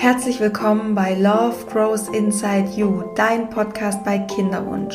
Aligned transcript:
Herzlich 0.00 0.38
willkommen 0.38 0.94
bei 0.94 1.14
Love 1.14 1.56
Grows 1.72 2.06
Inside 2.06 2.68
You, 2.76 3.02
dein 3.16 3.50
Podcast 3.50 4.04
bei 4.04 4.20
Kinderwunsch. 4.20 4.94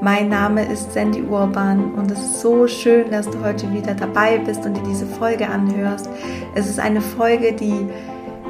Mein 0.00 0.28
Name 0.28 0.64
ist 0.64 0.92
Sandy 0.92 1.22
Urban 1.22 1.94
und 1.94 2.10
es 2.10 2.18
ist 2.18 2.40
so 2.40 2.66
schön, 2.66 3.12
dass 3.12 3.30
du 3.30 3.44
heute 3.44 3.72
wieder 3.72 3.94
dabei 3.94 4.38
bist 4.38 4.66
und 4.66 4.76
dir 4.76 4.82
diese 4.82 5.06
Folge 5.06 5.48
anhörst. 5.48 6.10
Es 6.56 6.68
ist 6.68 6.80
eine 6.80 7.00
Folge, 7.00 7.52
die 7.52 7.86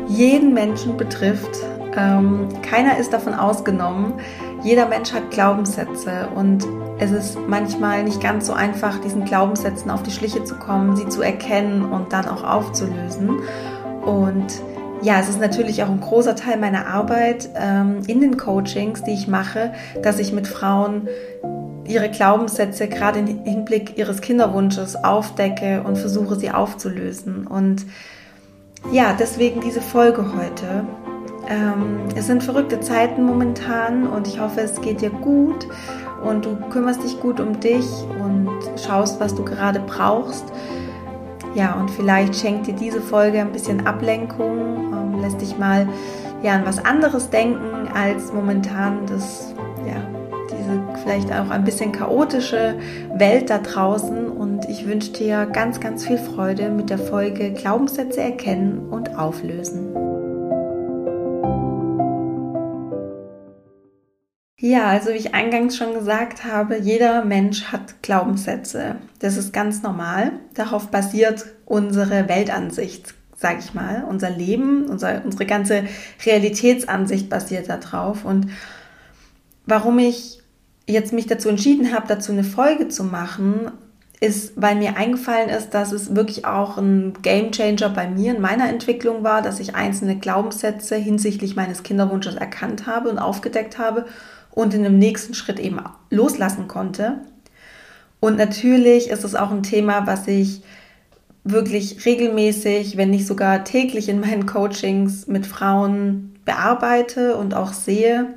jeden 0.09 0.55
Menschen 0.55 0.97
betrifft. 0.97 1.59
Ähm, 1.95 2.49
keiner 2.63 2.97
ist 2.97 3.13
davon 3.13 3.35
ausgenommen. 3.35 4.15
Jeder 4.63 4.89
Mensch 4.89 5.13
hat 5.13 5.31
Glaubenssätze 5.31 6.31
und 6.35 6.67
es 6.99 7.11
ist 7.11 7.39
manchmal 7.47 8.05
nicht 8.05 8.23
ganz 8.23 8.47
so 8.47 8.55
einfach, 8.55 8.99
diesen 9.03 9.27
Glaubenssätzen 9.27 9.91
auf 9.91 10.03
die 10.03 10.13
Schliche 10.13 10.45
zu 10.45 10.55
kommen, 10.55 10.97
sie 10.97 11.11
zu 11.11 11.21
erkennen 11.21 11.85
und 11.85 12.15
dann 12.15 12.27
auch 12.27 12.43
aufzulösen. 12.43 13.41
Und 14.03 14.63
ja, 15.03 15.19
es 15.19 15.29
ist 15.29 15.41
natürlich 15.41 15.83
auch 15.83 15.89
ein 15.89 16.01
großer 16.01 16.37
Teil 16.37 16.59
meiner 16.59 16.87
Arbeit 16.87 17.49
ähm, 17.55 18.03
in 18.07 18.21
den 18.21 18.37
Coachings, 18.37 19.03
die 19.03 19.13
ich 19.13 19.29
mache, 19.29 19.73
dass 20.03 20.19
ich 20.19 20.33
mit 20.33 20.47
Frauen 20.47 21.09
ihre 21.87 22.11
Glaubenssätze 22.11 22.89
gerade 22.89 23.19
im 23.19 23.45
Hinblick 23.45 23.99
ihres 23.99 24.21
Kinderwunsches 24.21 24.97
aufdecke 24.97 25.83
und 25.83 25.99
versuche 25.99 26.37
sie 26.37 26.51
aufzulösen. 26.51 27.47
Und 27.47 27.85
ja, 28.93 29.15
deswegen 29.19 29.61
diese 29.61 29.81
Folge 29.81 30.25
heute. 30.37 30.85
Ähm, 31.49 32.01
es 32.15 32.27
sind 32.27 32.45
verrückte 32.45 32.81
Zeiten 32.81 33.25
momentan 33.25 34.07
und 34.07 34.29
ich 34.29 34.39
hoffe, 34.39 34.61
es 34.61 34.81
geht 34.81 35.01
dir 35.01 35.11
gut 35.11 35.67
und 36.23 36.45
du 36.45 36.57
kümmerst 36.71 37.03
dich 37.03 37.19
gut 37.21 37.41
um 37.41 37.59
dich 37.61 37.87
und 38.23 38.51
schaust, 38.85 39.19
was 39.21 39.35
du 39.35 39.45
gerade 39.45 39.81
brauchst. 39.81 40.45
Ja, 41.55 41.75
und 41.75 41.91
vielleicht 41.91 42.37
schenkt 42.37 42.67
dir 42.67 42.75
diese 42.75 43.01
Folge 43.01 43.41
ein 43.41 43.53
bisschen 43.53 43.87
Ablenkung, 43.87 44.93
ähm, 44.93 45.21
lässt 45.21 45.41
dich 45.41 45.59
mal 45.59 45.89
ja, 46.43 46.55
an 46.55 46.65
was 46.65 46.85
anderes 46.85 47.31
denken 47.31 47.89
als 47.93 48.33
momentan 48.33 49.07
das, 49.07 49.53
ja, 49.87 50.01
diese 50.51 51.03
vielleicht 51.03 51.33
auch 51.33 51.51
ein 51.51 51.65
bisschen 51.65 51.93
chaotische 51.93 52.77
Welt 53.15 53.51
da 53.51 53.59
draußen. 53.59 54.29
Und 54.29 54.69
ich 54.69 54.87
wünsche 54.87 55.13
dir 55.13 55.47
ganz, 55.47 55.81
ganz 55.81 56.07
viel 56.07 56.19
Freude 56.19 56.71
mit 56.71 56.89
der 56.89 56.99
Folge 56.99 57.53
Glaubenssätze 57.53 58.21
erkennen 58.21 58.89
und 58.91 59.19
auflösen. 59.19 60.10
Ja, 64.63 64.89
also 64.89 65.09
wie 65.09 65.15
ich 65.15 65.35
eingangs 65.35 65.79
schon 65.79 65.95
gesagt 65.95 66.45
habe, 66.45 66.77
jeder 66.79 67.25
Mensch 67.25 67.65
hat 67.73 68.03
Glaubenssätze. 68.03 68.97
Das 69.19 69.39
ist 69.39 69.55
ganz 69.55 69.83
normal. 69.83 70.33
Darauf 70.53 70.89
basiert 70.89 71.47
unsere 71.65 72.29
Weltansicht, 72.29 73.15
sage 73.37 73.61
ich 73.61 73.73
mal. 73.73 74.05
Unser 74.07 74.29
Leben, 74.29 74.85
unser, 74.85 75.25
unsere 75.25 75.47
ganze 75.47 75.85
Realitätsansicht 76.27 77.31
basiert 77.31 77.71
darauf. 77.71 78.27
Und 78.27 78.49
warum 79.65 79.99
ich 79.99 80.43
jetzt 80.87 81.15
mich 81.15 81.27
dazu 81.27 81.49
entschieden 81.49 81.95
habe, 81.95 82.07
dazu 82.07 82.33
eine 82.33 82.45
Folge 82.45 82.89
zu 82.89 83.03
machen, 83.03 83.71
ist, 84.21 84.53
weil 84.57 84.77
mir 84.77 84.99
eingefallen 84.99 85.49
ist, 85.49 85.71
dass 85.71 85.91
es 85.93 86.15
wirklich 86.15 86.45
auch 86.45 86.77
ein 86.77 87.15
Game 87.23 87.53
Changer 87.53 87.89
bei 87.89 88.11
mir 88.11 88.35
in 88.35 88.43
meiner 88.43 88.69
Entwicklung 88.69 89.25
war, 89.25 89.41
dass 89.41 89.59
ich 89.59 89.75
einzelne 89.75 90.19
Glaubenssätze 90.19 90.97
hinsichtlich 90.97 91.57
meines 91.57 91.83
Kinderwunsches 91.83 92.35
erkannt 92.35 92.87
habe 92.87 93.09
und 93.09 93.19
aufgedeckt 93.19 93.79
habe 93.79 94.05
und 94.53 94.75
in 94.75 94.83
dem 94.83 94.99
nächsten 94.99 95.35
Schritt 95.35 95.59
eben 95.59 95.81
loslassen 96.11 96.69
konnte. 96.69 97.21
Und 98.21 98.37
natürlich 98.37 99.09
ist 99.09 99.25
es 99.25 99.35
auch 99.35 99.51
ein 99.51 99.63
Thema, 99.63 100.07
was 100.07 100.29
ich 100.29 100.63
wirklich 101.45 102.05
regelmäßig, 102.05 102.97
wenn 102.97 103.11
nicht 103.11 103.27
sogar 103.27 103.65
täglich 103.65 104.09
in 104.09 104.21
meinen 104.21 104.47
Coachings 104.47 105.27
mit 105.27 105.47
Frauen 105.47 106.35
bearbeite 106.45 107.37
und 107.37 107.55
auch 107.55 107.73
sehe, 107.73 108.35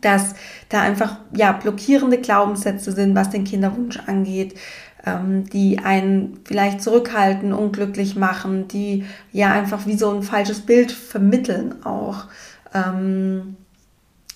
dass 0.00 0.34
da 0.68 0.80
einfach 0.80 1.18
ja 1.34 1.52
blockierende 1.52 2.18
Glaubenssätze 2.18 2.92
sind, 2.92 3.14
was 3.14 3.30
den 3.30 3.44
Kinderwunsch 3.44 3.98
angeht, 4.06 4.54
ähm, 5.04 5.44
die 5.50 5.80
einen 5.80 6.40
vielleicht 6.44 6.82
zurückhalten, 6.82 7.52
unglücklich 7.52 8.16
machen, 8.16 8.68
die 8.68 9.04
ja 9.32 9.52
einfach 9.52 9.86
wie 9.86 9.96
so 9.96 10.10
ein 10.10 10.22
falsches 10.22 10.60
Bild 10.60 10.92
vermitteln 10.92 11.84
auch. 11.84 12.24
Ähm, 12.72 13.56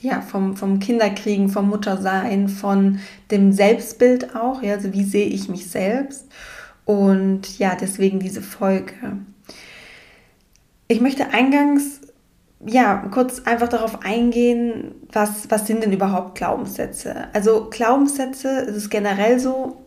ja, 0.03 0.21
vom, 0.21 0.57
vom 0.57 0.81
Kinderkriegen, 0.81 1.49
vom 1.49 1.69
Muttersein, 1.69 2.49
von 2.49 2.99
dem 3.31 3.53
Selbstbild 3.53 4.35
auch, 4.35 4.63
ja, 4.63 4.75
also 4.75 4.93
wie 4.93 5.05
sehe 5.05 5.27
ich 5.27 5.49
mich 5.49 5.71
selbst. 5.71 6.27
Und 6.85 7.59
ja, 7.59 7.77
deswegen 7.81 8.19
diese 8.19 8.43
Folge. 8.43 8.95
Ich 10.89 11.01
möchte 11.01 11.29
eingangs 11.29 12.01
ja 12.67 12.97
kurz 13.13 13.43
einfach 13.45 13.69
darauf 13.69 14.05
eingehen, 14.05 14.95
was, 15.13 15.51
was 15.51 15.67
sind 15.69 15.85
denn 15.85 15.93
überhaupt 15.93 16.37
Glaubenssätze? 16.37 17.29
Also 17.33 17.69
Glaubenssätze, 17.71 18.67
es 18.69 18.77
ist 18.77 18.91
generell 18.91 19.39
so, 19.39 19.82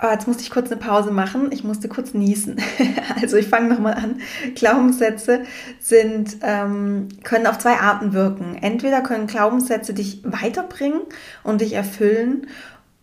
Oh, 0.00 0.06
jetzt 0.12 0.28
musste 0.28 0.44
ich 0.44 0.50
kurz 0.50 0.70
eine 0.70 0.80
Pause 0.80 1.10
machen. 1.10 1.50
Ich 1.50 1.64
musste 1.64 1.88
kurz 1.88 2.14
niesen. 2.14 2.56
also 3.20 3.36
ich 3.36 3.48
fange 3.48 3.68
nochmal 3.68 3.94
an. 3.94 4.20
Glaubenssätze 4.54 5.42
sind, 5.80 6.36
ähm, 6.42 7.08
können 7.24 7.48
auf 7.48 7.58
zwei 7.58 7.74
Arten 7.78 8.12
wirken. 8.12 8.56
Entweder 8.60 9.00
können 9.00 9.26
Glaubenssätze 9.26 9.94
dich 9.94 10.22
weiterbringen 10.24 11.00
und 11.42 11.60
dich 11.60 11.72
erfüllen. 11.72 12.46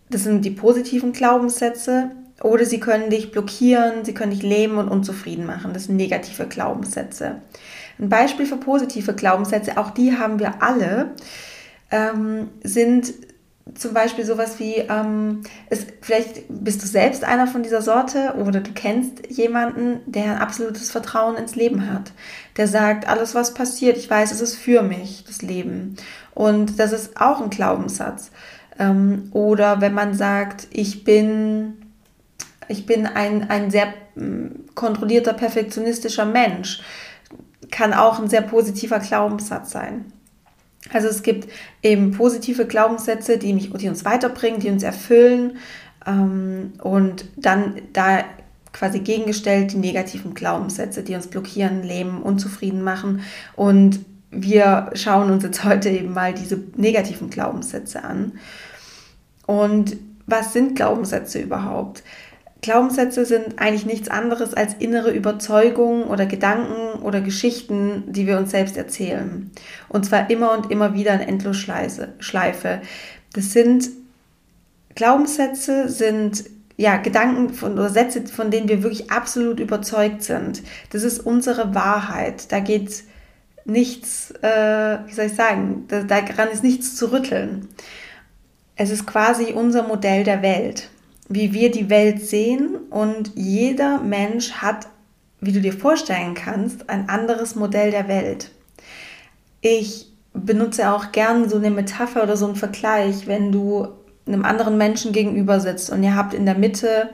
Das 0.09 0.23
sind 0.23 0.45
die 0.45 0.51
positiven 0.51 1.11
Glaubenssätze. 1.11 2.11
Oder 2.41 2.65
sie 2.65 2.79
können 2.79 3.09
dich 3.09 3.31
blockieren, 3.31 4.03
sie 4.03 4.13
können 4.13 4.31
dich 4.31 4.43
lähmen 4.43 4.77
und 4.77 4.89
unzufrieden 4.89 5.45
machen. 5.45 5.73
Das 5.73 5.85
sind 5.85 5.95
negative 5.95 6.47
Glaubenssätze. 6.47 7.41
Ein 7.97 8.09
Beispiel 8.09 8.45
für 8.45 8.57
positive 8.57 9.13
Glaubenssätze, 9.13 9.77
auch 9.77 9.91
die 9.91 10.17
haben 10.17 10.39
wir 10.39 10.61
alle, 10.61 11.11
ähm, 11.91 12.49
sind 12.61 13.13
zum 13.73 13.93
Beispiel 13.93 14.25
sowas 14.25 14.59
wie, 14.59 14.75
ähm, 14.75 15.41
ist, 15.69 15.91
vielleicht 16.01 16.43
bist 16.49 16.83
du 16.83 16.87
selbst 16.87 17.23
einer 17.23 17.47
von 17.47 17.63
dieser 17.63 17.81
Sorte 17.81 18.35
oder 18.37 18.61
du 18.61 18.71
kennst 18.73 19.27
jemanden, 19.29 19.99
der 20.05 20.35
ein 20.35 20.37
absolutes 20.37 20.91
Vertrauen 20.91 21.35
ins 21.35 21.55
Leben 21.55 21.91
hat. 21.91 22.11
Der 22.57 22.67
sagt, 22.67 23.07
alles 23.07 23.33
was 23.33 23.55
passiert, 23.55 23.97
ich 23.97 24.09
weiß, 24.09 24.31
es 24.31 24.41
ist 24.41 24.55
für 24.55 24.83
mich, 24.83 25.23
das 25.25 25.41
Leben. 25.41 25.95
Und 26.35 26.79
das 26.79 26.91
ist 26.91 27.19
auch 27.19 27.41
ein 27.41 27.49
Glaubenssatz. 27.49 28.29
Ähm, 28.77 29.29
oder 29.31 29.81
wenn 29.81 29.95
man 29.95 30.13
sagt, 30.13 30.67
ich 30.69 31.03
bin, 31.03 31.73
ich 32.67 32.85
bin 32.85 33.07
ein, 33.07 33.49
ein 33.49 33.71
sehr 33.71 33.87
mm, 34.13 34.75
kontrollierter, 34.75 35.33
perfektionistischer 35.33 36.25
Mensch, 36.25 36.81
kann 37.71 37.93
auch 37.93 38.19
ein 38.19 38.29
sehr 38.29 38.43
positiver 38.43 38.99
Glaubenssatz 38.99 39.71
sein. 39.71 40.13
Also 40.93 41.07
es 41.07 41.23
gibt 41.23 41.47
eben 41.81 42.11
positive 42.11 42.65
Glaubenssätze, 42.65 43.37
die, 43.37 43.53
mich, 43.53 43.71
die 43.71 43.89
uns 43.89 44.05
weiterbringen, 44.05 44.59
die 44.59 44.69
uns 44.69 44.83
erfüllen 44.83 45.57
ähm, 46.05 46.73
und 46.81 47.25
dann 47.35 47.81
da 47.93 48.23
quasi 48.71 48.99
gegengestellt 48.99 49.71
die 49.71 49.77
negativen 49.77 50.33
Glaubenssätze, 50.33 51.01
die 51.01 51.15
uns 51.15 51.27
blockieren, 51.27 51.83
lähmen, 51.83 52.21
unzufrieden 52.21 52.83
machen. 52.83 53.21
Und 53.55 53.99
wir 54.31 54.91
schauen 54.93 55.31
uns 55.31 55.43
jetzt 55.43 55.63
heute 55.63 55.89
eben 55.89 56.13
mal 56.13 56.33
diese 56.33 56.61
negativen 56.75 57.29
Glaubenssätze 57.29 58.03
an. 58.03 58.33
Und 59.47 59.97
was 60.27 60.53
sind 60.53 60.75
Glaubenssätze 60.75 61.39
überhaupt? 61.39 62.03
Glaubenssätze 62.61 63.25
sind 63.25 63.59
eigentlich 63.59 63.85
nichts 63.85 64.09
anderes 64.09 64.53
als 64.53 64.73
innere 64.75 65.11
Überzeugungen 65.11 66.05
oder 66.05 66.25
Gedanken 66.25 67.01
oder 67.03 67.21
Geschichten, 67.21 68.03
die 68.07 68.25
wir 68.25 68.37
uns 68.37 68.51
selbst 68.51 68.75
erzählen. 68.75 69.51
Und 69.87 70.05
zwar 70.05 70.29
immer 70.29 70.51
und 70.53 70.71
immer 70.71 70.93
wieder 70.93 71.13
in 71.13 71.21
Endlosschleife. 71.21 72.81
Das 73.33 73.53
sind 73.53 73.89
Glaubenssätze, 74.95 75.89
sind 75.89 76.45
ja, 76.77 76.97
Gedanken 76.97 77.53
von, 77.53 77.73
oder 77.73 77.89
Sätze, 77.89 78.25
von 78.27 78.51
denen 78.51 78.67
wir 78.67 78.83
wirklich 78.83 79.11
absolut 79.11 79.59
überzeugt 79.59 80.23
sind. 80.23 80.61
Das 80.91 81.03
ist 81.03 81.19
unsere 81.19 81.73
Wahrheit. 81.73 82.51
Da 82.51 82.59
geht 82.59 83.03
nichts, 83.63 84.31
äh, 84.41 84.97
wie 85.05 85.13
soll 85.13 85.25
ich 85.25 85.35
sagen, 85.35 85.85
da, 85.87 86.03
daran 86.03 86.49
ist 86.49 86.63
nichts 86.63 86.95
zu 86.95 87.11
rütteln. 87.11 87.67
Es 88.75 88.89
ist 88.89 89.07
quasi 89.07 89.53
unser 89.53 89.83
Modell 89.83 90.23
der 90.23 90.41
Welt 90.41 90.89
wie 91.27 91.53
wir 91.53 91.71
die 91.71 91.89
Welt 91.89 92.21
sehen 92.21 92.75
und 92.89 93.31
jeder 93.35 93.99
Mensch 93.99 94.53
hat, 94.53 94.87
wie 95.41 95.51
du 95.51 95.61
dir 95.61 95.73
vorstellen 95.73 96.33
kannst, 96.33 96.89
ein 96.89 97.09
anderes 97.09 97.55
Modell 97.55 97.91
der 97.91 98.07
Welt. 98.07 98.51
Ich 99.61 100.07
benutze 100.33 100.91
auch 100.91 101.11
gern 101.11 101.49
so 101.49 101.57
eine 101.57 101.71
Metapher 101.71 102.23
oder 102.23 102.37
so 102.37 102.45
einen 102.45 102.55
Vergleich, 102.55 103.25
wenn 103.27 103.51
du 103.51 103.87
einem 104.27 104.45
anderen 104.45 104.77
Menschen 104.77 105.11
gegenüber 105.11 105.59
sitzt 105.59 105.89
und 105.91 106.03
ihr 106.03 106.15
habt 106.15 106.33
in 106.33 106.45
der 106.45 106.57
Mitte 106.57 107.09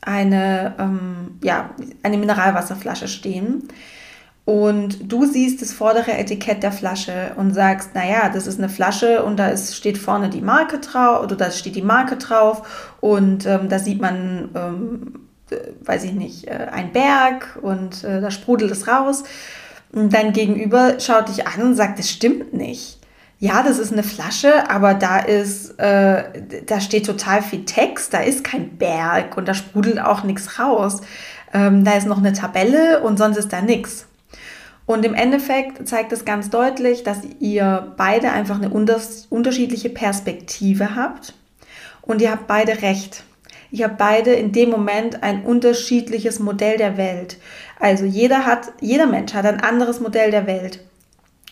eine, 0.00 0.74
ähm, 0.78 1.38
ja, 1.42 1.70
eine 2.02 2.18
Mineralwasserflasche 2.18 3.08
stehen 3.08 3.68
und 4.44 5.12
du 5.12 5.24
siehst 5.24 5.62
das 5.62 5.72
vordere 5.72 6.12
Etikett 6.12 6.64
der 6.64 6.72
Flasche 6.72 7.32
und 7.36 7.54
sagst, 7.54 7.94
naja, 7.94 8.28
das 8.28 8.48
ist 8.48 8.58
eine 8.58 8.68
Flasche 8.68 9.24
und 9.24 9.36
da 9.36 9.48
ist, 9.48 9.76
steht 9.76 9.98
vorne 9.98 10.30
die 10.30 10.40
Marke 10.40 10.78
drauf 10.78 11.22
oder 11.22 11.36
da 11.36 11.50
steht 11.52 11.76
die 11.76 11.82
Marke 11.82 12.16
drauf 12.16 12.96
und 13.00 13.46
ähm, 13.46 13.68
da 13.68 13.78
sieht 13.78 14.00
man, 14.00 14.48
ähm, 14.56 15.20
äh, 15.50 15.56
weiß 15.86 16.02
ich 16.04 16.12
nicht, 16.12 16.48
äh, 16.48 16.68
ein 16.72 16.92
Berg 16.92 17.58
und 17.62 18.02
äh, 18.02 18.20
da 18.20 18.32
sprudelt 18.32 18.72
es 18.72 18.88
raus. 18.88 19.22
Und 19.92 20.12
dein 20.12 20.32
Gegenüber 20.32 20.98
schaut 20.98 21.28
dich 21.28 21.46
an 21.46 21.62
und 21.62 21.74
sagt, 21.76 21.98
das 21.98 22.10
stimmt 22.10 22.52
nicht. 22.52 22.98
Ja, 23.38 23.62
das 23.62 23.78
ist 23.78 23.92
eine 23.92 24.02
Flasche, 24.02 24.70
aber 24.70 24.94
da 24.94 25.18
ist, 25.18 25.78
äh, 25.78 26.24
da 26.66 26.80
steht 26.80 27.06
total 27.06 27.42
viel 27.42 27.64
Text, 27.64 28.14
da 28.14 28.20
ist 28.20 28.42
kein 28.42 28.76
Berg 28.76 29.36
und 29.36 29.46
da 29.46 29.54
sprudelt 29.54 30.00
auch 30.00 30.24
nichts 30.24 30.58
raus. 30.58 31.00
Ähm, 31.52 31.84
da 31.84 31.92
ist 31.92 32.06
noch 32.06 32.18
eine 32.18 32.32
Tabelle 32.32 33.02
und 33.02 33.18
sonst 33.18 33.36
ist 33.36 33.52
da 33.52 33.60
nichts. 33.60 34.06
Und 34.92 35.06
im 35.06 35.14
Endeffekt 35.14 35.88
zeigt 35.88 36.12
es 36.12 36.26
ganz 36.26 36.50
deutlich, 36.50 37.02
dass 37.02 37.20
ihr 37.40 37.94
beide 37.96 38.30
einfach 38.30 38.56
eine 38.56 38.68
unterschiedliche 38.68 39.88
Perspektive 39.88 40.94
habt 40.94 41.32
und 42.02 42.20
ihr 42.20 42.30
habt 42.30 42.46
beide 42.46 42.82
recht. 42.82 43.24
Ihr 43.70 43.86
habt 43.86 43.96
beide 43.96 44.34
in 44.34 44.52
dem 44.52 44.68
Moment 44.68 45.22
ein 45.22 45.44
unterschiedliches 45.44 46.40
Modell 46.40 46.76
der 46.76 46.98
Welt. 46.98 47.38
Also 47.80 48.04
jeder 48.04 48.44
hat, 48.44 48.70
jeder 48.82 49.06
Mensch 49.06 49.32
hat 49.32 49.46
ein 49.46 49.62
anderes 49.62 49.98
Modell 50.00 50.30
der 50.30 50.46
Welt. 50.46 50.80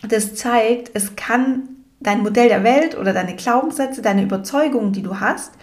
Das 0.07 0.35
zeigt, 0.35 0.91
es 0.93 1.15
kann 1.15 1.63
dein 1.99 2.21
Modell 2.21 2.47
der 2.47 2.63
Welt 2.63 2.95
oder 2.95 3.11
deine 3.11 3.35
Glaubenssätze, 3.35 4.03
deine 4.03 4.21
Überzeugungen, 4.21 4.93
die 4.93 5.01
du 5.01 5.19
hast, 5.19 5.53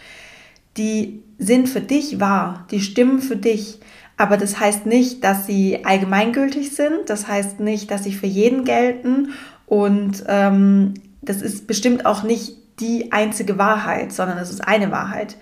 die 0.77 1.23
sind 1.39 1.69
für 1.69 1.81
dich 1.81 2.19
wahr, 2.19 2.67
die 2.73 2.81
stimmen 2.81 3.21
für 3.21 3.37
dich. 3.37 3.79
Aber 4.19 4.37
das 4.37 4.59
heißt 4.59 4.85
nicht, 4.85 5.25
dass 5.25 5.47
sie 5.47 5.85
allgemeingültig 5.85 6.75
sind, 6.75 7.09
das 7.09 7.29
heißt 7.29 7.61
nicht, 7.61 7.91
dass 7.91 8.05
sie 8.05 8.13
für 8.13 8.27
jeden 8.27 8.65
gelten 8.65 9.33
und 9.65 10.25
ähm, 10.27 10.95
das 11.23 11.41
ist 11.41 11.67
bestimmt 11.67 12.05
auch 12.05 12.25
nicht 12.25 12.57
die 12.81 13.13
einzige 13.13 13.59
Wahrheit, 13.59 14.13
sondern 14.13 14.39
es 14.39 14.51
ist 14.51 14.67
eine 14.67 14.91
Wahrheit. 14.91 15.37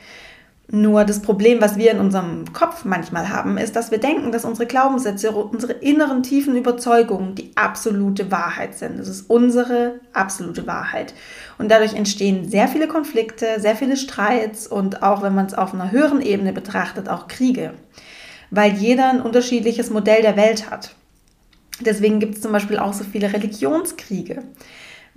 Nur 0.69 1.05
das 1.05 1.23
Problem, 1.23 1.61
was 1.61 1.77
wir 1.79 1.93
in 1.93 2.01
unserem 2.01 2.53
Kopf 2.53 2.85
manchmal 2.85 3.29
haben, 3.29 3.57
ist, 3.57 3.77
dass 3.77 3.93
wir 3.93 3.99
denken, 3.99 4.33
dass 4.33 4.45
unsere 4.45 4.67
Glaubenssätze, 4.67 5.31
unsere 5.31 5.75
inneren 5.75 6.25
tiefen 6.25 6.57
Überzeugungen 6.57 7.37
die 7.37 7.53
absolute 7.55 8.33
Wahrheit 8.33 8.75
sind. 8.75 8.99
Das 8.99 9.07
ist 9.07 9.31
unsere 9.31 10.01
absolute 10.13 10.67
Wahrheit. 10.67 11.15
Und 11.57 11.71
dadurch 11.71 11.95
entstehen 11.95 12.51
sehr 12.51 12.67
viele 12.67 12.89
Konflikte, 12.89 13.61
sehr 13.61 13.77
viele 13.77 13.97
Streits 13.97 14.67
und 14.67 15.05
auch, 15.05 15.23
wenn 15.23 15.37
man 15.37 15.47
es 15.47 15.55
auf 15.55 15.73
einer 15.73 15.93
höheren 15.93 16.21
Ebene 16.21 16.53
betrachtet, 16.53 17.09
auch 17.09 17.29
Kriege. 17.29 17.75
Weil 18.51 18.73
jeder 18.75 19.11
ein 19.11 19.23
unterschiedliches 19.23 19.91
Modell 19.91 20.23
der 20.23 20.37
Welt 20.37 20.71
hat. 20.71 20.95
Deswegen 21.81 22.21
gibt 22.21 22.37
es 22.37 22.41
zum 22.41 22.53
Beispiel 22.53 22.79
auch 22.79 22.93
so 22.93 23.05
viele 23.05 23.33
Religionskriege 23.33 24.43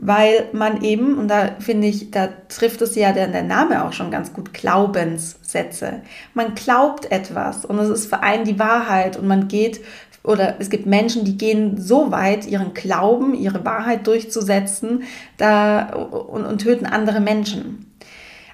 weil 0.01 0.47
man 0.53 0.81
eben, 0.81 1.17
und 1.17 1.27
da 1.27 1.55
finde 1.59 1.87
ich, 1.87 2.09
da 2.09 2.29
trifft 2.47 2.81
es 2.81 2.95
ja 2.95 3.11
der, 3.11 3.27
der 3.27 3.43
Name 3.43 3.83
auch 3.83 3.91
schon 3.91 4.11
ganz 4.11 4.31
gut, 4.31 4.53
Glaubenssätze. 4.53 6.01
Man 6.33 6.55
glaubt 6.55 7.11
etwas 7.11 7.65
und 7.65 7.77
es 7.79 7.89
ist 7.89 8.05
für 8.07 8.23
einen 8.23 8.45
die 8.45 8.57
Wahrheit 8.57 9.17
und 9.17 9.27
man 9.27 9.49
geht, 9.49 9.81
oder 10.23 10.55
es 10.59 10.69
gibt 10.69 10.85
Menschen, 10.85 11.25
die 11.25 11.37
gehen 11.37 11.81
so 11.81 12.11
weit, 12.11 12.47
ihren 12.47 12.73
Glauben, 12.73 13.33
ihre 13.33 13.65
Wahrheit 13.65 14.07
durchzusetzen 14.07 15.03
da, 15.35 15.89
und, 15.89 16.45
und 16.45 16.61
töten 16.61 16.85
andere 16.85 17.19
Menschen. 17.19 17.85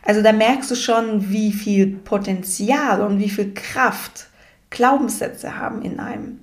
Also 0.03 0.23
da 0.23 0.31
merkst 0.31 0.71
du 0.71 0.75
schon, 0.75 1.29
wie 1.29 1.51
viel 1.51 1.87
Potenzial 1.87 3.01
und 3.01 3.19
wie 3.19 3.29
viel 3.29 3.53
Kraft 3.53 4.29
Glaubenssätze 4.75 5.57
haben 5.57 5.81
in 5.81 5.99
einem. 5.99 6.41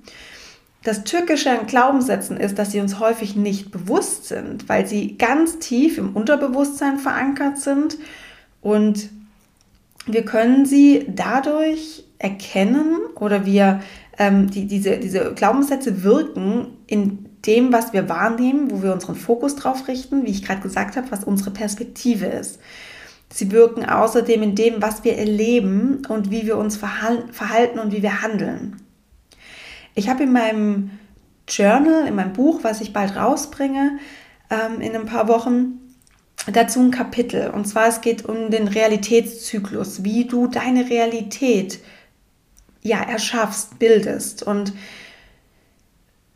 Das 0.83 1.05
Türkische 1.05 1.49
an 1.49 1.65
Glaubenssätzen 1.65 2.35
ist, 2.35 2.59
dass 2.59 2.71
sie 2.71 2.81
uns 2.81 2.99
häufig 2.99 3.37
nicht 3.37 3.71
bewusst 3.71 4.27
sind, 4.27 4.67
weil 4.67 4.85
sie 4.85 5.17
ganz 5.17 5.59
tief 5.59 5.97
im 5.97 6.13
Unterbewusstsein 6.13 6.99
verankert 6.99 7.57
sind 7.57 7.97
und 8.59 9.09
wir 10.05 10.25
können 10.25 10.65
sie 10.65 11.05
dadurch 11.07 12.03
erkennen 12.19 12.99
oder 13.15 13.45
wir 13.45 13.79
ähm, 14.17 14.49
die, 14.49 14.67
diese, 14.67 14.97
diese 14.97 15.33
Glaubenssätze 15.33 16.03
wirken 16.03 16.67
in 16.87 17.29
dem, 17.45 17.71
was 17.71 17.93
wir 17.93 18.09
wahrnehmen, 18.09 18.71
wo 18.71 18.83
wir 18.83 18.93
unseren 18.93 19.15
Fokus 19.15 19.55
drauf 19.55 19.87
richten, 19.87 20.25
wie 20.25 20.31
ich 20.31 20.43
gerade 20.45 20.61
gesagt 20.61 20.97
habe, 20.97 21.11
was 21.11 21.23
unsere 21.23 21.51
Perspektive 21.51 22.25
ist. 22.25 22.59
Sie 23.33 23.51
wirken 23.51 23.83
außerdem 23.83 24.43
in 24.43 24.53
dem, 24.53 24.83
was 24.83 25.03
wir 25.03 25.17
erleben 25.17 26.03
und 26.07 26.29
wie 26.29 26.45
wir 26.45 26.55
uns 26.55 26.77
verhalten 26.77 27.79
und 27.79 27.91
wie 27.91 28.03
wir 28.03 28.21
handeln. 28.21 28.79
Ich 29.95 30.07
habe 30.07 30.21
in 30.21 30.31
meinem 30.31 30.91
Journal, 31.47 32.05
in 32.05 32.13
meinem 32.13 32.33
Buch, 32.33 32.59
was 32.61 32.79
ich 32.79 32.93
bald 32.93 33.15
rausbringe, 33.15 33.97
ähm, 34.51 34.81
in 34.81 34.95
ein 34.95 35.07
paar 35.07 35.27
Wochen, 35.27 35.79
dazu 36.45 36.79
ein 36.79 36.91
Kapitel. 36.91 37.49
Und 37.49 37.65
zwar 37.65 37.87
es 37.87 38.01
geht 38.01 38.23
um 38.23 38.51
den 38.51 38.67
Realitätszyklus, 38.67 40.03
wie 40.03 40.25
du 40.25 40.45
deine 40.45 40.87
Realität 40.87 41.79
ja 42.83 43.01
erschaffst, 43.01 43.79
bildest. 43.79 44.43
Und 44.43 44.73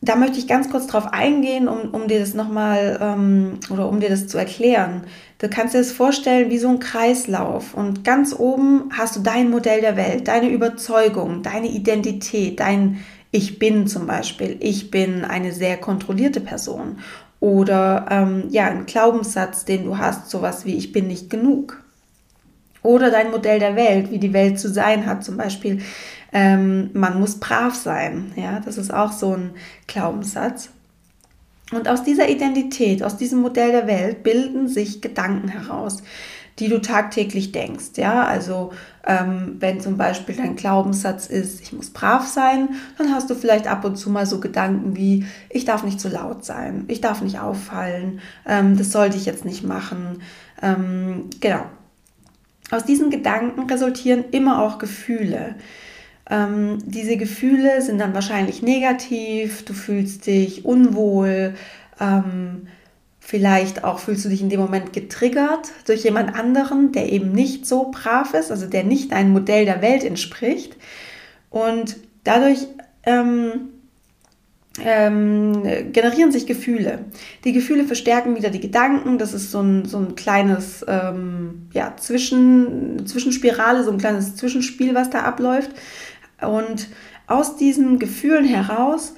da 0.01 0.15
möchte 0.15 0.39
ich 0.39 0.47
ganz 0.47 0.71
kurz 0.71 0.87
drauf 0.87 1.13
eingehen, 1.13 1.67
um, 1.67 1.91
um 1.91 2.07
dir 2.07 2.19
das 2.19 2.33
nochmal 2.33 2.97
ähm, 2.99 3.59
oder 3.69 3.87
um 3.87 3.99
dir 3.99 4.09
das 4.09 4.27
zu 4.27 4.39
erklären. 4.39 5.03
Du 5.39 5.49
kannst 5.49 5.75
dir 5.75 5.79
das 5.79 5.91
vorstellen 5.91 6.49
wie 6.49 6.57
so 6.57 6.67
ein 6.67 6.79
Kreislauf 6.79 7.75
und 7.75 8.03
ganz 8.03 8.33
oben 8.37 8.89
hast 8.97 9.15
du 9.15 9.19
dein 9.19 9.51
Modell 9.51 9.81
der 9.81 9.95
Welt, 9.95 10.27
deine 10.27 10.49
Überzeugung, 10.49 11.43
deine 11.43 11.67
Identität, 11.67 12.59
dein 12.59 12.99
ich 13.31 13.59
bin 13.59 13.87
zum 13.87 14.07
Beispiel, 14.07 14.57
ich 14.61 14.89
bin 14.89 15.25
eine 15.25 15.51
sehr 15.51 15.77
kontrollierte 15.77 16.39
Person. 16.39 16.99
Oder 17.39 18.07
ähm, 18.09 18.45
ja, 18.49 18.65
ein 18.65 18.85
Glaubenssatz, 18.85 19.65
den 19.65 19.85
du 19.85 19.97
hast, 19.97 20.29
sowas 20.29 20.65
wie 20.65 20.75
ich 20.75 20.91
bin 20.91 21.07
nicht 21.07 21.29
genug. 21.29 21.83
Oder 22.81 23.11
dein 23.11 23.29
Modell 23.29 23.59
der 23.59 23.75
Welt, 23.75 24.11
wie 24.11 24.17
die 24.17 24.33
Welt 24.33 24.59
zu 24.59 24.69
sein 24.69 25.05
hat, 25.05 25.23
zum 25.23 25.37
Beispiel, 25.37 25.81
ähm, 26.33 26.89
man 26.93 27.19
muss 27.19 27.39
brav 27.39 27.75
sein. 27.75 28.31
Ja, 28.35 28.59
das 28.59 28.77
ist 28.77 28.93
auch 28.93 29.11
so 29.11 29.35
ein 29.35 29.51
Glaubenssatz. 29.87 30.69
Und 31.71 31.87
aus 31.89 32.03
dieser 32.03 32.29
Identität, 32.29 33.03
aus 33.03 33.17
diesem 33.17 33.41
Modell 33.41 33.71
der 33.71 33.87
Welt 33.87 34.23
bilden 34.23 34.67
sich 34.67 35.01
Gedanken 35.01 35.49
heraus 35.49 36.01
die 36.59 36.69
du 36.69 36.79
tagtäglich 36.81 37.51
denkst. 37.51 37.97
Ja, 37.97 38.23
also 38.23 38.71
ähm, 39.05 39.57
wenn 39.59 39.79
zum 39.79 39.97
Beispiel 39.97 40.35
dein 40.35 40.55
Glaubenssatz 40.55 41.27
ist, 41.27 41.61
ich 41.61 41.71
muss 41.71 41.91
brav 41.91 42.25
sein, 42.25 42.69
dann 42.97 43.13
hast 43.13 43.29
du 43.29 43.35
vielleicht 43.35 43.67
ab 43.67 43.85
und 43.85 43.95
zu 43.95 44.09
mal 44.09 44.25
so 44.25 44.39
Gedanken 44.39 44.95
wie, 44.95 45.25
ich 45.49 45.65
darf 45.65 45.83
nicht 45.83 45.99
zu 45.99 46.09
laut 46.09 46.43
sein, 46.43 46.85
ich 46.87 46.99
darf 46.99 47.21
nicht 47.21 47.39
auffallen, 47.39 48.21
ähm, 48.47 48.75
das 48.77 48.91
sollte 48.91 49.17
ich 49.17 49.25
jetzt 49.25 49.45
nicht 49.45 49.63
machen. 49.63 50.21
Ähm, 50.61 51.29
genau. 51.39 51.65
Aus 52.71 52.83
diesen 52.83 53.11
Gedanken 53.11 53.69
resultieren 53.69 54.25
immer 54.31 54.61
auch 54.61 54.77
Gefühle. 54.77 55.55
Ähm, 56.29 56.79
diese 56.85 57.17
Gefühle 57.17 57.81
sind 57.81 57.99
dann 57.99 58.13
wahrscheinlich 58.13 58.61
negativ, 58.61 59.63
du 59.63 59.73
fühlst 59.73 60.27
dich 60.27 60.65
unwohl, 60.65 61.55
ähm, 61.99 62.67
Vielleicht 63.29 63.83
auch 63.83 63.99
fühlst 63.99 64.23
du 64.23 64.29
dich 64.29 64.41
in 64.41 64.47
dem 64.47 64.61
Moment 64.61 64.93
getriggert 64.93 65.73
durch 65.85 66.05
jemand 66.05 66.33
anderen, 66.33 66.93
der 66.93 67.11
eben 67.11 67.33
nicht 67.33 67.65
so 67.65 67.91
brav 67.91 68.33
ist, 68.33 68.51
also 68.51 68.67
der 68.67 68.85
nicht 68.85 69.11
deinem 69.11 69.33
Modell 69.33 69.65
der 69.65 69.81
Welt 69.81 70.05
entspricht. 70.05 70.77
Und 71.49 71.97
dadurch 72.23 72.67
ähm, 73.03 73.67
ähm, 74.79 75.91
generieren 75.91 76.31
sich 76.31 76.45
Gefühle. 76.47 76.99
Die 77.43 77.51
Gefühle 77.51 77.83
verstärken 77.83 78.37
wieder 78.37 78.49
die 78.49 78.61
Gedanken. 78.61 79.17
Das 79.17 79.33
ist 79.33 79.51
so 79.51 79.59
ein, 79.59 79.83
so 79.83 79.97
ein 79.97 80.15
kleines 80.15 80.85
ähm, 80.87 81.67
ja, 81.73 81.95
Zwischen, 81.97 83.05
Zwischenspirale, 83.05 83.83
so 83.83 83.91
ein 83.91 83.97
kleines 83.97 84.37
Zwischenspiel, 84.37 84.95
was 84.95 85.09
da 85.09 85.23
abläuft. 85.23 85.71
Und 86.41 86.87
aus 87.27 87.57
diesen 87.57 87.99
Gefühlen 87.99 88.45
heraus 88.45 89.13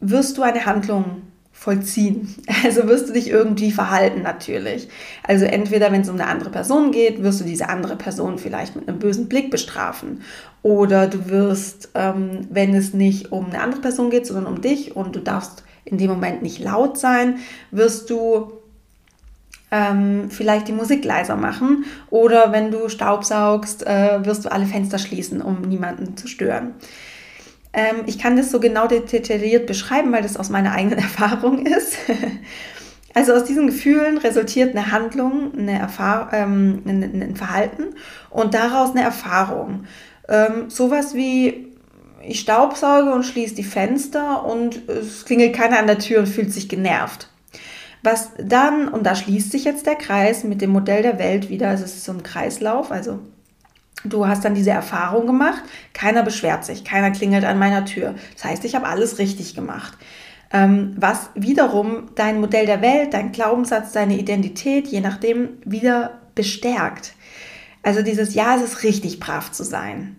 wirst 0.00 0.36
du 0.38 0.42
eine 0.42 0.66
Handlung 0.66 1.22
vollziehen. 1.52 2.34
Also 2.64 2.88
wirst 2.88 3.08
du 3.08 3.12
dich 3.12 3.28
irgendwie 3.28 3.70
verhalten 3.70 4.22
natürlich. 4.22 4.88
Also 5.22 5.44
entweder, 5.44 5.92
wenn 5.92 6.00
es 6.00 6.08
um 6.08 6.14
eine 6.14 6.26
andere 6.26 6.50
Person 6.50 6.92
geht, 6.92 7.22
wirst 7.22 7.40
du 7.40 7.44
diese 7.44 7.68
andere 7.68 7.96
Person 7.96 8.38
vielleicht 8.38 8.74
mit 8.74 8.88
einem 8.88 8.98
bösen 8.98 9.28
Blick 9.28 9.50
bestrafen. 9.50 10.22
Oder 10.62 11.06
du 11.06 11.28
wirst, 11.28 11.90
ähm, 11.94 12.46
wenn 12.50 12.74
es 12.74 12.94
nicht 12.94 13.32
um 13.32 13.46
eine 13.46 13.60
andere 13.60 13.82
Person 13.82 14.08
geht, 14.08 14.26
sondern 14.26 14.46
um 14.46 14.62
dich 14.62 14.96
und 14.96 15.14
du 15.14 15.20
darfst 15.20 15.62
in 15.84 15.98
dem 15.98 16.10
Moment 16.10 16.42
nicht 16.42 16.58
laut 16.58 16.98
sein, 16.98 17.38
wirst 17.70 18.08
du 18.08 18.52
ähm, 19.74 20.30
vielleicht 20.30 20.68
die 20.68 20.72
Musik 20.72 21.04
leiser 21.04 21.34
machen. 21.34 21.84
Oder 22.10 22.52
wenn 22.52 22.70
du 22.70 22.88
Staubsaugst, 22.88 23.84
äh, 23.86 24.24
wirst 24.24 24.44
du 24.44 24.52
alle 24.52 24.66
Fenster 24.66 24.98
schließen, 24.98 25.42
um 25.42 25.62
niemanden 25.62 26.16
zu 26.16 26.28
stören. 26.28 26.74
Ähm, 27.72 28.04
ich 28.06 28.18
kann 28.20 28.36
das 28.36 28.52
so 28.52 28.60
genau 28.60 28.86
detailliert 28.86 29.66
beschreiben, 29.66 30.12
weil 30.12 30.22
das 30.22 30.36
aus 30.36 30.48
meiner 30.48 30.72
eigenen 30.72 30.98
Erfahrung 31.00 31.66
ist. 31.66 31.96
also 33.14 33.32
aus 33.32 33.44
diesen 33.44 33.66
Gefühlen 33.66 34.18
resultiert 34.18 34.76
eine 34.76 34.92
Handlung, 34.92 35.52
eine 35.58 35.80
Erfahr 35.80 36.32
ähm, 36.32 36.82
ein, 36.86 37.02
ein 37.02 37.36
Verhalten 37.36 37.96
und 38.30 38.54
daraus 38.54 38.90
eine 38.90 39.02
Erfahrung. 39.02 39.86
Ähm, 40.28 40.70
sowas 40.70 41.14
wie 41.14 41.72
ich 42.26 42.40
staubsauge 42.40 43.12
und 43.12 43.24
schließe 43.24 43.56
die 43.56 43.64
Fenster 43.64 44.46
und 44.46 44.88
es 44.88 45.24
klingelt 45.24 45.54
keiner 45.54 45.78
an 45.80 45.88
der 45.88 45.98
Tür 45.98 46.20
und 46.20 46.28
fühlt 46.28 46.52
sich 46.52 46.68
genervt. 46.68 47.28
Was 48.04 48.30
dann, 48.38 48.88
und 48.88 49.04
da 49.04 49.16
schließt 49.16 49.50
sich 49.50 49.64
jetzt 49.64 49.86
der 49.86 49.96
Kreis 49.96 50.44
mit 50.44 50.60
dem 50.60 50.70
Modell 50.70 51.02
der 51.02 51.18
Welt 51.18 51.48
wieder, 51.48 51.68
also 51.70 51.84
es 51.84 51.94
ist 51.96 52.04
so 52.04 52.12
ein 52.12 52.22
Kreislauf, 52.22 52.92
also 52.92 53.18
Du 54.04 54.26
hast 54.26 54.44
dann 54.44 54.54
diese 54.54 54.70
Erfahrung 54.70 55.26
gemacht, 55.26 55.62
keiner 55.94 56.22
beschwert 56.22 56.66
sich, 56.66 56.84
keiner 56.84 57.10
klingelt 57.10 57.44
an 57.46 57.58
meiner 57.58 57.86
Tür. 57.86 58.14
Das 58.34 58.44
heißt, 58.44 58.64
ich 58.66 58.74
habe 58.74 58.86
alles 58.86 59.18
richtig 59.18 59.54
gemacht. 59.54 59.96
ähm, 60.52 60.94
was 60.96 61.30
wiederum 61.34 62.10
dein 62.14 62.38
Modell 62.40 62.66
der 62.66 62.82
Welt, 62.82 63.14
dein 63.14 63.32
Glaubenssatz, 63.32 63.92
deine 63.92 64.18
Identität, 64.18 64.86
je 64.88 65.00
nachdem, 65.00 65.58
wieder 65.64 66.20
bestärkt. 66.34 67.14
Also 67.82 68.02
dieses 68.02 68.34
Ja, 68.34 68.56
es 68.56 68.62
ist 68.62 68.82
richtig 68.82 69.20
brav 69.20 69.50
zu 69.52 69.64
sein. 69.64 70.16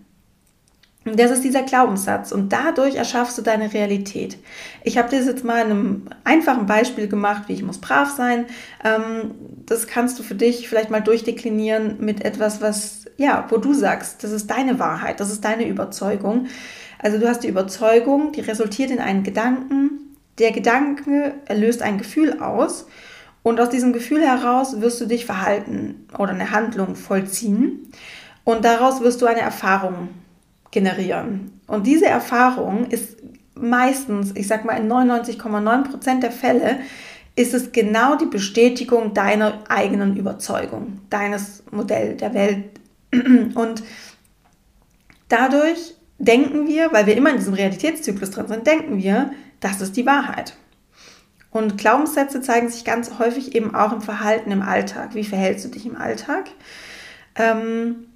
Das 1.14 1.30
ist 1.30 1.44
dieser 1.44 1.62
Glaubenssatz 1.62 2.32
und 2.32 2.52
dadurch 2.52 2.96
erschaffst 2.96 3.38
du 3.38 3.42
deine 3.42 3.72
Realität. 3.72 4.38
Ich 4.82 4.98
habe 4.98 5.08
das 5.08 5.26
jetzt 5.26 5.44
mal 5.44 5.64
in 5.64 5.70
einem 5.70 6.02
einfachen 6.24 6.66
Beispiel 6.66 7.06
gemacht, 7.06 7.44
wie 7.46 7.52
ich 7.52 7.62
muss 7.62 7.78
brav 7.78 8.10
sein. 8.10 8.46
Ähm, 8.82 9.30
das 9.66 9.86
kannst 9.86 10.18
du 10.18 10.24
für 10.24 10.34
dich 10.34 10.68
vielleicht 10.68 10.90
mal 10.90 11.00
durchdeklinieren 11.00 11.98
mit 12.00 12.24
etwas, 12.24 12.60
was, 12.60 13.04
ja, 13.18 13.46
wo 13.50 13.58
du 13.58 13.72
sagst, 13.72 14.24
das 14.24 14.32
ist 14.32 14.50
deine 14.50 14.80
Wahrheit, 14.80 15.20
das 15.20 15.30
ist 15.30 15.44
deine 15.44 15.68
Überzeugung. 15.68 16.48
Also 16.98 17.18
du 17.18 17.28
hast 17.28 17.44
die 17.44 17.48
Überzeugung, 17.48 18.32
die 18.32 18.40
resultiert 18.40 18.90
in 18.90 18.98
einen 18.98 19.22
Gedanken. 19.22 20.16
Der 20.40 20.50
Gedanke 20.50 21.34
löst 21.48 21.82
ein 21.82 21.98
Gefühl 21.98 22.40
aus 22.40 22.88
und 23.44 23.60
aus 23.60 23.68
diesem 23.68 23.92
Gefühl 23.92 24.22
heraus 24.22 24.80
wirst 24.80 25.00
du 25.00 25.06
dich 25.06 25.24
verhalten 25.24 26.08
oder 26.18 26.32
eine 26.32 26.50
Handlung 26.50 26.96
vollziehen 26.96 27.92
und 28.42 28.64
daraus 28.64 29.02
wirst 29.02 29.22
du 29.22 29.26
eine 29.26 29.40
Erfahrung 29.40 30.08
generieren. 30.70 31.60
Und 31.66 31.86
diese 31.86 32.06
Erfahrung 32.06 32.86
ist 32.86 33.16
meistens, 33.54 34.32
ich 34.34 34.46
sag 34.46 34.64
mal 34.64 34.74
in 34.74 34.90
99,9 34.90 35.82
Prozent 35.90 36.22
der 36.22 36.30
Fälle, 36.30 36.80
ist 37.34 37.54
es 37.54 37.72
genau 37.72 38.16
die 38.16 38.26
Bestätigung 38.26 39.12
deiner 39.14 39.64
eigenen 39.68 40.16
Überzeugung, 40.16 41.00
deines 41.10 41.62
Modell 41.70 42.16
der 42.16 42.34
Welt. 42.34 42.64
Und 43.12 43.82
dadurch 45.28 45.94
denken 46.18 46.66
wir, 46.66 46.92
weil 46.92 47.06
wir 47.06 47.16
immer 47.16 47.30
in 47.30 47.36
diesem 47.36 47.54
Realitätszyklus 47.54 48.30
drin 48.30 48.48
sind, 48.48 48.66
denken 48.66 48.98
wir, 48.98 49.30
das 49.60 49.80
ist 49.80 49.96
die 49.96 50.06
Wahrheit. 50.06 50.54
Und 51.50 51.78
Glaubenssätze 51.78 52.40
zeigen 52.40 52.68
sich 52.68 52.84
ganz 52.84 53.18
häufig 53.18 53.54
eben 53.54 53.74
auch 53.74 53.92
im 53.92 54.02
Verhalten 54.02 54.50
im 54.50 54.62
Alltag. 54.62 55.14
Wie 55.14 55.24
verhältst 55.24 55.64
du 55.64 55.68
dich 55.70 55.86
im 55.86 55.96
Alltag? 55.96 56.50
Ähm, 57.34 58.06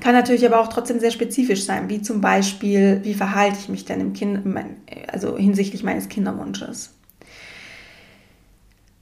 kann 0.00 0.14
natürlich 0.14 0.46
aber 0.46 0.60
auch 0.60 0.68
trotzdem 0.68 1.00
sehr 1.00 1.10
spezifisch 1.10 1.64
sein, 1.64 1.88
wie 1.88 2.02
zum 2.02 2.20
Beispiel, 2.20 3.00
wie 3.02 3.14
verhalte 3.14 3.58
ich 3.60 3.68
mich 3.68 3.84
denn 3.84 4.00
im 4.00 4.12
kind, 4.12 4.40
also 5.10 5.36
hinsichtlich 5.36 5.82
meines 5.82 6.08
Kinderwunsches. 6.08 6.94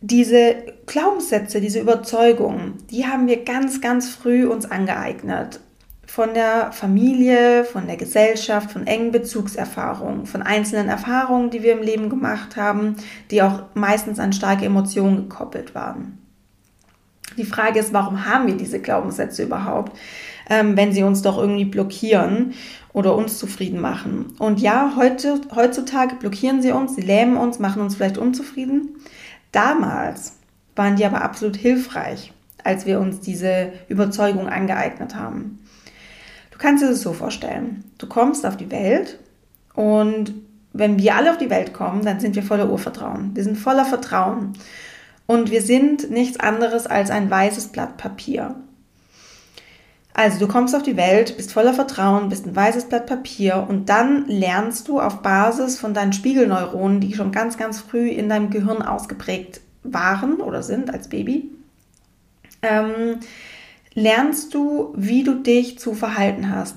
Diese 0.02 0.56
Glaubenssätze, 0.86 1.60
diese 1.60 1.80
Überzeugungen, 1.80 2.78
die 2.90 3.06
haben 3.06 3.28
wir 3.28 3.44
ganz, 3.44 3.80
ganz 3.80 4.08
früh 4.08 4.46
uns 4.46 4.70
angeeignet. 4.70 5.60
Von 6.06 6.34
der 6.34 6.72
Familie, 6.72 7.64
von 7.64 7.86
der 7.86 7.96
Gesellschaft, 7.96 8.72
von 8.72 8.86
engen 8.86 9.12
Bezugserfahrungen, 9.12 10.26
von 10.26 10.42
einzelnen 10.42 10.88
Erfahrungen, 10.88 11.50
die 11.50 11.62
wir 11.62 11.72
im 11.72 11.82
Leben 11.82 12.08
gemacht 12.08 12.56
haben, 12.56 12.96
die 13.30 13.42
auch 13.42 13.62
meistens 13.74 14.18
an 14.18 14.32
starke 14.32 14.64
Emotionen 14.64 15.28
gekoppelt 15.28 15.74
waren. 15.74 16.18
Die 17.36 17.44
Frage 17.44 17.78
ist, 17.78 17.92
warum 17.92 18.26
haben 18.26 18.48
wir 18.48 18.56
diese 18.56 18.80
Glaubenssätze 18.80 19.44
überhaupt? 19.44 19.96
Ähm, 20.50 20.76
wenn 20.76 20.92
sie 20.92 21.04
uns 21.04 21.22
doch 21.22 21.38
irgendwie 21.38 21.64
blockieren 21.64 22.52
oder 22.92 23.14
uns 23.14 23.38
zufrieden 23.38 23.80
machen. 23.80 24.34
Und 24.38 24.60
ja, 24.60 24.94
heute, 24.96 25.40
heutzutage 25.54 26.16
blockieren 26.16 26.60
sie 26.60 26.72
uns, 26.72 26.96
sie 26.96 27.02
lähmen 27.02 27.36
uns, 27.36 27.58
machen 27.60 27.80
uns 27.80 27.94
vielleicht 27.94 28.18
unzufrieden. 28.18 28.96
Damals 29.52 30.36
waren 30.76 30.96
die 30.96 31.06
aber 31.06 31.22
absolut 31.22 31.56
hilfreich, 31.56 32.32
als 32.62 32.84
wir 32.84 33.00
uns 33.00 33.20
diese 33.20 33.72
Überzeugung 33.88 34.48
angeeignet 34.48 35.14
haben. 35.14 35.60
Du 36.50 36.58
kannst 36.58 36.82
dir 36.82 36.88
das 36.88 37.00
so 37.00 37.12
vorstellen. 37.12 37.84
Du 37.96 38.06
kommst 38.06 38.44
auf 38.44 38.56
die 38.56 38.70
Welt 38.70 39.18
und 39.74 40.34
wenn 40.72 40.98
wir 40.98 41.16
alle 41.16 41.30
auf 41.30 41.38
die 41.38 41.50
Welt 41.50 41.72
kommen, 41.72 42.04
dann 42.04 42.20
sind 42.20 42.36
wir 42.36 42.42
voller 42.42 42.70
Urvertrauen. 42.70 43.30
Wir 43.34 43.44
sind 43.44 43.56
voller 43.56 43.84
Vertrauen. 43.84 44.52
Und 45.26 45.50
wir 45.50 45.62
sind 45.62 46.10
nichts 46.10 46.38
anderes 46.38 46.86
als 46.86 47.10
ein 47.10 47.30
weißes 47.30 47.68
Blatt 47.68 47.96
Papier. 47.96 48.56
Also 50.12 50.40
du 50.40 50.48
kommst 50.48 50.74
auf 50.74 50.82
die 50.82 50.96
Welt, 50.96 51.36
bist 51.36 51.52
voller 51.52 51.72
Vertrauen, 51.72 52.28
bist 52.28 52.46
ein 52.46 52.56
weißes 52.56 52.86
Blatt 52.86 53.06
Papier 53.06 53.66
und 53.68 53.88
dann 53.88 54.26
lernst 54.26 54.88
du 54.88 55.00
auf 55.00 55.22
Basis 55.22 55.78
von 55.78 55.94
deinen 55.94 56.12
Spiegelneuronen, 56.12 57.00
die 57.00 57.14
schon 57.14 57.32
ganz, 57.32 57.56
ganz 57.56 57.80
früh 57.80 58.08
in 58.08 58.28
deinem 58.28 58.50
Gehirn 58.50 58.82
ausgeprägt 58.82 59.60
waren 59.82 60.40
oder 60.40 60.62
sind 60.62 60.92
als 60.92 61.08
Baby, 61.08 61.50
ähm, 62.62 63.20
lernst 63.94 64.54
du, 64.54 64.92
wie 64.96 65.22
du 65.22 65.34
dich 65.34 65.78
zu 65.78 65.94
verhalten 65.94 66.54
hast. 66.54 66.76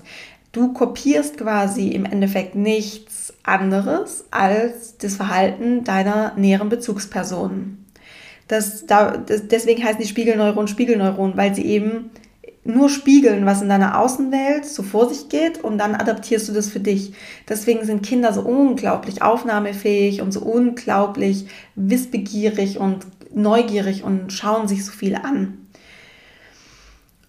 Du 0.51 0.71
kopierst 0.71 1.37
quasi 1.37 1.89
im 1.89 2.05
Endeffekt 2.05 2.55
nichts 2.55 3.33
anderes 3.41 4.25
als 4.29 4.97
das 4.97 5.15
Verhalten 5.15 5.83
deiner 5.83 6.33
näheren 6.35 6.69
Bezugspersonen. 6.69 7.85
Das, 8.47 8.85
da, 8.85 9.17
das, 9.17 9.47
deswegen 9.47 9.83
heißen 9.83 10.01
die 10.01 10.07
Spiegelneuronen 10.07 10.67
Spiegelneuronen, 10.67 11.35
weil 11.35 11.55
sie 11.55 11.65
eben 11.65 12.11
nur 12.65 12.89
spiegeln, 12.89 13.45
was 13.45 13.61
in 13.61 13.69
deiner 13.69 13.99
Außenwelt 13.99 14.65
so 14.65 14.83
vor 14.83 15.09
sich 15.09 15.29
geht 15.29 15.63
und 15.63 15.77
dann 15.77 15.95
adaptierst 15.95 16.47
du 16.47 16.53
das 16.53 16.69
für 16.69 16.79
dich. 16.79 17.13
Deswegen 17.47 17.85
sind 17.85 18.05
Kinder 18.05 18.31
so 18.31 18.41
unglaublich 18.41 19.21
aufnahmefähig 19.21 20.21
und 20.21 20.31
so 20.31 20.41
unglaublich 20.41 21.47
wissbegierig 21.75 22.79
und 22.79 23.05
neugierig 23.33 24.03
und 24.03 24.31
schauen 24.31 24.67
sich 24.67 24.85
so 24.85 24.91
viel 24.91 25.15
an. 25.15 25.57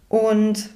Und 0.08 0.70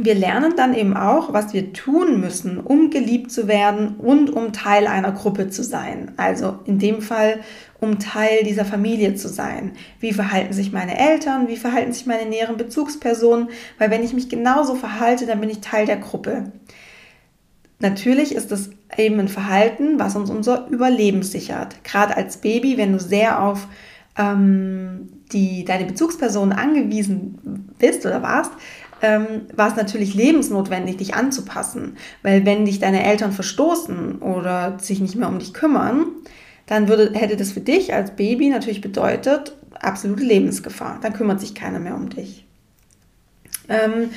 wir 0.00 0.14
lernen 0.14 0.54
dann 0.56 0.74
eben 0.74 0.96
auch, 0.96 1.32
was 1.32 1.52
wir 1.52 1.72
tun 1.72 2.20
müssen, 2.20 2.58
um 2.58 2.90
geliebt 2.90 3.32
zu 3.32 3.48
werden 3.48 3.96
und 3.96 4.30
um 4.30 4.52
Teil 4.52 4.86
einer 4.86 5.12
Gruppe 5.12 5.50
zu 5.50 5.64
sein. 5.64 6.12
Also 6.16 6.60
in 6.64 6.78
dem 6.78 7.02
Fall, 7.02 7.40
um 7.80 7.98
Teil 7.98 8.42
dieser 8.44 8.64
Familie 8.64 9.14
zu 9.14 9.28
sein. 9.28 9.72
Wie 10.00 10.12
verhalten 10.12 10.52
sich 10.52 10.72
meine 10.72 10.98
Eltern? 10.98 11.48
Wie 11.48 11.56
verhalten 11.56 11.92
sich 11.92 12.06
meine 12.06 12.28
näheren 12.28 12.56
Bezugspersonen? 12.56 13.50
Weil 13.78 13.90
wenn 13.90 14.02
ich 14.02 14.12
mich 14.12 14.28
genauso 14.28 14.74
verhalte, 14.74 15.26
dann 15.26 15.40
bin 15.40 15.50
ich 15.50 15.60
Teil 15.60 15.86
der 15.86 15.98
Gruppe. 15.98 16.52
Natürlich 17.78 18.34
ist 18.34 18.50
es 18.50 18.70
eben 18.96 19.20
ein 19.20 19.28
Verhalten, 19.28 20.00
was 20.00 20.16
uns 20.16 20.30
unser 20.30 20.66
Überleben 20.68 21.22
sichert. 21.22 21.84
Gerade 21.84 22.16
als 22.16 22.38
Baby, 22.38 22.76
wenn 22.76 22.92
du 22.92 22.98
sehr 22.98 23.40
auf 23.40 23.68
ähm, 24.16 25.08
die, 25.32 25.64
deine 25.64 25.84
Bezugsperson 25.84 26.52
angewiesen 26.52 27.72
bist 27.78 28.04
oder 28.04 28.22
warst, 28.22 28.50
ähm, 29.00 29.42
war 29.54 29.68
es 29.68 29.76
natürlich 29.76 30.14
lebensnotwendig, 30.14 30.96
dich 30.96 31.14
anzupassen. 31.14 31.96
Weil 32.24 32.44
wenn 32.44 32.64
dich 32.64 32.80
deine 32.80 33.04
Eltern 33.04 33.30
verstoßen 33.30 34.18
oder 34.18 34.78
sich 34.80 35.00
nicht 35.00 35.14
mehr 35.14 35.28
um 35.28 35.38
dich 35.38 35.54
kümmern, 35.54 36.06
dann 36.68 36.86
würde, 36.86 37.18
hätte 37.18 37.36
das 37.36 37.50
für 37.50 37.60
dich 37.60 37.94
als 37.94 38.12
Baby 38.12 38.50
natürlich 38.50 38.80
bedeutet, 38.80 39.56
absolute 39.80 40.22
Lebensgefahr. 40.22 40.98
Dann 41.02 41.14
kümmert 41.14 41.40
sich 41.40 41.54
keiner 41.54 41.78
mehr 41.78 41.94
um 41.94 42.10
dich. 42.10 42.46
Ähm, 43.68 44.10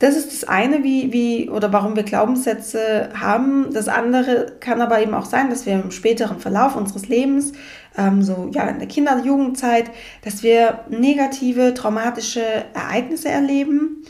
das 0.00 0.16
ist 0.16 0.32
das 0.32 0.48
eine, 0.48 0.82
wie, 0.82 1.12
wie 1.12 1.50
oder 1.50 1.72
warum 1.72 1.94
wir 1.94 2.02
Glaubenssätze 2.02 3.10
haben. 3.14 3.72
Das 3.72 3.86
andere 3.86 4.56
kann 4.58 4.80
aber 4.80 5.00
eben 5.00 5.14
auch 5.14 5.26
sein, 5.26 5.50
dass 5.50 5.66
wir 5.66 5.74
im 5.74 5.90
späteren 5.90 6.40
Verlauf 6.40 6.74
unseres 6.74 7.06
Lebens, 7.08 7.52
ähm, 7.96 8.22
so 8.22 8.50
ja 8.52 8.66
in 8.68 8.78
der 8.78 8.88
Kinder- 8.88 9.14
und 9.14 9.24
Jugendzeit, 9.24 9.90
dass 10.24 10.42
wir 10.42 10.80
negative, 10.88 11.74
traumatische 11.74 12.42
Ereignisse 12.74 13.28
erleben 13.28 14.02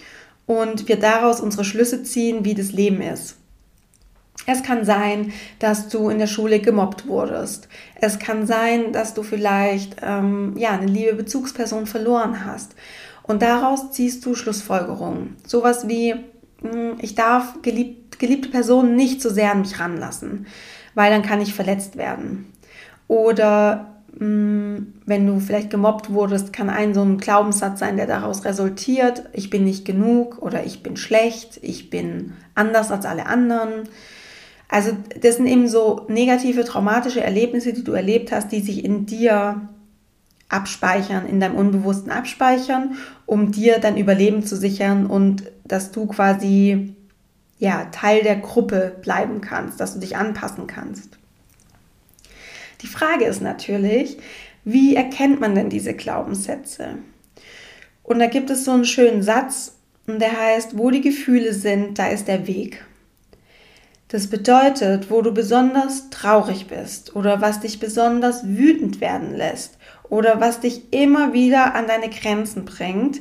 und 0.46 0.88
wir 0.88 0.96
daraus 0.96 1.40
unsere 1.40 1.64
Schlüsse 1.64 2.04
ziehen, 2.04 2.44
wie 2.44 2.54
das 2.54 2.72
Leben 2.72 3.02
ist. 3.02 3.39
Es 4.46 4.62
kann 4.62 4.84
sein, 4.84 5.32
dass 5.58 5.88
du 5.88 6.08
in 6.08 6.18
der 6.18 6.26
Schule 6.26 6.60
gemobbt 6.60 7.06
wurdest. 7.06 7.68
Es 8.00 8.18
kann 8.18 8.46
sein, 8.46 8.92
dass 8.92 9.14
du 9.14 9.22
vielleicht 9.22 9.96
ähm, 10.02 10.54
ja, 10.56 10.70
eine 10.70 10.86
liebe 10.86 11.14
Bezugsperson 11.14 11.86
verloren 11.86 12.44
hast. 12.44 12.74
Und 13.22 13.42
daraus 13.42 13.92
ziehst 13.92 14.24
du 14.24 14.34
Schlussfolgerungen. 14.34 15.36
Sowas 15.46 15.88
wie, 15.88 16.14
hm, 16.62 16.96
ich 17.00 17.14
darf 17.14 17.62
geliebt, 17.62 18.18
geliebte 18.18 18.48
Personen 18.48 18.96
nicht 18.96 19.22
so 19.22 19.30
sehr 19.30 19.52
an 19.52 19.60
mich 19.60 19.78
ranlassen, 19.78 20.46
weil 20.94 21.10
dann 21.10 21.22
kann 21.22 21.40
ich 21.40 21.54
verletzt 21.54 21.96
werden. 21.96 22.52
Oder 23.06 23.90
hm, 24.18 24.94
wenn 25.06 25.26
du 25.26 25.38
vielleicht 25.38 25.70
gemobbt 25.70 26.10
wurdest, 26.12 26.52
kann 26.52 26.70
ein 26.70 26.94
so 26.94 27.02
ein 27.02 27.18
Glaubenssatz 27.18 27.78
sein, 27.78 27.96
der 27.96 28.06
daraus 28.06 28.44
resultiert, 28.44 29.24
ich 29.32 29.50
bin 29.50 29.64
nicht 29.64 29.84
genug 29.84 30.38
oder 30.42 30.64
ich 30.64 30.82
bin 30.82 30.96
schlecht, 30.96 31.58
ich 31.62 31.90
bin 31.90 32.32
anders 32.54 32.90
als 32.90 33.06
alle 33.06 33.26
anderen. 33.26 33.88
Also 34.70 34.96
das 35.20 35.36
sind 35.36 35.46
eben 35.46 35.66
so 35.66 36.06
negative, 36.08 36.64
traumatische 36.64 37.20
Erlebnisse, 37.20 37.72
die 37.72 37.82
du 37.82 37.92
erlebt 37.92 38.30
hast, 38.30 38.52
die 38.52 38.60
sich 38.60 38.84
in 38.84 39.04
dir 39.04 39.68
abspeichern, 40.48 41.26
in 41.26 41.40
deinem 41.40 41.56
Unbewussten 41.56 42.12
abspeichern, 42.12 42.96
um 43.26 43.50
dir 43.50 43.80
dein 43.80 43.96
Überleben 43.96 44.44
zu 44.44 44.56
sichern 44.56 45.06
und 45.06 45.50
dass 45.64 45.90
du 45.90 46.06
quasi 46.06 46.94
ja, 47.58 47.86
Teil 47.86 48.22
der 48.22 48.36
Gruppe 48.36 48.96
bleiben 49.02 49.40
kannst, 49.40 49.80
dass 49.80 49.94
du 49.94 50.00
dich 50.00 50.16
anpassen 50.16 50.68
kannst. 50.68 51.18
Die 52.82 52.86
Frage 52.86 53.24
ist 53.24 53.42
natürlich, 53.42 54.18
wie 54.64 54.94
erkennt 54.94 55.40
man 55.40 55.54
denn 55.56 55.68
diese 55.68 55.94
Glaubenssätze? 55.94 56.98
Und 58.04 58.20
da 58.20 58.26
gibt 58.26 58.50
es 58.50 58.64
so 58.64 58.70
einen 58.70 58.84
schönen 58.84 59.22
Satz, 59.22 59.76
der 60.06 60.40
heißt, 60.40 60.78
wo 60.78 60.90
die 60.90 61.00
Gefühle 61.00 61.52
sind, 61.52 61.98
da 61.98 62.06
ist 62.06 62.28
der 62.28 62.46
Weg. 62.46 62.84
Das 64.10 64.26
bedeutet, 64.26 65.08
wo 65.08 65.22
du 65.22 65.32
besonders 65.32 66.10
traurig 66.10 66.66
bist 66.66 67.14
oder 67.14 67.40
was 67.40 67.60
dich 67.60 67.78
besonders 67.78 68.44
wütend 68.44 69.00
werden 69.00 69.36
lässt 69.36 69.78
oder 70.08 70.40
was 70.40 70.58
dich 70.58 70.92
immer 70.92 71.32
wieder 71.32 71.76
an 71.76 71.86
deine 71.86 72.10
Grenzen 72.10 72.64
bringt, 72.64 73.20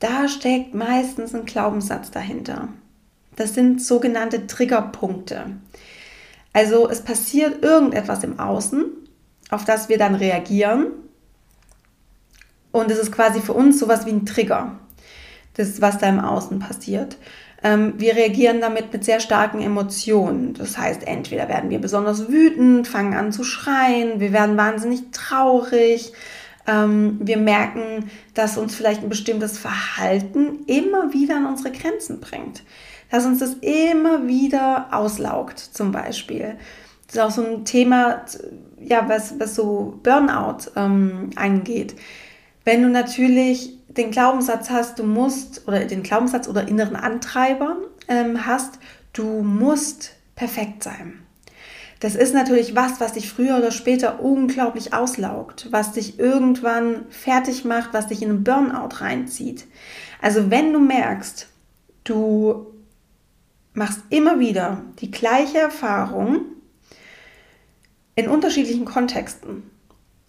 da 0.00 0.26
steckt 0.26 0.74
meistens 0.74 1.36
ein 1.36 1.44
Glaubenssatz 1.44 2.10
dahinter. 2.10 2.68
Das 3.36 3.54
sind 3.54 3.80
sogenannte 3.80 4.48
Triggerpunkte. 4.48 5.46
Also 6.52 6.90
es 6.90 7.02
passiert 7.02 7.62
irgendetwas 7.62 8.24
im 8.24 8.40
Außen, 8.40 8.86
auf 9.50 9.64
das 9.64 9.88
wir 9.88 9.98
dann 9.98 10.16
reagieren. 10.16 10.88
Und 12.72 12.90
es 12.90 12.98
ist 12.98 13.12
quasi 13.12 13.40
für 13.40 13.52
uns 13.52 13.78
sowas 13.78 14.04
wie 14.04 14.10
ein 14.10 14.26
Trigger. 14.26 14.80
Das, 15.54 15.80
was 15.80 15.98
da 15.98 16.08
im 16.08 16.18
Außen 16.18 16.58
passiert. 16.58 17.18
Ähm, 17.64 17.94
wir 17.96 18.14
reagieren 18.14 18.60
damit 18.60 18.92
mit 18.92 19.04
sehr 19.04 19.20
starken 19.20 19.62
Emotionen. 19.62 20.52
Das 20.52 20.76
heißt, 20.76 21.06
entweder 21.06 21.48
werden 21.48 21.70
wir 21.70 21.80
besonders 21.80 22.28
wütend, 22.28 22.86
fangen 22.86 23.14
an 23.14 23.32
zu 23.32 23.42
schreien, 23.42 24.20
wir 24.20 24.34
werden 24.34 24.58
wahnsinnig 24.58 25.10
traurig, 25.12 26.12
ähm, 26.66 27.18
wir 27.20 27.38
merken, 27.38 28.10
dass 28.34 28.58
uns 28.58 28.74
vielleicht 28.74 29.02
ein 29.02 29.08
bestimmtes 29.08 29.58
Verhalten 29.58 30.64
immer 30.66 31.14
wieder 31.14 31.36
an 31.36 31.46
unsere 31.46 31.72
Grenzen 31.72 32.20
bringt. 32.20 32.62
Dass 33.10 33.24
uns 33.24 33.38
das 33.38 33.54
immer 33.54 34.26
wieder 34.26 34.88
auslaugt, 34.92 35.58
zum 35.58 35.90
Beispiel. 35.90 36.56
Das 37.06 37.16
ist 37.16 37.22
auch 37.22 37.30
so 37.30 37.46
ein 37.46 37.64
Thema, 37.64 38.24
ja, 38.78 39.08
was, 39.08 39.40
was 39.40 39.54
so 39.54 39.98
Burnout 40.02 40.70
ähm, 40.76 41.30
angeht. 41.36 41.94
Wenn 42.64 42.82
du 42.82 42.88
natürlich 42.88 43.78
den 43.88 44.10
Glaubenssatz 44.10 44.70
hast, 44.70 44.98
du 44.98 45.04
musst, 45.04 45.68
oder 45.68 45.84
den 45.84 46.02
Glaubenssatz 46.02 46.48
oder 46.48 46.66
inneren 46.66 46.96
Antreiber 46.96 47.76
ähm, 48.08 48.46
hast, 48.46 48.78
du 49.12 49.42
musst 49.42 50.12
perfekt 50.34 50.82
sein. 50.82 51.20
Das 52.00 52.16
ist 52.16 52.34
natürlich 52.34 52.74
was, 52.74 53.00
was 53.00 53.12
dich 53.12 53.30
früher 53.30 53.56
oder 53.56 53.70
später 53.70 54.20
unglaublich 54.20 54.92
auslaugt, 54.92 55.68
was 55.70 55.92
dich 55.92 56.18
irgendwann 56.18 57.06
fertig 57.08 57.64
macht, 57.64 57.94
was 57.94 58.08
dich 58.08 58.22
in 58.22 58.30
einen 58.30 58.44
Burnout 58.44 59.00
reinzieht. 59.00 59.66
Also 60.20 60.50
wenn 60.50 60.72
du 60.72 60.80
merkst, 60.80 61.48
du 62.04 62.66
machst 63.72 64.00
immer 64.10 64.38
wieder 64.38 64.82
die 65.00 65.10
gleiche 65.10 65.58
Erfahrung 65.58 66.42
in 68.16 68.28
unterschiedlichen 68.28 68.84
Kontexten, 68.84 69.70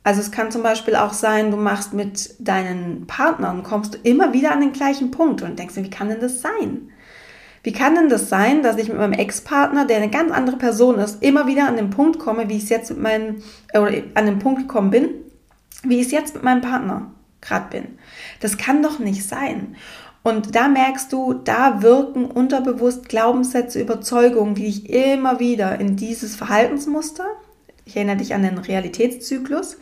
also 0.05 0.21
es 0.21 0.31
kann 0.31 0.51
zum 0.51 0.61
Beispiel 0.61 0.95
auch 0.95 1.13
sein, 1.13 1.49
du 1.49 1.57
machst 1.57 1.91
mit 1.91 2.35
deinen 2.37 3.07
Partnern, 3.07 3.63
kommst 3.63 3.95
du 3.95 3.97
immer 4.03 4.33
wieder 4.33 4.51
an 4.51 4.61
den 4.61 4.71
gleichen 4.71 5.09
Punkt 5.09 5.41
und 5.41 5.57
denkst 5.57 5.73
dir, 5.73 5.83
wie 5.83 5.89
kann 5.89 6.09
denn 6.09 6.19
das 6.21 6.41
sein? 6.41 6.91
Wie 7.63 7.73
kann 7.73 7.95
denn 7.95 8.07
das 8.07 8.29
sein, 8.29 8.61
dass 8.61 8.77
ich 8.77 8.87
mit 8.87 8.99
meinem 8.99 9.13
Ex-Partner, 9.13 9.85
der 9.85 9.97
eine 9.97 10.11
ganz 10.11 10.31
andere 10.31 10.57
Person 10.57 10.99
ist, 10.99 11.23
immer 11.23 11.47
wieder 11.47 11.67
an 11.67 11.75
den 11.75 11.89
Punkt 11.89 12.19
komme, 12.19 12.47
wie 12.47 12.57
ich 12.57 12.65
es 12.65 12.69
jetzt 12.69 12.91
mit 12.91 13.01
meinem, 13.01 13.41
äh, 13.73 13.79
oder 13.79 13.93
an 14.13 14.27
den 14.27 14.37
Punkt 14.37 14.61
gekommen 14.61 14.91
bin, 14.91 15.09
wie 15.81 15.99
ich 15.99 16.05
es 16.05 16.11
jetzt 16.11 16.35
mit 16.35 16.43
meinem 16.43 16.61
Partner 16.61 17.09
gerade 17.41 17.71
bin? 17.71 17.97
Das 18.41 18.59
kann 18.59 18.83
doch 18.83 18.99
nicht 18.99 19.27
sein. 19.27 19.75
Und 20.21 20.55
da 20.55 20.67
merkst 20.67 21.11
du, 21.11 21.33
da 21.33 21.81
wirken 21.81 22.25
unterbewusst 22.25 23.09
Glaubenssätze, 23.09 23.81
Überzeugungen, 23.81 24.53
die 24.53 24.65
dich 24.65 24.87
immer 24.87 25.39
wieder 25.39 25.79
in 25.79 25.95
dieses 25.95 26.35
Verhaltensmuster, 26.35 27.25
ich 27.85 27.95
erinnere 27.95 28.17
dich 28.17 28.33
an 28.33 28.43
den 28.43 28.57
Realitätszyklus, 28.57 29.77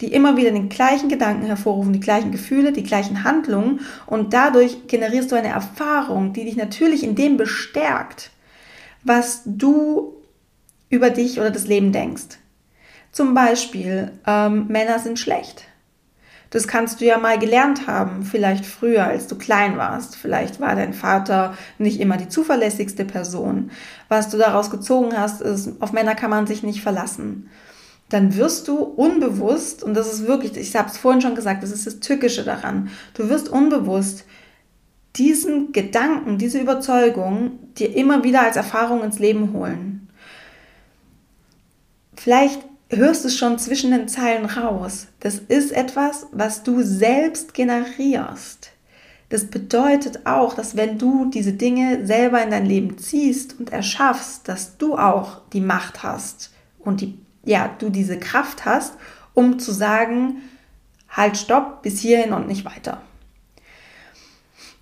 die 0.00 0.12
immer 0.12 0.36
wieder 0.36 0.50
den 0.50 0.68
gleichen 0.68 1.08
Gedanken 1.08 1.46
hervorrufen, 1.46 1.92
die 1.92 2.00
gleichen 2.00 2.32
Gefühle, 2.32 2.72
die 2.72 2.82
gleichen 2.82 3.24
Handlungen 3.24 3.80
und 4.06 4.32
dadurch 4.32 4.86
generierst 4.88 5.30
du 5.30 5.36
eine 5.36 5.48
Erfahrung, 5.48 6.32
die 6.32 6.44
dich 6.44 6.56
natürlich 6.56 7.04
in 7.04 7.14
dem 7.14 7.36
bestärkt, 7.36 8.30
was 9.04 9.42
du 9.44 10.14
über 10.88 11.10
dich 11.10 11.38
oder 11.38 11.50
das 11.50 11.66
Leben 11.66 11.92
denkst. 11.92 12.38
Zum 13.12 13.34
Beispiel, 13.34 14.10
ähm, 14.26 14.66
Männer 14.68 14.98
sind 14.98 15.18
schlecht. 15.18 15.66
Das 16.54 16.68
kannst 16.68 17.00
du 17.00 17.04
ja 17.04 17.18
mal 17.18 17.36
gelernt 17.36 17.88
haben, 17.88 18.22
vielleicht 18.22 18.64
früher, 18.64 19.02
als 19.02 19.26
du 19.26 19.34
klein 19.34 19.76
warst. 19.76 20.14
Vielleicht 20.14 20.60
war 20.60 20.76
dein 20.76 20.94
Vater 20.94 21.54
nicht 21.78 21.98
immer 21.98 22.16
die 22.16 22.28
zuverlässigste 22.28 23.04
Person. 23.04 23.72
Was 24.08 24.30
du 24.30 24.38
daraus 24.38 24.70
gezogen 24.70 25.18
hast, 25.18 25.40
ist, 25.40 25.82
auf 25.82 25.92
Männer 25.92 26.14
kann 26.14 26.30
man 26.30 26.46
sich 26.46 26.62
nicht 26.62 26.80
verlassen. 26.80 27.50
Dann 28.08 28.36
wirst 28.36 28.68
du 28.68 28.76
unbewusst, 28.76 29.82
und 29.82 29.94
das 29.94 30.12
ist 30.12 30.28
wirklich, 30.28 30.56
ich 30.56 30.76
habe 30.76 30.88
es 30.88 30.96
vorhin 30.96 31.20
schon 31.20 31.34
gesagt, 31.34 31.64
das 31.64 31.72
ist 31.72 31.88
das 31.88 31.98
Tückische 31.98 32.44
daran, 32.44 32.88
du 33.14 33.28
wirst 33.28 33.48
unbewusst 33.48 34.24
diesen 35.16 35.72
Gedanken, 35.72 36.38
diese 36.38 36.60
Überzeugung 36.60 37.58
dir 37.76 37.96
immer 37.96 38.22
wieder 38.22 38.42
als 38.42 38.54
Erfahrung 38.54 39.02
ins 39.02 39.18
Leben 39.18 39.52
holen. 39.54 40.08
Vielleicht 42.14 42.60
hörst 42.96 43.24
es 43.24 43.36
schon 43.36 43.58
zwischen 43.58 43.90
den 43.90 44.08
Zeilen 44.08 44.46
raus. 44.46 45.08
Das 45.20 45.36
ist 45.38 45.72
etwas, 45.72 46.26
was 46.32 46.62
du 46.62 46.82
selbst 46.82 47.54
generierst. 47.54 48.70
Das 49.28 49.46
bedeutet 49.46 50.26
auch, 50.26 50.54
dass 50.54 50.76
wenn 50.76 50.98
du 50.98 51.24
diese 51.26 51.54
Dinge 51.54 52.06
selber 52.06 52.42
in 52.42 52.50
dein 52.50 52.66
Leben 52.66 52.98
ziehst 52.98 53.58
und 53.58 53.72
erschaffst, 53.72 54.48
dass 54.48 54.76
du 54.76 54.96
auch 54.96 55.40
die 55.52 55.60
Macht 55.60 56.02
hast 56.02 56.52
und 56.78 57.00
die, 57.00 57.18
ja, 57.44 57.74
du 57.78 57.90
diese 57.90 58.18
Kraft 58.18 58.64
hast, 58.64 58.94
um 59.32 59.58
zu 59.58 59.72
sagen, 59.72 60.42
halt, 61.08 61.36
stopp, 61.36 61.82
bis 61.82 62.00
hierhin 62.00 62.32
und 62.32 62.46
nicht 62.46 62.64
weiter. 62.64 63.00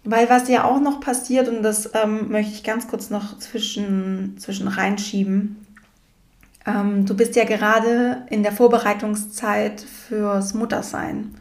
Weil 0.05 0.29
was 0.29 0.49
ja 0.49 0.65
auch 0.65 0.81
noch 0.81 1.01
passiert, 1.01 1.49
und 1.49 1.63
das 1.63 1.91
ähm, 1.95 2.31
möchte 2.31 2.53
ich 2.53 2.65
ganz 2.65 2.89
kurz 2.89 3.11
noch 3.11 3.39
zwischen, 3.39 4.37
zwischen 4.39 4.67
reinschieben, 4.67 5.62
ähm, 6.67 7.07
du 7.07 7.17
bist 7.17 7.37
ja 7.37 7.45
gerade 7.45 8.27
in 8.31 8.43
der 8.43 8.53
Vorbereitungszeit 8.53 9.81
fürs 9.81 10.55
Muttersein. 10.55 11.35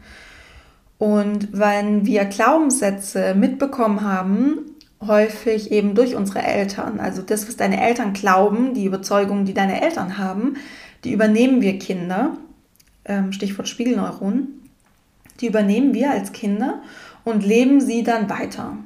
Und 0.98 1.48
wenn 1.52 2.06
wir 2.06 2.24
Glaubenssätze 2.26 3.34
mitbekommen 3.34 4.02
haben, 4.02 4.76
häufig 5.06 5.72
eben 5.72 5.94
durch 5.94 6.14
unsere 6.14 6.42
Eltern, 6.42 7.00
also 7.00 7.22
das, 7.22 7.48
was 7.48 7.56
deine 7.56 7.84
Eltern 7.84 8.12
glauben, 8.12 8.74
die 8.74 8.84
Überzeugungen, 8.84 9.44
die 9.44 9.54
deine 9.54 9.82
Eltern 9.82 10.18
haben, 10.18 10.56
die 11.04 11.12
übernehmen 11.12 11.60
wir 11.60 11.78
Kinder, 11.78 12.36
ähm, 13.04 13.32
Stichwort 13.32 13.68
Spiegelneuronen, 13.68 14.68
die 15.40 15.48
übernehmen 15.48 15.92
wir 15.92 16.12
als 16.12 16.32
Kinder 16.32 16.82
und 17.24 17.44
leben 17.44 17.80
sie 17.80 18.04
dann 18.04 18.30
weiter. 18.30 18.76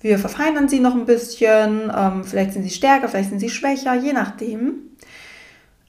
Wir 0.00 0.18
verfeinern 0.18 0.68
sie 0.68 0.80
noch 0.80 0.94
ein 0.94 1.06
bisschen, 1.06 1.90
ähm, 1.96 2.24
vielleicht 2.24 2.52
sind 2.52 2.64
sie 2.64 2.70
stärker, 2.70 3.08
vielleicht 3.08 3.30
sind 3.30 3.38
sie 3.38 3.48
schwächer, 3.48 3.94
je 3.94 4.12
nachdem 4.12 4.74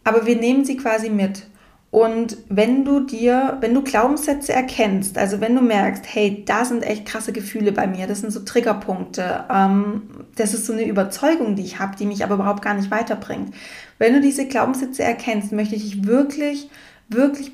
aber 0.06 0.26
wir 0.26 0.38
nehmen 0.38 0.64
sie 0.64 0.78
quasi 0.78 1.10
mit. 1.10 1.44
Und 1.92 2.38
wenn 2.50 2.84
du 2.84 3.00
dir, 3.02 3.58
wenn 3.62 3.74
du 3.74 3.82
Glaubenssätze 3.82 4.52
erkennst, 4.52 5.18
also 5.18 5.40
wenn 5.40 5.56
du 5.56 5.62
merkst, 5.62 6.04
hey, 6.08 6.44
da 6.46 6.66
sind 6.66 6.84
echt 6.84 7.06
krasse 7.06 7.32
Gefühle 7.32 7.72
bei 7.72 7.88
mir, 7.88 8.06
das 8.06 8.20
sind 8.20 8.32
so 8.32 8.42
Triggerpunkte, 8.42 9.46
ähm, 9.50 10.02
das 10.36 10.54
ist 10.54 10.66
so 10.66 10.74
eine 10.74 10.86
Überzeugung, 10.86 11.56
die 11.56 11.64
ich 11.64 11.80
habe, 11.80 11.96
die 11.96 12.06
mich 12.06 12.24
aber 12.24 12.36
überhaupt 12.36 12.62
gar 12.62 12.74
nicht 12.74 12.92
weiterbringt. 12.92 13.54
Wenn 13.98 14.14
du 14.14 14.22
diese 14.22 14.46
Glaubenssätze 14.46 15.04
erkennst, 15.04 15.54
möchte 15.54 15.76
ich 15.76 15.84
dich 15.84 16.06
wirklich, 16.06 16.70
wirklich 17.08 17.54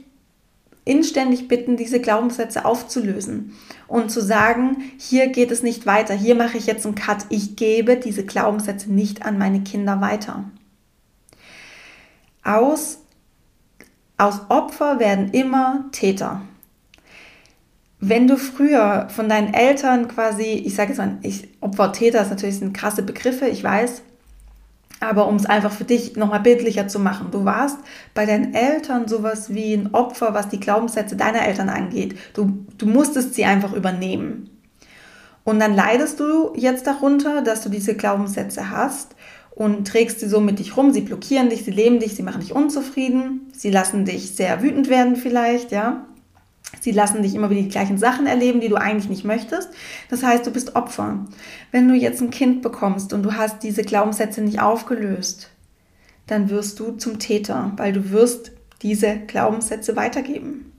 inständig 0.85 1.47
bitten, 1.47 1.77
diese 1.77 1.99
Glaubenssätze 1.99 2.65
aufzulösen 2.65 3.53
und 3.87 4.09
zu 4.09 4.21
sagen, 4.21 4.77
hier 4.97 5.27
geht 5.27 5.51
es 5.51 5.61
nicht 5.61 5.85
weiter, 5.85 6.15
hier 6.15 6.33
mache 6.33 6.57
ich 6.57 6.65
jetzt 6.65 6.87
einen 6.87 6.95
Cut, 6.95 7.25
ich 7.29 7.55
gebe 7.55 7.95
diese 7.95 8.25
Glaubenssätze 8.25 8.91
nicht 8.91 9.23
an 9.23 9.37
meine 9.37 9.61
Kinder 9.61 10.01
weiter 10.01 10.45
aus, 12.43 12.99
aus 14.17 14.41
Opfer 14.49 14.99
werden 14.99 15.32
immer 15.32 15.86
Täter. 15.91 16.41
Wenn 17.99 18.27
du 18.27 18.38
früher 18.38 19.08
von 19.10 19.30
deinen 19.30 19.54
Eltern 19.54 20.08
quasi, 20.08 20.43
ich 20.43 20.75
sage 20.75 20.89
jetzt 20.89 20.97
mal, 20.97 21.17
ich, 21.21 21.49
Opfer, 21.62 21.91
Täter 21.91 22.21
ist 22.21 22.30
natürlich 22.30 22.58
sind 22.58 22.73
krasse 22.73 23.04
Begriffe, 23.04 23.47
ich 23.47 23.63
weiß, 23.63 24.01
aber 25.01 25.27
um 25.27 25.36
es 25.36 25.47
einfach 25.47 25.71
für 25.71 25.84
dich 25.84 26.15
nochmal 26.15 26.41
bildlicher 26.41 26.88
zu 26.88 26.99
machen, 26.99 27.30
du 27.32 27.43
warst 27.43 27.77
bei 28.13 28.25
deinen 28.25 28.54
Eltern 28.54 29.08
sowas 29.08 29.54
wie 29.54 29.73
ein 29.73 29.93
Opfer, 29.93 30.34
was 30.34 30.49
die 30.49 30.60
Glaubenssätze 30.60 31.15
deiner 31.15 31.41
Eltern 31.41 31.69
angeht. 31.69 32.17
Du, 32.34 32.65
du 32.77 32.86
musstest 32.86 33.34
sie 33.34 33.45
einfach 33.45 33.73
übernehmen. 33.73 34.49
Und 35.43 35.60
dann 35.60 35.73
leidest 35.73 36.19
du 36.19 36.54
jetzt 36.56 36.86
darunter, 36.86 37.41
dass 37.41 37.63
du 37.63 37.69
diese 37.69 37.95
Glaubenssätze 37.95 38.69
hast 38.69 39.15
und 39.62 39.88
trägst 39.88 40.19
sie 40.19 40.28
so 40.28 40.39
mit 40.39 40.58
dich 40.58 40.76
rum. 40.76 40.91
Sie 40.91 41.02
blockieren 41.02 41.50
dich, 41.50 41.63
sie 41.63 41.71
leben 41.71 42.00
dich, 42.00 42.15
sie 42.15 42.24
machen 42.24 42.41
dich 42.41 42.54
unzufrieden, 42.54 43.52
sie 43.54 43.69
lassen 43.69 44.06
dich 44.06 44.32
sehr 44.32 44.63
wütend 44.63 44.89
werden 44.89 45.15
vielleicht, 45.15 45.71
ja. 45.71 46.08
Sie 46.80 46.91
lassen 46.91 47.21
dich 47.21 47.36
immer 47.36 47.52
wieder 47.52 47.62
die 47.62 47.69
gleichen 47.69 48.00
Sachen 48.00 48.26
erleben, 48.26 48.60
die 48.60 48.69
du 48.69 48.76
eigentlich 48.76 49.10
nicht 49.10 49.24
möchtest. 49.24 49.69
Das 50.10 50.24
heißt, 50.24 50.47
du 50.47 50.52
bist 50.52 50.76
Opfer. 50.76 51.26
Wenn 51.69 51.88
du 51.88 51.93
jetzt 51.93 52.21
ein 52.21 52.32
Kind 52.32 52.63
bekommst 52.63 53.13
und 53.13 53.21
du 53.21 53.34
hast 53.34 53.62
diese 53.62 53.84
Glaubenssätze 53.84 54.41
nicht 54.41 54.60
aufgelöst, 54.60 55.52
dann 56.26 56.50
wirst 56.50 56.80
du 56.80 56.93
zum 56.93 57.19
Täter, 57.19 57.74
weil 57.76 57.93
du 57.93 58.10
wirst 58.10 58.54
diese 58.82 59.17
Glaubenssätze 59.28 59.95
weitergeben. 59.95 60.71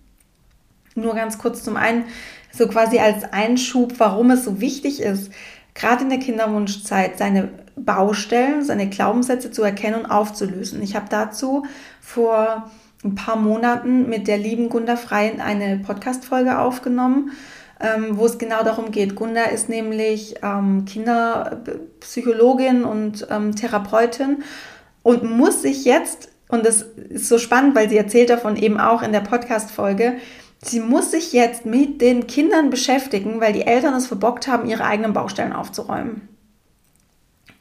Nur 0.96 1.14
ganz 1.14 1.38
kurz 1.38 1.62
zum 1.62 1.76
einen, 1.76 2.04
so 2.52 2.66
quasi 2.66 2.98
als 2.98 3.32
Einschub, 3.32 3.94
warum 3.98 4.32
es 4.32 4.44
so 4.44 4.60
wichtig 4.60 5.00
ist, 5.02 5.30
gerade 5.74 6.02
in 6.02 6.10
der 6.10 6.18
Kinderwunschzeit, 6.18 7.16
seine 7.18 7.50
Baustellen, 7.76 8.64
seine 8.64 8.88
Glaubenssätze 8.88 9.50
zu 9.50 9.62
erkennen 9.62 10.04
und 10.04 10.06
aufzulösen. 10.06 10.82
Ich 10.82 10.94
habe 10.94 11.06
dazu 11.08 11.64
vor 12.00 12.70
ein 13.04 13.14
paar 13.14 13.36
Monaten 13.36 14.08
mit 14.08 14.28
der 14.28 14.38
lieben 14.38 14.68
Gunda 14.68 14.96
Freien 14.96 15.40
eine 15.40 15.78
Podcast-Folge 15.78 16.58
aufgenommen, 16.58 17.32
ähm, 17.80 18.16
wo 18.16 18.26
es 18.26 18.38
genau 18.38 18.62
darum 18.62 18.92
geht. 18.92 19.16
Gunda 19.16 19.44
ist 19.44 19.68
nämlich 19.68 20.36
ähm, 20.42 20.84
Kinderpsychologin 20.84 22.84
und 22.84 23.26
ähm, 23.30 23.56
Therapeutin 23.56 24.44
und 25.02 25.28
muss 25.28 25.62
sich 25.62 25.84
jetzt, 25.84 26.28
und 26.48 26.64
das 26.64 26.82
ist 26.82 27.28
so 27.28 27.38
spannend, 27.38 27.74
weil 27.74 27.88
sie 27.88 27.96
erzählt 27.96 28.30
davon 28.30 28.56
eben 28.56 28.78
auch 28.78 29.02
in 29.02 29.12
der 29.12 29.20
Podcast-Folge, 29.20 30.14
sie 30.62 30.80
muss 30.80 31.10
sich 31.10 31.32
jetzt 31.32 31.66
mit 31.66 32.00
den 32.00 32.28
Kindern 32.28 32.70
beschäftigen, 32.70 33.40
weil 33.40 33.52
die 33.52 33.66
Eltern 33.66 33.94
es 33.94 34.06
verbockt 34.06 34.46
haben, 34.46 34.68
ihre 34.68 34.84
eigenen 34.84 35.12
Baustellen 35.12 35.52
aufzuräumen. 35.52 36.31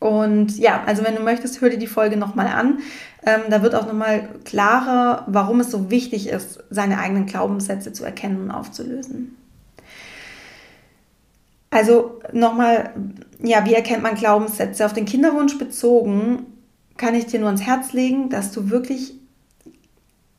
Und 0.02 0.58
ja, 0.58 0.84
also 0.88 1.04
wenn 1.04 1.16
du 1.16 1.22
möchtest, 1.22 1.62
hör 1.62 1.70
dir 1.70 1.78
die 1.78 1.86
Folge 1.86 2.18
nochmal 2.18 2.48
an. 2.48 2.80
Ähm, 3.24 3.42
da 3.52 3.62
wird 3.62 3.76
auch 3.76 3.86
nochmal 3.86 4.30
klarer, 4.46 5.26
warum 5.28 5.60
es 5.60 5.70
so 5.70 5.92
wichtig 5.92 6.28
ist, 6.28 6.64
seine 6.72 6.98
eigenen 6.98 7.28
Glaubenssätze 7.28 7.94
zu 7.94 8.04
erkennen 8.04 8.42
und 8.42 8.50
aufzulösen. 8.50 9.38
Also 11.70 12.20
nochmal, 12.34 12.96
ja, 13.44 13.64
wie 13.66 13.76
erkennt 13.76 14.02
man 14.02 14.16
Glaubenssätze? 14.16 14.88
Auf 14.88 14.94
den 14.94 15.06
Kinderwunsch 15.06 15.60
bezogen 15.60 16.48
kann 16.98 17.14
ich 17.14 17.28
dir 17.28 17.40
nur 17.40 17.50
ans 17.50 17.62
Herz 17.62 17.94
legen, 17.94 18.30
dass 18.30 18.52
du 18.52 18.72
wirklich 18.72 19.14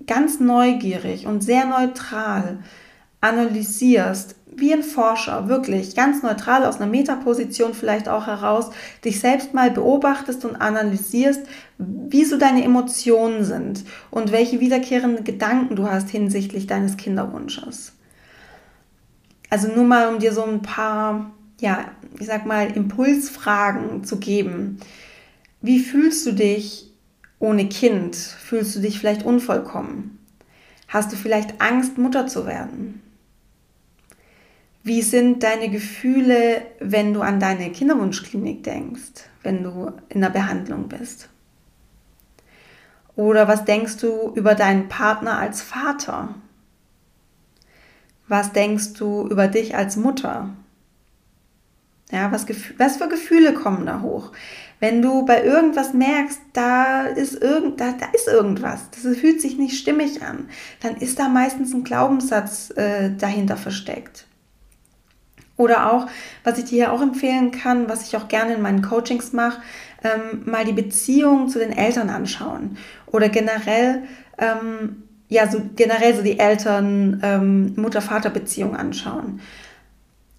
ganz 0.09 0.41
neugierig 0.41 1.29
und 1.29 1.41
sehr 1.41 1.67
neutral 1.67 2.59
analysierst, 3.21 4.35
wie 4.57 4.73
ein 4.73 4.83
Forscher, 4.83 5.49
wirklich 5.49 5.95
ganz 5.95 6.23
neutral 6.23 6.65
aus 6.65 6.77
einer 6.77 6.91
Metaposition 6.91 7.75
vielleicht 7.75 8.09
auch 8.09 8.27
heraus, 8.27 8.71
dich 9.05 9.21
selbst 9.21 9.55
mal 9.55 9.71
beobachtest 9.71 10.45
und 10.45 10.57
analysierst, 10.57 11.43
wie 11.79 12.25
so 12.25 12.39
deine 12.39 12.65
Emotionen 12.65 13.45
sind 13.45 13.85
und 14.11 14.33
welche 14.33 14.61
wiederkehrenden 14.61 15.25
Gedanken 15.25 15.77
du 15.77 15.89
hast 15.89 16.11
hinsichtlich 16.11 16.67
deines 16.67 16.97
Kinderwunsches. 16.97 17.93
Also 19.51 19.69
nur 19.69 19.85
mal, 19.85 20.13
um 20.13 20.19
dir 20.19 20.33
so 20.33 20.45
ein 20.45 20.63
paar, 20.63 21.33
ja, 21.61 21.91
ich 22.19 22.27
sag 22.27 22.47
mal, 22.47 22.71
Impulsfragen 22.71 24.05
zu 24.05 24.19
geben. 24.19 24.79
Wie 25.61 25.79
fühlst 25.79 26.25
du 26.27 26.33
dich 26.33 26.93
ohne 27.39 27.69
Kind? 27.69 28.17
Fühlst 28.17 28.77
du 28.77 28.81
dich 28.81 28.99
vielleicht 28.99 29.25
unvollkommen? 29.25 30.19
Hast 30.89 31.13
du 31.13 31.17
vielleicht 31.17 31.61
Angst, 31.61 31.99
Mutter 31.99 32.27
zu 32.27 32.47
werden? 32.47 33.03
Wie 34.85 35.03
sind 35.03 35.45
deine 35.45 35.69
Gefühle, 35.69 36.63
wenn 36.81 37.15
du 37.15 37.21
an 37.21 37.39
deine 37.39 37.71
Kinderwunschklinik 37.71 38.65
denkst, 38.65 39.25
wenn 39.43 39.63
du 39.63 39.93
in 40.09 40.21
der 40.21 40.31
Behandlung 40.31 40.89
bist? 40.89 41.29
Oder 43.15 43.47
was 43.47 43.65
denkst 43.65 43.99
du 43.99 44.33
über 44.35 44.55
deinen 44.55 44.89
Partner 44.89 45.39
als 45.39 45.63
Vater? 45.63 46.35
Was 48.27 48.53
denkst 48.53 48.95
du 48.95 49.29
über 49.29 49.47
dich 49.47 49.77
als 49.77 49.97
Mutter? 49.97 50.51
Ja, 52.11 52.33
was, 52.33 52.47
was 52.79 52.97
für 52.97 53.09
Gefühle 53.09 53.55
kommen 53.55 53.87
da 53.87 54.01
hoch? 54.01 54.33
Wenn 54.81 55.01
du 55.01 55.25
bei 55.25 55.45
irgendwas 55.45 55.95
merkst, 55.95 56.41
da 56.53 57.05
ist, 57.05 57.41
irgend, 57.41 57.81
da, 57.81 57.93
da 57.93 58.07
ist 58.13 58.27
irgendwas, 58.27 58.91
das 58.91 59.17
fühlt 59.17 59.41
sich 59.41 59.59
nicht 59.59 59.79
stimmig 59.79 60.23
an, 60.23 60.49
dann 60.81 60.97
ist 60.97 61.21
da 61.21 61.29
meistens 61.29 61.73
ein 61.73 61.85
Glaubenssatz 61.85 62.71
äh, 62.77 63.11
dahinter 63.17 63.57
versteckt. 63.57 64.27
Oder 65.57 65.93
auch, 65.93 66.07
was 66.45 66.59
ich 66.59 66.65
dir 66.65 66.77
hier 66.77 66.93
auch 66.93 67.03
empfehlen 67.03 67.51
kann, 67.51 67.89
was 67.89 68.07
ich 68.07 68.17
auch 68.17 68.29
gerne 68.29 68.55
in 68.55 68.63
meinen 68.63 68.83
Coachings 68.83 69.33
mache, 69.33 69.61
ähm, 70.03 70.43
mal 70.45 70.65
die 70.65 70.73
Beziehung 70.73 71.49
zu 71.49 71.59
den 71.59 71.73
Eltern 71.73 72.11
anschauen. 72.11 72.77
Oder 73.07 73.29
generell, 73.29 74.05
ähm, 74.39 75.05
ja, 75.29 75.51
so 75.51 75.61
generell 75.77 76.15
so 76.17 76.23
die 76.23 76.39
Eltern, 76.39 77.21
ähm, 77.23 77.75
anschauen. 78.75 79.41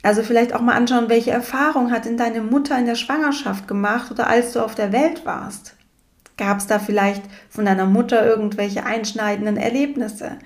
Also 0.04 0.22
vielleicht 0.22 0.54
auch 0.54 0.62
mal 0.62 0.76
anschauen, 0.76 1.08
welche 1.08 1.32
Erfahrung 1.32 1.92
hat 1.92 2.06
denn 2.06 2.18
deine 2.18 2.42
Mutter 2.42 2.78
in 2.78 2.86
der 2.86 2.96
Schwangerschaft 2.96 3.70
gemacht 3.70 4.12
oder 4.12 4.28
als 4.28 4.52
du 4.52 4.60
auf 4.60 4.76
der 4.76 4.92
Welt 4.92 5.26
warst? 5.26 5.76
Gab 6.36 6.58
es 6.58 6.68
da 6.68 6.80
vielleicht 6.80 7.22
von 7.50 7.64
deiner 7.66 7.86
Mutter 7.86 8.26
irgendwelche 8.26 8.86
einschneidenden 8.86 9.56
Erlebnisse? 9.56 10.40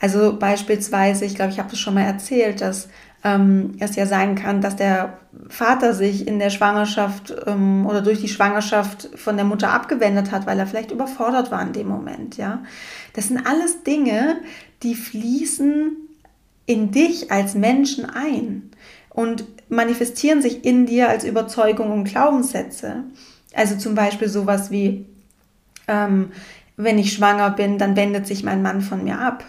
Also 0.00 0.38
beispielsweise, 0.38 1.24
ich 1.24 1.34
glaube, 1.34 1.50
ich 1.50 1.58
habe 1.58 1.70
das 1.70 1.80
schon 1.80 1.94
mal 1.94 2.04
erzählt, 2.04 2.60
dass 2.60 2.88
ähm, 3.24 3.74
es 3.78 3.96
ja 3.96 4.06
sein 4.06 4.34
kann, 4.34 4.60
dass 4.60 4.76
der 4.76 5.18
Vater 5.48 5.94
sich 5.94 6.26
in 6.26 6.38
der 6.38 6.50
Schwangerschaft 6.50 7.34
ähm, 7.46 7.86
oder 7.86 8.02
durch 8.02 8.20
die 8.20 8.28
Schwangerschaft 8.28 9.10
von 9.16 9.36
der 9.36 9.44
Mutter 9.44 9.72
abgewendet 9.72 10.30
hat, 10.30 10.46
weil 10.46 10.58
er 10.58 10.66
vielleicht 10.66 10.90
überfordert 10.90 11.50
war 11.50 11.62
in 11.62 11.72
dem 11.72 11.88
Moment. 11.88 12.36
Ja, 12.36 12.62
das 13.14 13.28
sind 13.28 13.46
alles 13.46 13.82
Dinge, 13.82 14.36
die 14.82 14.94
fließen 14.94 15.96
in 16.66 16.90
dich 16.90 17.30
als 17.30 17.54
Menschen 17.54 18.06
ein 18.06 18.70
und 19.10 19.44
manifestieren 19.68 20.42
sich 20.42 20.64
in 20.64 20.86
dir 20.86 21.08
als 21.08 21.24
Überzeugung 21.24 21.90
und 21.90 22.04
Glaubenssätze. 22.04 23.04
Also 23.54 23.76
zum 23.76 23.94
Beispiel 23.94 24.28
sowas 24.28 24.70
wie, 24.70 25.06
ähm, 25.88 26.32
wenn 26.76 26.98
ich 26.98 27.12
schwanger 27.12 27.50
bin, 27.50 27.78
dann 27.78 27.96
wendet 27.96 28.26
sich 28.26 28.42
mein 28.42 28.62
Mann 28.62 28.82
von 28.82 29.04
mir 29.04 29.18
ab. 29.18 29.44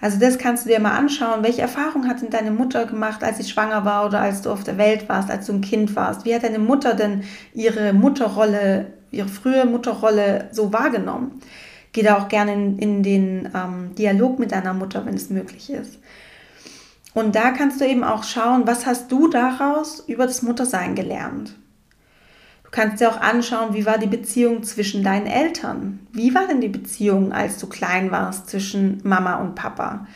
Also 0.00 0.18
das 0.18 0.38
kannst 0.38 0.64
du 0.64 0.68
dir 0.68 0.80
mal 0.80 0.96
anschauen. 0.96 1.42
Welche 1.42 1.62
Erfahrung 1.62 2.06
hat 2.06 2.20
denn 2.20 2.30
deine 2.30 2.50
Mutter 2.50 2.86
gemacht, 2.86 3.24
als 3.24 3.38
sie 3.38 3.44
schwanger 3.44 3.84
war 3.84 4.06
oder 4.06 4.20
als 4.20 4.42
du 4.42 4.50
auf 4.50 4.64
der 4.64 4.78
Welt 4.78 5.08
warst, 5.08 5.30
als 5.30 5.46
du 5.46 5.54
ein 5.54 5.60
Kind 5.62 5.96
warst? 5.96 6.24
Wie 6.24 6.34
hat 6.34 6.42
deine 6.42 6.58
Mutter 6.58 6.94
denn 6.94 7.24
ihre 7.54 7.92
Mutterrolle, 7.92 8.86
ihre 9.10 9.28
frühe 9.28 9.64
Mutterrolle 9.64 10.48
so 10.52 10.72
wahrgenommen? 10.72 11.40
Geh 11.92 12.02
da 12.02 12.18
auch 12.18 12.28
gerne 12.28 12.52
in, 12.52 12.78
in 12.78 13.02
den 13.02 13.48
ähm, 13.54 13.94
Dialog 13.94 14.38
mit 14.38 14.52
deiner 14.52 14.74
Mutter, 14.74 15.06
wenn 15.06 15.14
es 15.14 15.30
möglich 15.30 15.70
ist. 15.70 15.98
Und 17.14 17.34
da 17.34 17.52
kannst 17.52 17.80
du 17.80 17.86
eben 17.86 18.04
auch 18.04 18.24
schauen, 18.24 18.66
was 18.66 18.84
hast 18.84 19.10
du 19.10 19.28
daraus 19.28 20.00
über 20.06 20.26
das 20.26 20.42
Muttersein 20.42 20.94
gelernt. 20.94 21.54
Kannst 22.76 23.00
dir 23.00 23.08
auch 23.08 23.22
anschauen, 23.22 23.72
wie 23.72 23.86
war 23.86 23.96
die 23.96 24.06
Beziehung 24.06 24.62
zwischen 24.62 25.02
deinen 25.02 25.26
Eltern? 25.26 25.98
Wie 26.12 26.34
war 26.34 26.46
denn 26.46 26.60
die 26.60 26.68
Beziehung, 26.68 27.32
als 27.32 27.56
du 27.56 27.68
klein 27.68 28.10
warst, 28.10 28.50
zwischen 28.50 29.00
Mama 29.02 29.36
und 29.36 29.54
Papa? 29.54 30.06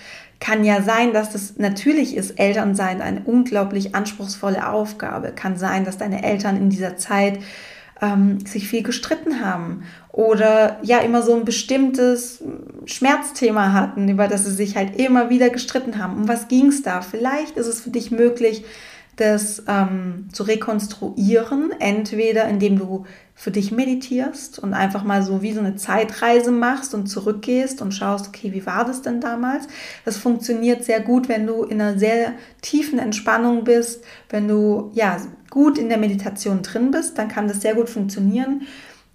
Kann 0.40 0.62
ja 0.62 0.82
sein, 0.82 1.14
dass 1.14 1.30
das 1.30 1.56
natürlich 1.56 2.14
ist, 2.14 2.32
Elternsein 2.32 3.00
eine 3.00 3.22
unglaublich 3.24 3.94
anspruchsvolle 3.94 4.68
Aufgabe. 4.68 5.32
Kann 5.34 5.56
sein, 5.56 5.86
dass 5.86 5.96
deine 5.96 6.22
Eltern 6.22 6.58
in 6.58 6.68
dieser 6.68 6.98
Zeit 6.98 7.38
ähm, 8.02 8.40
sich 8.44 8.68
viel 8.68 8.82
gestritten 8.82 9.42
haben 9.42 9.84
oder 10.12 10.80
ja 10.82 10.98
immer 10.98 11.22
so 11.22 11.34
ein 11.34 11.46
bestimmtes 11.46 12.44
Schmerzthema 12.84 13.72
hatten, 13.72 14.06
über 14.06 14.28
das 14.28 14.44
sie 14.44 14.52
sich 14.52 14.76
halt 14.76 15.00
immer 15.00 15.30
wieder 15.30 15.48
gestritten 15.48 15.96
haben. 15.96 16.14
Um 16.14 16.28
was 16.28 16.48
ging 16.48 16.66
es 16.66 16.82
da? 16.82 17.00
Vielleicht 17.00 17.56
ist 17.56 17.68
es 17.68 17.80
für 17.80 17.90
dich 17.90 18.10
möglich, 18.10 18.64
das 19.16 19.64
ähm, 19.68 20.28
zu 20.32 20.44
rekonstruieren, 20.44 21.72
entweder 21.78 22.48
indem 22.48 22.78
du 22.78 23.04
für 23.34 23.50
dich 23.50 23.72
meditierst 23.72 24.58
und 24.58 24.74
einfach 24.74 25.02
mal 25.02 25.22
so 25.22 25.40
wie 25.40 25.52
so 25.52 25.60
eine 25.60 25.76
Zeitreise 25.76 26.50
machst 26.50 26.94
und 26.94 27.06
zurückgehst 27.06 27.80
und 27.80 27.92
schaust, 27.92 28.28
okay, 28.28 28.52
wie 28.52 28.66
war 28.66 28.84
das 28.84 29.00
denn 29.00 29.20
damals? 29.20 29.66
Das 30.04 30.18
funktioniert 30.18 30.84
sehr 30.84 31.00
gut, 31.00 31.28
wenn 31.28 31.46
du 31.46 31.62
in 31.62 31.80
einer 31.80 31.98
sehr 31.98 32.32
tiefen 32.60 32.98
Entspannung 32.98 33.64
bist, 33.64 34.04
wenn 34.28 34.46
du 34.46 34.90
ja 34.94 35.16
gut 35.48 35.78
in 35.78 35.88
der 35.88 35.96
Meditation 35.98 36.62
drin 36.62 36.90
bist, 36.90 37.16
dann 37.16 37.28
kann 37.28 37.48
das 37.48 37.62
sehr 37.62 37.74
gut 37.74 37.88
funktionieren. 37.88 38.62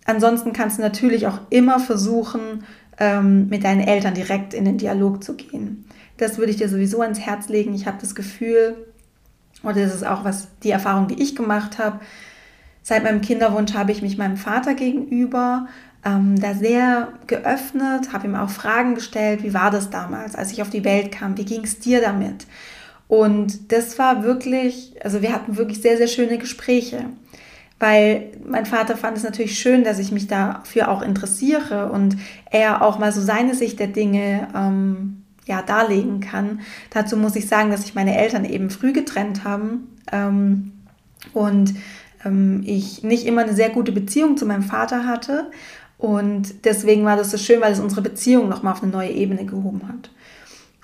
Ansonsten 0.06 0.54
kannst 0.54 0.80
du 0.80 0.82
natürlich 0.82 1.28
auch 1.28 1.40
immer 1.50 1.80
versuchen, 1.80 2.64
ähm, 3.00 3.48
mit 3.50 3.64
deinen 3.64 3.82
Eltern 3.82 4.14
direkt 4.14 4.54
in 4.54 4.66
den 4.66 4.78
Dialog 4.78 5.24
zu 5.24 5.36
gehen. 5.36 5.86
Das 6.18 6.38
würde 6.38 6.52
ich 6.52 6.58
dir 6.58 6.70
sowieso 6.70 7.02
ans 7.02 7.20
Herz 7.20 7.50
legen. 7.50 7.74
Ich 7.74 7.88
habe 7.88 7.98
das 8.00 8.16
Gefühl, 8.16 8.76
und 9.66 9.78
das 9.78 9.94
ist 9.94 10.06
auch 10.06 10.24
was 10.24 10.48
die 10.64 10.72
Erfahrung, 10.72 11.08
die 11.08 11.22
ich 11.22 11.36
gemacht 11.36 11.80
habe. 11.80 12.00
Seit 12.82 13.04
meinem 13.04 13.22
Kinderwunsch 13.22 13.74
habe 13.74 13.92
ich 13.92 14.02
mich 14.02 14.18
meinem 14.18 14.38
Vater 14.38 14.76
gegenüber 14.76 15.68
ähm, 16.06 16.40
da 16.40 16.54
sehr 16.54 17.10
geöffnet, 17.26 18.14
habe 18.14 18.28
ihm 18.28 18.36
auch 18.36 18.50
Fragen 18.50 18.96
gestellt, 18.96 19.44
wie 19.44 19.54
war 19.54 19.72
das 19.72 19.90
damals, 19.90 20.36
als 20.36 20.52
ich 20.52 20.62
auf 20.62 20.70
die 20.70 20.86
Welt 20.86 21.12
kam, 21.12 21.38
wie 21.38 21.46
ging 21.46 21.64
es 21.64 21.80
dir 21.80 22.00
damit? 22.00 22.46
Und 23.08 23.72
das 23.72 23.98
war 24.00 24.24
wirklich, 24.24 24.94
also 25.04 25.22
wir 25.22 25.34
hatten 25.34 25.58
wirklich 25.58 25.82
sehr, 25.82 25.98
sehr 25.98 26.08
schöne 26.08 26.38
Gespräche, 26.38 27.06
weil 27.80 28.32
mein 28.46 28.66
Vater 28.66 28.96
fand 28.96 29.18
es 29.18 29.24
natürlich 29.24 29.60
schön, 29.60 29.84
dass 29.84 30.00
ich 30.00 30.12
mich 30.12 30.28
dafür 30.28 30.90
auch 30.90 31.02
interessiere 31.02 31.92
und 31.92 32.18
er 32.52 32.82
auch 32.82 33.00
mal 33.00 33.12
so 33.12 33.22
seine 33.22 33.56
Sicht 33.56 33.80
der 33.80 33.88
Dinge 33.88 34.48
ähm, 34.56 35.25
ja, 35.46 35.62
darlegen 35.62 36.20
kann. 36.20 36.62
Dazu 36.90 37.18
muss 37.18 37.36
ich 37.36 37.48
sagen, 37.48 37.72
dass 37.72 37.84
sich 37.84 37.96
meine 37.96 38.18
Eltern 38.18 38.46
eben 38.46 38.70
früh 38.70 38.94
getrennt 38.94 39.44
haben 39.44 39.96
ähm, 40.12 40.74
und 41.34 41.76
ähm, 42.26 42.64
ich 42.66 43.04
nicht 43.04 43.26
immer 43.26 43.42
eine 43.42 43.54
sehr 43.54 43.70
gute 43.70 43.92
Beziehung 43.92 44.38
zu 44.38 44.46
meinem 44.46 44.64
Vater 44.64 45.06
hatte. 45.06 45.52
Und 45.98 46.66
deswegen 46.66 47.06
war 47.06 47.16
das 47.16 47.32
so 47.32 47.38
schön, 47.38 47.62
weil 47.62 47.72
es 47.72 47.80
unsere 47.80 48.02
Beziehung 48.02 48.50
nochmal 48.50 48.74
auf 48.74 48.84
eine 48.84 48.92
neue 48.92 49.12
Ebene 49.12 49.46
gehoben 49.46 49.88
hat. 49.88 50.10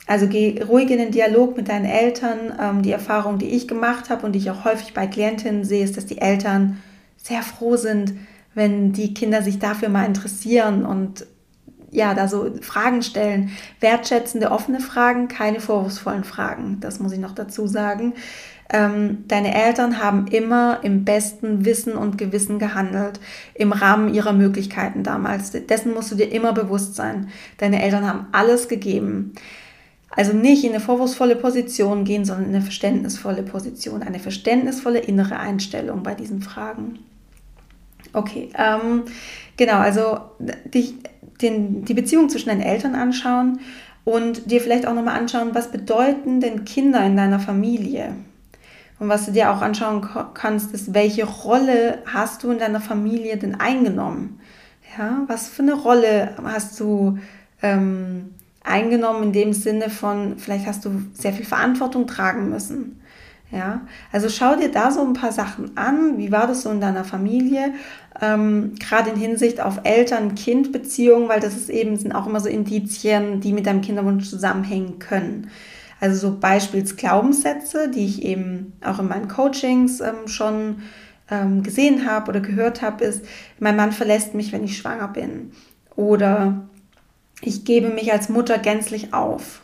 Also 0.08 0.28
geh 0.28 0.62
ruhig 0.64 0.90
in 0.90 0.98
den 0.98 1.12
Dialog 1.12 1.58
mit 1.58 1.70
deinen 1.70 1.86
Eltern. 1.86 2.54
Ähm, 2.60 2.82
die 2.82 2.92
Erfahrung, 2.92 3.40
die 3.40 3.50
ich 3.50 3.68
gemacht 3.68 4.10
habe 4.10 4.26
und 4.26 4.34
die 4.34 4.40
ich 4.40 4.52
auch 4.52 4.66
häufig 4.66 4.94
bei 4.94 5.08
Klientinnen 5.08 5.64
sehe, 5.64 5.84
ist, 5.84 5.98
dass 5.98 6.06
die 6.06 6.20
Eltern 6.20 6.78
sehr 7.18 7.42
froh 7.44 7.78
sind, 7.78 8.14
wenn 8.54 8.94
die 8.94 9.14
Kinder 9.14 9.42
sich 9.42 9.60
dafür 9.60 9.90
mal 9.90 10.06
interessieren 10.06 10.86
und 10.86 11.26
ja, 11.92 12.14
da 12.14 12.28
so 12.28 12.50
Fragen 12.62 13.04
stellen. 13.04 13.52
Wertschätzende, 13.80 14.52
offene 14.52 14.80
Fragen, 14.80 15.28
keine 15.28 15.60
vorwurfsvollen 15.60 16.24
Fragen. 16.24 16.78
Das 16.80 17.00
muss 17.00 17.12
ich 17.12 17.20
noch 17.20 17.36
dazu 17.36 17.68
sagen. 17.68 18.14
Ähm, 18.74 19.26
deine 19.28 19.54
Eltern 19.54 20.02
haben 20.02 20.28
immer 20.28 20.80
im 20.84 21.04
besten 21.04 21.66
Wissen 21.66 21.94
und 21.94 22.18
Gewissen 22.18 22.58
gehandelt, 22.58 23.20
im 23.54 23.74
Rahmen 23.74 24.14
ihrer 24.14 24.32
Möglichkeiten 24.32 25.04
damals. 25.04 25.52
Dessen 25.52 25.94
musst 25.94 26.12
du 26.12 26.16
dir 26.16 26.32
immer 26.32 26.54
bewusst 26.54 26.96
sein. 26.96 27.30
Deine 27.58 27.84
Eltern 27.84 28.08
haben 28.08 28.28
alles 28.32 28.70
gegeben. 28.70 29.34
Also 30.10 30.34
nicht 30.34 30.64
in 30.64 30.72
eine 30.72 30.80
vorwurfsvolle 30.80 31.36
Position 31.36 32.06
gehen, 32.06 32.24
sondern 32.24 32.50
in 32.50 32.56
eine 32.56 32.64
verständnisvolle 32.64 33.44
Position, 33.44 34.04
eine 34.04 34.20
verständnisvolle 34.20 35.00
innere 35.00 35.38
Einstellung 35.38 36.04
bei 36.04 36.16
diesen 36.16 36.42
Fragen. 36.42 37.00
Okay, 38.14 38.50
ähm, 38.58 39.04
genau, 39.56 39.78
also 39.78 40.20
dich, 40.66 40.96
den, 41.42 41.86
die 41.86 41.94
Beziehung 41.94 42.30
zwischen 42.30 42.50
deinen 42.50 42.62
Eltern 42.62 42.96
anschauen 42.96 43.60
und 44.04 44.50
dir 44.50 44.62
vielleicht 44.62 44.86
auch 44.88 44.94
nochmal 44.94 45.18
anschauen, 45.18 45.54
was 45.54 45.72
bedeuten 45.72 46.40
denn 46.40 46.66
Kinder 46.66 47.06
in 47.06 47.18
deiner 47.18 47.40
Familie? 47.40 48.16
Und 49.00 49.10
was 49.10 49.26
du 49.26 49.32
dir 49.32 49.52
auch 49.52 49.62
anschauen 49.62 50.08
kannst, 50.34 50.74
ist, 50.74 50.94
welche 50.94 51.26
Rolle 51.26 52.00
hast 52.06 52.44
du 52.44 52.52
in 52.52 52.60
deiner 52.60 52.82
Familie 52.82 53.38
denn 53.38 53.60
eingenommen? 53.60 54.40
Ja, 54.98 55.24
was 55.28 55.48
für 55.48 55.64
eine 55.64 55.74
Rolle 55.74 56.36
hast 56.44 56.80
du 56.80 57.18
ähm, 57.64 58.36
eingenommen 58.64 59.24
in 59.24 59.34
dem 59.34 59.54
Sinne 59.54 59.90
von, 59.90 60.38
vielleicht 60.38 60.68
hast 60.68 60.86
du 60.86 60.92
sehr 61.14 61.34
viel 61.34 61.46
Verantwortung 61.46 62.06
tragen 62.08 62.50
müssen. 62.50 63.01
Ja, 63.52 63.82
also 64.14 64.30
schau 64.30 64.56
dir 64.56 64.72
da 64.72 64.92
so 64.92 65.02
ein 65.02 65.14
paar 65.14 65.34
Sachen 65.34 65.76
an. 65.76 66.18
Wie 66.18 66.32
war 66.32 66.48
das 66.48 66.62
so 66.62 66.70
in 66.70 66.80
deiner 66.80 67.04
Familie? 67.04 67.74
Ähm, 68.22 68.76
Gerade 68.80 69.10
in 69.10 69.18
Hinsicht 69.18 69.60
auf 69.60 69.82
Eltern-Kind-Beziehungen, 69.84 71.28
weil 71.28 71.42
das 71.42 71.58
ist 71.58 71.70
eben, 71.70 71.98
sind 71.98 72.14
auch 72.14 72.28
immer 72.28 72.40
so 72.40 72.48
Indizien, 72.48 73.42
die 73.42 73.52
mit 73.52 73.66
deinem 73.66 73.82
Kinderwunsch 73.82 74.30
zusammenhängen 74.30 75.00
können. 75.00 75.50
Also 76.00 76.30
so 76.30 76.40
Beispielsglaubenssätze, 76.40 77.90
die 77.90 78.06
ich 78.06 78.24
eben 78.24 78.74
auch 78.84 79.00
in 79.00 79.10
meinen 79.10 79.28
Coachings 79.28 80.00
ähm, 80.00 80.28
schon 80.28 80.84
ähm, 81.30 81.62
gesehen 81.62 82.10
habe 82.10 82.30
oder 82.30 82.40
gehört 82.40 82.82
habe, 82.82 83.04
ist, 83.04 83.26
mein 83.60 83.76
Mann 83.76 83.92
verlässt 83.92 84.34
mich, 84.34 84.54
wenn 84.54 84.64
ich 84.64 84.78
schwanger 84.78 85.10
bin. 85.10 85.52
Oder 85.98 86.68
ich 87.42 87.66
gebe 87.66 87.90
mich 87.90 88.14
als 88.14 88.30
Mutter 88.30 88.58
gänzlich 88.58 89.14
auf. 89.14 89.62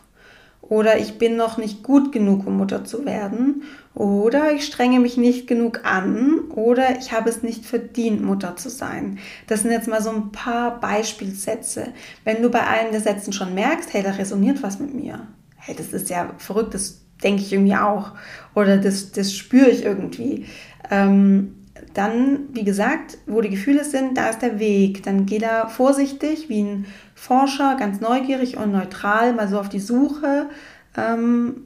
Oder 0.69 0.97
ich 0.97 1.17
bin 1.17 1.37
noch 1.37 1.57
nicht 1.57 1.81
gut 1.83 2.11
genug, 2.11 2.45
um 2.45 2.57
Mutter 2.57 2.83
zu 2.83 3.05
werden. 3.05 3.63
Oder 3.93 4.51
ich 4.51 4.65
strenge 4.65 4.99
mich 4.99 5.17
nicht 5.17 5.47
genug 5.47 5.85
an. 5.85 6.41
Oder 6.49 6.99
ich 6.99 7.13
habe 7.13 7.29
es 7.29 7.41
nicht 7.41 7.65
verdient, 7.65 8.21
Mutter 8.21 8.55
zu 8.57 8.69
sein. 8.69 9.17
Das 9.47 9.61
sind 9.61 9.71
jetzt 9.71 9.87
mal 9.87 10.01
so 10.01 10.09
ein 10.09 10.31
paar 10.31 10.79
Beispielsätze. 10.79 11.93
Wenn 12.25 12.41
du 12.41 12.49
bei 12.49 12.65
einem 12.67 12.91
der 12.91 13.01
Sätzen 13.01 13.31
schon 13.31 13.55
merkst, 13.55 13.93
hey, 13.93 14.03
da 14.03 14.11
resoniert 14.11 14.61
was 14.61 14.79
mit 14.79 14.93
mir. 14.93 15.27
Hey, 15.55 15.75
das 15.75 15.93
ist 15.93 16.09
ja 16.09 16.33
verrückt, 16.37 16.73
das 16.73 17.01
denke 17.23 17.41
ich 17.41 17.53
irgendwie 17.53 17.75
auch. 17.75 18.11
Oder 18.53 18.77
das, 18.77 19.11
das 19.11 19.33
spüre 19.33 19.69
ich 19.69 19.85
irgendwie. 19.85 20.45
Ähm, 20.91 21.53
dann, 21.93 22.49
wie 22.53 22.63
gesagt, 22.63 23.17
wo 23.25 23.41
die 23.41 23.49
Gefühle 23.49 23.83
sind, 23.83 24.17
da 24.17 24.29
ist 24.29 24.41
der 24.41 24.59
Weg. 24.59 25.03
Dann 25.03 25.25
geh 25.25 25.39
da 25.39 25.67
vorsichtig, 25.67 26.49
wie 26.49 26.61
ein 26.61 26.85
Forscher, 27.17 27.75
ganz 27.79 27.99
neugierig 27.99 28.57
und 28.57 28.71
neutral, 28.71 29.33
mal 29.33 29.47
so 29.47 29.59
auf 29.59 29.69
die 29.69 29.79
Suche. 29.79 30.49
Ähm, 30.95 31.63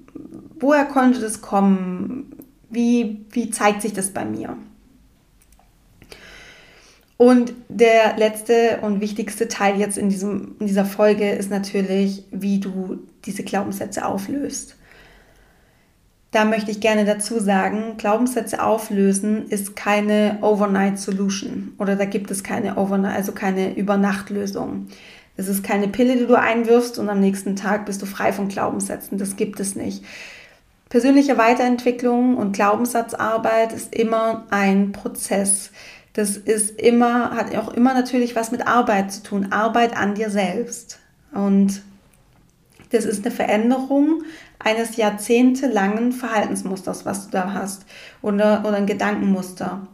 woher 0.59 0.85
konnte 0.85 1.19
das 1.19 1.41
kommen? 1.41 2.31
Wie, 2.69 3.25
wie 3.31 3.51
zeigt 3.51 3.81
sich 3.81 3.91
das 3.91 4.11
bei 4.11 4.23
mir? 4.23 4.55
Und 7.17 7.53
der 7.67 8.17
letzte 8.17 8.79
und 8.81 9.01
wichtigste 9.01 9.49
Teil 9.49 9.77
jetzt 9.77 9.97
in, 9.97 10.09
diesem, 10.09 10.55
in 10.59 10.67
dieser 10.67 10.85
Folge 10.85 11.29
ist 11.31 11.51
natürlich, 11.51 12.23
wie 12.31 12.59
du 12.59 12.99
diese 13.25 13.43
Glaubenssätze 13.43 14.05
auflöst. 14.05 14.77
Da 16.31 16.45
möchte 16.45 16.71
ich 16.71 16.79
gerne 16.79 17.03
dazu 17.03 17.39
sagen, 17.39 17.97
Glaubenssätze 17.97 18.63
auflösen 18.63 19.49
ist 19.49 19.75
keine 19.75 20.37
Overnight 20.41 20.97
Solution 20.97 21.73
oder 21.77 21.97
da 21.97 22.05
gibt 22.05 22.31
es 22.31 22.41
keine 22.41 22.77
Overnight, 22.77 23.17
also 23.17 23.33
keine 23.33 23.75
Übernachtlösung. 23.75 24.87
Es 25.37 25.47
ist 25.47 25.63
keine 25.63 25.87
Pille, 25.87 26.17
die 26.17 26.27
du 26.27 26.35
einwirfst 26.35 26.99
und 26.99 27.09
am 27.09 27.19
nächsten 27.19 27.55
Tag 27.55 27.85
bist 27.85 28.01
du 28.01 28.05
frei 28.05 28.33
von 28.33 28.47
Glaubenssätzen. 28.47 29.17
Das 29.17 29.35
gibt 29.35 29.59
es 29.59 29.75
nicht. 29.75 30.03
Persönliche 30.89 31.37
Weiterentwicklung 31.37 32.35
und 32.35 32.51
Glaubenssatzarbeit 32.51 33.71
ist 33.71 33.95
immer 33.95 34.45
ein 34.49 34.91
Prozess. 34.91 35.71
Das 36.13 36.35
ist 36.35 36.79
immer, 36.79 37.31
hat 37.31 37.55
auch 37.55 37.69
immer 37.73 37.93
natürlich 37.93 38.35
was 38.35 38.51
mit 38.51 38.67
Arbeit 38.67 39.13
zu 39.13 39.23
tun. 39.23 39.51
Arbeit 39.51 39.95
an 39.95 40.15
dir 40.15 40.29
selbst. 40.29 40.99
Und 41.33 41.81
das 42.91 43.05
ist 43.05 43.25
eine 43.25 43.33
Veränderung 43.33 44.23
eines 44.59 44.97
jahrzehntelangen 44.97 46.11
Verhaltensmusters, 46.11 47.05
was 47.05 47.25
du 47.25 47.31
da 47.31 47.53
hast, 47.53 47.85
oder, 48.21 48.63
oder 48.65 48.75
ein 48.75 48.85
Gedankenmuster. 48.85 49.87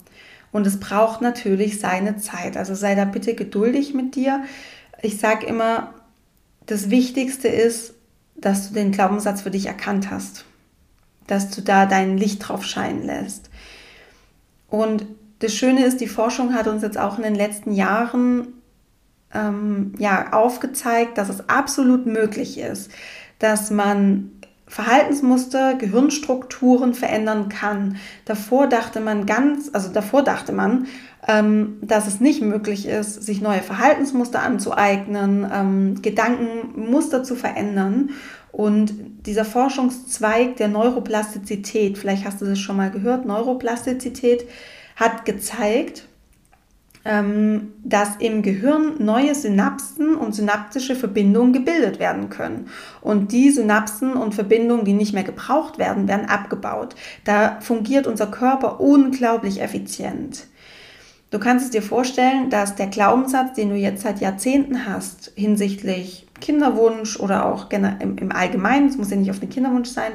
Und 0.51 0.65
es 0.65 0.79
braucht 0.79 1.21
natürlich 1.21 1.79
seine 1.79 2.17
Zeit. 2.17 2.57
Also 2.57 2.73
sei 2.73 2.95
da 2.95 3.05
bitte 3.05 3.35
geduldig 3.35 3.93
mit 3.93 4.15
dir. 4.15 4.43
Ich 5.01 5.19
sage 5.19 5.45
immer, 5.45 5.93
das 6.65 6.89
Wichtigste 6.89 7.47
ist, 7.47 7.93
dass 8.35 8.69
du 8.69 8.73
den 8.73 8.91
Glaubenssatz 8.91 9.41
für 9.41 9.51
dich 9.51 9.65
erkannt 9.65 10.11
hast. 10.11 10.45
Dass 11.27 11.49
du 11.49 11.61
da 11.61 11.85
dein 11.85 12.17
Licht 12.17 12.47
drauf 12.47 12.63
scheinen 12.63 13.05
lässt. 13.05 13.49
Und 14.69 15.05
das 15.39 15.53
Schöne 15.53 15.85
ist, 15.85 16.01
die 16.01 16.07
Forschung 16.07 16.53
hat 16.53 16.67
uns 16.67 16.81
jetzt 16.81 16.97
auch 16.97 17.17
in 17.17 17.23
den 17.23 17.35
letzten 17.35 17.71
Jahren 17.73 18.47
ähm, 19.33 19.93
ja, 19.97 20.33
aufgezeigt, 20.33 21.17
dass 21.17 21.29
es 21.29 21.47
absolut 21.49 22.05
möglich 22.05 22.57
ist, 22.57 22.91
dass 23.39 23.69
man 23.69 24.31
Verhaltensmuster, 24.67 25.75
Gehirnstrukturen 25.75 26.93
verändern 26.93 27.47
kann. 27.47 27.97
Davor 28.25 28.67
dachte 28.67 28.99
man 28.99 29.25
ganz, 29.25 29.69
also 29.71 29.89
davor 29.89 30.23
dachte 30.23 30.51
man, 30.51 30.87
dass 31.27 32.07
es 32.07 32.21
nicht 32.21 32.41
möglich 32.41 32.87
ist, 32.87 33.21
sich 33.21 33.41
neue 33.41 33.59
Verhaltensmuster 33.61 34.41
anzueignen, 34.41 35.45
ähm, 35.53 36.01
Gedankenmuster 36.01 37.23
zu 37.23 37.35
verändern. 37.35 38.11
Und 38.53 38.93
dieser 39.25 39.43
Forschungszweig 39.43 40.55
der 40.55 40.69
Neuroplastizität, 40.69 41.97
vielleicht 41.97 42.25
hast 42.25 42.39
du 42.41 42.45
das 42.45 42.59
schon 42.59 42.77
mal 42.77 42.91
gehört, 42.91 43.25
Neuroplastizität 43.25 44.47
hat 44.95 45.25
gezeigt, 45.25 46.07
ähm, 47.03 47.73
dass 47.83 48.15
im 48.19 48.41
Gehirn 48.41 48.95
neue 48.99 49.35
Synapsen 49.35 50.15
und 50.15 50.33
synaptische 50.33 50.95
Verbindungen 50.95 51.53
gebildet 51.53 51.99
werden 51.99 52.29
können. 52.29 52.67
Und 53.01 53.31
die 53.31 53.49
Synapsen 53.51 54.13
und 54.13 54.33
Verbindungen, 54.33 54.85
die 54.85 54.93
nicht 54.93 55.13
mehr 55.13 55.23
gebraucht 55.23 55.77
werden, 55.77 56.07
werden 56.07 56.27
abgebaut. 56.27 56.95
Da 57.25 57.59
fungiert 57.61 58.07
unser 58.07 58.27
Körper 58.27 58.79
unglaublich 58.79 59.61
effizient. 59.61 60.47
Du 61.29 61.39
kannst 61.39 61.65
es 61.65 61.71
dir 61.71 61.81
vorstellen, 61.81 62.49
dass 62.49 62.75
der 62.75 62.87
Glaubenssatz, 62.87 63.53
den 63.53 63.69
du 63.69 63.75
jetzt 63.75 64.03
seit 64.03 64.21
Jahrzehnten 64.21 64.85
hast, 64.85 65.31
hinsichtlich 65.35 66.27
Kinderwunsch 66.39 67.19
oder 67.19 67.45
auch 67.45 67.69
im 67.71 68.31
Allgemeinen, 68.31 68.87
es 68.87 68.97
muss 68.97 69.11
ja 69.11 69.17
nicht 69.17 69.31
auf 69.31 69.39
den 69.39 69.49
Kinderwunsch 69.49 69.89
sein, 69.89 70.13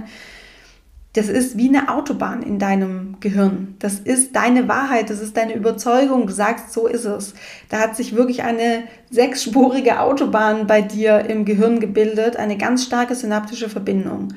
das 1.14 1.28
ist 1.28 1.58
wie 1.58 1.68
eine 1.68 1.90
Autobahn 1.90 2.42
in 2.42 2.58
deinem 2.58 3.16
Gehirn. 3.20 3.74
Das 3.80 3.98
ist 3.98 4.34
deine 4.34 4.66
Wahrheit, 4.66 5.10
das 5.10 5.20
ist 5.20 5.36
deine 5.36 5.54
Überzeugung. 5.54 6.26
Du 6.26 6.32
sagst, 6.32 6.72
so 6.72 6.86
ist 6.86 7.04
es. 7.04 7.34
Da 7.68 7.80
hat 7.80 7.96
sich 7.96 8.16
wirklich 8.16 8.44
eine 8.44 8.84
sechsspurige 9.10 10.00
Autobahn 10.00 10.66
bei 10.66 10.80
dir 10.80 11.26
im 11.26 11.44
Gehirn 11.44 11.80
gebildet, 11.80 12.36
eine 12.36 12.56
ganz 12.56 12.84
starke 12.84 13.14
synaptische 13.14 13.68
Verbindung. 13.68 14.28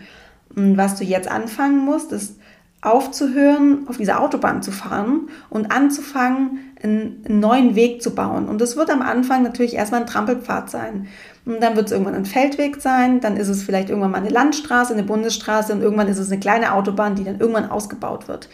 Und 0.53 0.75
was 0.75 0.97
du 0.97 1.05
jetzt 1.05 1.31
anfangen 1.31 1.79
musst, 1.79 2.11
ist 2.11 2.39
aufzuhören, 2.85 3.87
auf 3.87 3.97
dieser 3.97 4.21
Autobahn 4.21 4.61
zu 4.61 4.71
fahren 4.71 5.29
und 5.49 5.71
anzufangen, 5.71 6.59
einen, 6.81 7.23
neuen 7.27 7.75
Weg 7.75 8.01
zu 8.01 8.13
bauen. 8.13 8.47
Und 8.47 8.61
das 8.61 8.75
wird 8.77 8.89
am 8.91 9.01
Anfang 9.01 9.43
natürlich 9.43 9.75
erstmal 9.75 10.01
ein 10.01 10.07
Trampelpfad 10.07 10.69
sein. 10.69 11.07
Und 11.45 11.61
dann 11.61 11.75
wird 11.75 11.87
es 11.87 11.91
irgendwann 11.91 12.15
ein 12.15 12.25
Feldweg 12.25 12.81
sein, 12.81 13.21
dann 13.21 13.37
ist 13.37 13.49
es 13.49 13.63
vielleicht 13.63 13.89
irgendwann 13.89 14.11
mal 14.11 14.19
eine 14.19 14.29
Landstraße, 14.29 14.93
eine 14.93 15.03
Bundesstraße 15.03 15.73
und 15.73 15.81
irgendwann 15.81 16.07
ist 16.07 16.19
es 16.19 16.31
eine 16.31 16.39
kleine 16.39 16.73
Autobahn, 16.73 17.15
die 17.15 17.23
dann 17.23 17.39
irgendwann 17.39 17.69
ausgebaut 17.69 18.27
wird. 18.27 18.49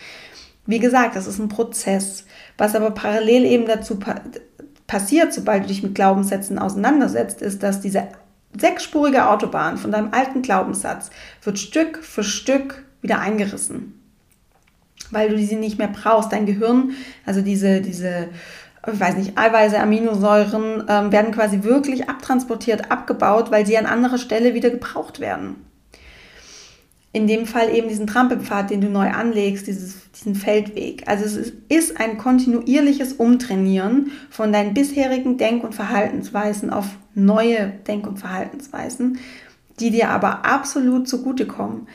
Wie 0.66 0.80
gesagt, 0.80 1.16
das 1.16 1.28
ist 1.28 1.40
ein 1.40 1.50
Prozess. 1.50 2.26
Was 2.58 2.76
aber 2.76 2.92
parallel 2.92 3.46
eben 3.46 3.66
dazu 3.66 4.00
pa 4.00 4.16
passiert, 4.88 5.34
sobald 5.34 5.64
du 5.64 5.68
dich 5.68 5.84
mit 5.84 5.96
Glaubenssätzen 5.96 6.60
auseinandersetzt, 6.60 7.42
ist, 7.42 7.64
dass 7.64 7.80
diese 7.80 8.10
sechsspurige 8.58 9.30
Autobahn 9.30 9.78
von 9.78 9.90
deinem 9.90 10.10
alten 10.12 10.42
Glaubenssatz 10.42 11.12
wird 11.44 11.60
Stück 11.60 12.04
für 12.04 12.26
Stück 12.26 12.84
wieder 13.02 13.20
eingerissen 13.20 14.01
weil 15.12 15.30
du 15.30 15.38
sie 15.38 15.56
nicht 15.56 15.78
mehr 15.78 15.90
brauchst. 15.90 16.32
Dein 16.32 16.46
Gehirn, 16.46 16.92
also 17.26 17.42
diese, 17.42 17.82
diese 17.82 18.30
ich 18.92 19.00
weiß 19.00 19.16
nicht, 19.18 19.38
Eiweiße, 19.38 19.80
Aminosäuren 19.80 20.86
ähm, 20.88 21.12
werden 21.12 21.32
quasi 21.32 21.64
wirklich 21.64 22.10
abtransportiert, 22.10 22.90
abgebaut, 22.90 23.52
weil 23.52 23.66
sie 23.66 23.78
an 23.78 23.86
anderer 23.86 24.18
Stelle 24.18 24.56
wieder 24.56 24.72
gebraucht 24.72 25.20
werden. 25.20 25.58
in 27.14 27.28
dem 27.28 27.46
Fall 27.46 27.76
eben 27.76 27.90
diesen 27.90 28.08
Trampelpfad, 28.08 28.70
den 28.70 28.82
du 28.82 28.90
neu 28.90 29.10
anlegst, 29.10 29.68
dieses, 29.68 30.10
diesen 30.12 30.34
Feldweg. 30.34 31.08
Also 31.08 31.26
es 31.26 31.52
ist, 31.68 32.00
ein 32.00 32.18
kontinuierliches 32.18 33.14
Umtrainieren 33.14 34.12
von 34.30 34.54
deinen 34.54 34.74
bisherigen 34.74 35.38
Denk- 35.38 35.64
und 35.64 35.76
Verhaltensweisen 35.76 36.70
auf 36.70 36.86
neue 37.14 37.74
Denk- 37.86 38.08
und 38.08 38.18
Verhaltensweisen, 38.18 39.20
die 39.80 39.92
dir 39.92 40.10
aber 40.10 40.46
absolut 40.46 41.08
zugutekommen, 41.10 41.88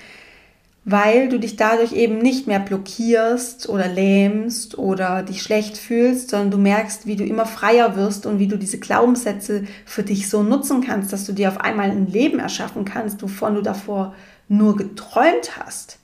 weil 0.89 1.29
du 1.29 1.41
dich 1.41 1.57
dadurch 1.57 1.93
eben 1.93 2.19
nicht 2.19 2.47
mehr 2.47 2.61
blockierst 2.61 3.69
oder 3.69 3.89
lähmst 3.89 4.79
oder 4.79 5.25
dich 5.25 5.43
schlecht 5.43 5.77
fühlst, 5.77 6.31
sondern 6.31 6.53
du 6.53 6.59
merkst, 6.59 7.07
wie 7.07 7.17
du 7.17 7.25
immer 7.25 7.45
freier 7.45 7.97
wirst 7.97 8.25
und 8.25 8.39
wie 8.39 8.47
du 8.47 8.57
diese 8.57 8.79
Glaubenssätze 8.79 9.65
für 9.85 10.05
dich 10.05 10.31
so 10.31 10.45
nutzen 10.45 10.83
kannst, 10.83 11.13
dass 11.13 11.27
du 11.27 11.33
dir 11.33 11.49
auf 11.49 11.61
einmal 11.61 11.91
ein 11.91 12.07
Leben 12.07 12.39
erschaffen 12.39 12.85
kannst, 12.85 13.21
wovon 13.21 13.57
du 13.57 13.63
davor 13.63 14.15
nur 14.47 14.77
geträumt 14.77 15.59
hast. 15.59 15.99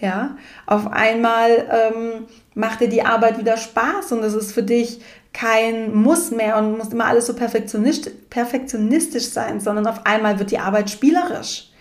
Ja, 0.00 0.38
auf 0.66 0.90
einmal 0.90 1.50
ähm, 1.70 2.24
macht 2.54 2.80
dir 2.80 2.88
die 2.88 3.04
Arbeit 3.04 3.38
wieder 3.38 3.58
Spaß 3.58 4.12
und 4.12 4.24
es 4.24 4.32
ist 4.32 4.52
für 4.52 4.62
dich 4.62 5.02
kein 5.34 5.94
Muss 5.94 6.30
mehr 6.30 6.56
und 6.56 6.78
muss 6.78 6.88
immer 6.88 7.04
alles 7.04 7.26
so 7.26 7.34
perfektionistisch 7.34 9.28
sein, 9.28 9.60
sondern 9.60 9.86
auf 9.86 10.06
einmal 10.06 10.38
wird 10.38 10.50
die 10.50 10.58
Arbeit 10.58 10.88
spielerisch. 10.88 11.71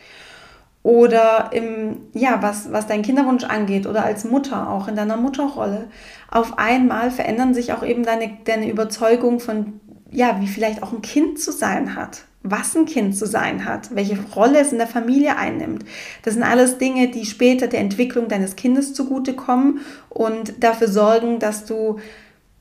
Oder 0.83 1.51
im, 1.53 1.97
ja, 2.13 2.41
was, 2.41 2.71
was 2.71 2.87
dein 2.87 3.03
Kinderwunsch 3.03 3.43
angeht 3.43 3.85
oder 3.85 4.03
als 4.03 4.25
Mutter, 4.25 4.69
auch 4.69 4.87
in 4.87 4.95
deiner 4.95 5.17
Mutterrolle. 5.17 5.89
Auf 6.29 6.57
einmal 6.57 7.11
verändern 7.11 7.53
sich 7.53 7.73
auch 7.73 7.83
eben 7.83 8.03
deine, 8.03 8.37
deine 8.45 8.69
Überzeugung 8.69 9.39
von, 9.39 9.79
ja, 10.09 10.41
wie 10.41 10.47
vielleicht 10.47 10.81
auch 10.81 10.91
ein 10.91 11.01
Kind 11.01 11.39
zu 11.39 11.51
sein 11.51 11.95
hat 11.95 12.23
was 12.43 12.75
ein 12.75 12.85
Kind 12.85 13.15
zu 13.15 13.27
sein 13.27 13.65
hat, 13.65 13.95
welche 13.95 14.17
Rolle 14.35 14.59
es 14.59 14.71
in 14.71 14.79
der 14.79 14.87
Familie 14.87 15.37
einnimmt. 15.37 15.85
Das 16.23 16.33
sind 16.33 16.43
alles 16.43 16.77
Dinge, 16.77 17.09
die 17.09 17.25
später 17.25 17.67
der 17.67 17.81
Entwicklung 17.81 18.27
deines 18.27 18.55
Kindes 18.55 18.93
zugutekommen 18.93 19.81
und 20.09 20.63
dafür 20.63 20.87
sorgen, 20.87 21.39
dass 21.39 21.65
du 21.65 21.99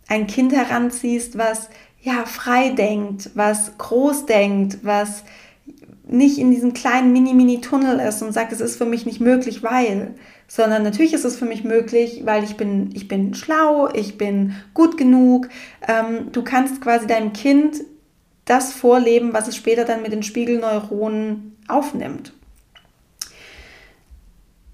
ein 0.08 0.26
Kind 0.26 0.52
heranziehst, 0.52 1.38
was 1.38 1.70
ja 2.02 2.24
frei 2.26 2.70
denkt, 2.70 3.30
was 3.34 3.76
groß 3.78 4.26
denkt, 4.26 4.78
was 4.82 5.24
nicht 6.10 6.38
in 6.38 6.50
diesem 6.50 6.74
kleinen 6.74 7.12
Mini-Mini-Tunnel 7.12 8.00
ist 8.00 8.22
und 8.22 8.32
sagt, 8.32 8.52
es 8.52 8.60
ist 8.60 8.76
für 8.76 8.84
mich 8.84 9.06
nicht 9.06 9.20
möglich, 9.20 9.62
weil, 9.62 10.14
sondern 10.48 10.82
natürlich 10.82 11.14
ist 11.14 11.24
es 11.24 11.36
für 11.36 11.44
mich 11.44 11.64
möglich, 11.64 12.22
weil 12.24 12.42
ich 12.42 12.56
bin, 12.56 12.90
ich 12.94 13.06
bin 13.08 13.34
schlau, 13.34 13.88
ich 13.92 14.18
bin 14.18 14.54
gut 14.74 14.96
genug. 14.96 15.48
Ähm, 15.86 16.32
du 16.32 16.42
kannst 16.42 16.80
quasi 16.80 17.06
deinem 17.06 17.32
Kind 17.32 17.76
das 18.44 18.72
vorleben, 18.72 19.32
was 19.32 19.46
es 19.46 19.56
später 19.56 19.84
dann 19.84 20.02
mit 20.02 20.12
den 20.12 20.24
Spiegelneuronen 20.24 21.56
aufnimmt. 21.68 22.32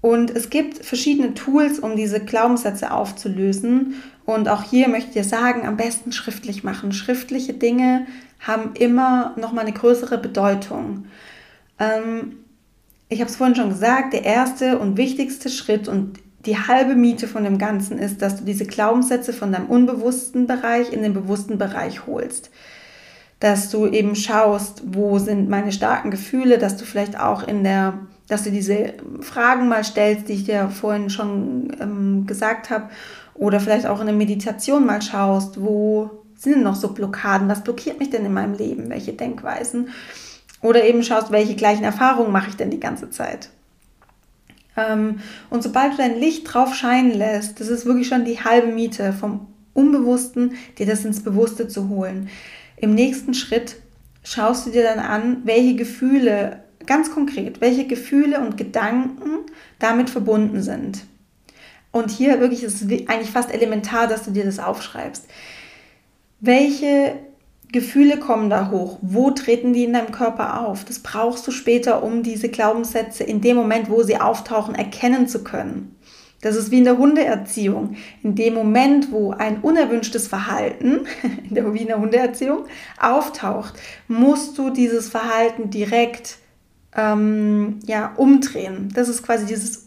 Und 0.01 0.31
es 0.31 0.49
gibt 0.49 0.85
verschiedene 0.85 1.33
Tools, 1.33 1.79
um 1.79 1.95
diese 1.95 2.19
Glaubenssätze 2.19 2.91
aufzulösen. 2.91 3.95
Und 4.27 4.49
auch 4.49 4.61
hier 4.61 4.89
möchte 4.89 5.07
ich 5.07 5.13
dir 5.13 5.23
sagen, 5.23 5.65
am 5.65 5.77
besten 5.77 6.11
schriftlich 6.11 6.61
machen. 6.61 6.91
Schriftliche 6.91 7.53
Dinge 7.53 8.07
haben 8.41 8.73
immer 8.73 9.33
noch 9.37 9.53
mal 9.53 9.61
eine 9.61 9.71
größere 9.71 10.17
Bedeutung. 10.17 11.05
Ähm, 11.79 12.35
ich 13.07 13.21
habe 13.21 13.29
es 13.29 13.37
vorhin 13.37 13.55
schon 13.55 13.69
gesagt, 13.69 14.11
der 14.11 14.25
erste 14.25 14.79
und 14.79 14.97
wichtigste 14.97 15.47
Schritt 15.47 15.87
und 15.87 16.19
die 16.45 16.57
halbe 16.57 16.95
Miete 16.95 17.25
von 17.25 17.45
dem 17.45 17.57
Ganzen 17.57 17.97
ist, 17.99 18.21
dass 18.21 18.35
du 18.35 18.43
diese 18.43 18.65
Glaubenssätze 18.65 19.31
von 19.31 19.53
deinem 19.53 19.67
unbewussten 19.67 20.45
Bereich 20.45 20.91
in 20.91 21.03
den 21.03 21.13
bewussten 21.13 21.57
Bereich 21.57 22.05
holst 22.05 22.51
dass 23.39 23.69
du 23.69 23.85
eben 23.85 24.15
schaust, 24.15 24.81
wo 24.85 25.19
sind 25.19 25.49
meine 25.49 25.71
starken 25.71 26.09
Gefühle, 26.09 26.57
dass 26.57 26.77
du 26.77 26.85
vielleicht 26.85 27.19
auch 27.19 27.47
in 27.47 27.63
der, 27.63 27.99
dass 28.27 28.43
du 28.43 28.51
diese 28.51 28.93
Fragen 29.21 29.67
mal 29.67 29.83
stellst, 29.83 30.27
die 30.27 30.33
ich 30.33 30.45
dir 30.45 30.69
vorhin 30.69 31.09
schon 31.09 31.71
ähm, 31.79 32.25
gesagt 32.25 32.69
habe, 32.69 32.89
oder 33.37 33.59
vielleicht 33.59 33.85
auch 33.85 33.99
in 33.99 34.07
der 34.07 34.15
Meditation 34.15 34.85
mal 34.85 35.01
schaust, 35.01 35.61
wo 35.61 36.09
sind 36.35 36.55
denn 36.55 36.63
noch 36.63 36.75
so 36.75 36.89
Blockaden, 36.89 37.49
was 37.49 37.63
blockiert 37.63 37.99
mich 37.99 38.09
denn 38.09 38.25
in 38.25 38.33
meinem 38.33 38.53
Leben, 38.53 38.89
welche 38.89 39.13
Denkweisen, 39.13 39.89
oder 40.61 40.83
eben 40.83 41.03
schaust, 41.03 41.31
welche 41.31 41.55
gleichen 41.55 41.83
Erfahrungen 41.83 42.31
mache 42.31 42.49
ich 42.49 42.55
denn 42.55 42.71
die 42.71 42.79
ganze 42.79 43.09
Zeit. 43.09 43.49
Ähm, 44.75 45.19
und 45.49 45.63
sobald 45.63 45.93
du 45.93 45.97
dein 45.97 46.19
Licht 46.19 46.51
drauf 46.51 46.73
scheinen 46.75 47.11
lässt, 47.11 47.59
das 47.59 47.67
ist 47.67 47.85
wirklich 47.85 48.07
schon 48.07 48.25
die 48.25 48.43
halbe 48.43 48.67
Miete 48.67 49.13
vom 49.13 49.47
Unbewussten, 49.73 50.53
dir 50.77 50.85
das 50.85 51.05
ins 51.05 51.23
Bewusste 51.23 51.67
zu 51.67 51.89
holen. 51.89 52.29
Im 52.77 52.93
nächsten 52.93 53.33
Schritt 53.33 53.77
schaust 54.23 54.65
du 54.65 54.71
dir 54.71 54.83
dann 54.83 54.99
an, 54.99 55.41
welche 55.43 55.75
Gefühle, 55.75 56.63
ganz 56.85 57.11
konkret, 57.11 57.61
welche 57.61 57.85
Gefühle 57.85 58.39
und 58.39 58.57
Gedanken 58.57 59.45
damit 59.79 60.09
verbunden 60.09 60.61
sind. 60.61 61.05
Und 61.97 62.11
hier 62.11 62.39
wirklich 62.39 62.63
ist 62.63 62.81
es 62.81 63.07
eigentlich 63.07 63.31
fast 63.31 63.51
elementar, 63.51 64.07
dass 64.07 64.23
du 64.23 64.31
dir 64.31 64.45
das 64.45 64.59
aufschreibst. 64.59 65.25
Welche 66.39 67.15
Gefühle 67.71 68.17
kommen 68.17 68.49
da 68.49 68.69
hoch? 68.69 68.99
Wo 69.01 69.31
treten 69.31 69.73
die 69.73 69.83
in 69.83 69.93
deinem 69.93 70.11
Körper 70.11 70.67
auf? 70.67 70.85
Das 70.85 70.99
brauchst 70.99 71.47
du 71.47 71.51
später, 71.51 72.03
um 72.03 72.21
diese 72.21 72.49
Glaubenssätze 72.49 73.23
in 73.23 73.41
dem 73.41 73.57
Moment, 73.57 73.89
wo 73.89 74.03
sie 74.03 74.17
auftauchen, 74.17 74.75
erkennen 74.75 75.27
zu 75.27 75.43
können. 75.43 75.95
Das 76.41 76.55
ist 76.55 76.69
wie 76.69 76.77
in 76.77 76.83
der 76.83 76.99
Hundeerziehung. 76.99 77.95
In 78.21 78.35
dem 78.35 78.53
Moment, 78.53 79.11
wo 79.11 79.31
ein 79.31 79.61
unerwünschtes 79.61 80.27
Verhalten, 80.27 81.07
in 81.49 81.55
der, 81.55 81.73
wie 81.73 81.81
in 81.81 81.87
der 81.87 81.99
Hundeerziehung, 81.99 82.65
auftaucht, 83.01 83.73
musst 84.07 84.55
du 84.57 84.69
dieses 84.69 85.09
Verhalten 85.09 85.71
direkt 85.71 86.37
ähm, 86.95 87.79
ja, 87.87 88.13
umdrehen. 88.17 88.89
Das 88.93 89.09
ist 89.09 89.23
quasi 89.23 89.47
dieses, 89.47 89.86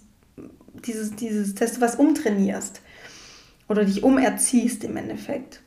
dieses, 0.86 1.16
dieses, 1.16 1.54
dass 1.54 1.74
du 1.74 1.80
was 1.80 1.96
umtrainierst 1.96 2.80
oder 3.68 3.84
dich 3.84 4.02
umerziehst 4.02 4.84
im 4.84 4.96
Endeffekt. 4.96 5.60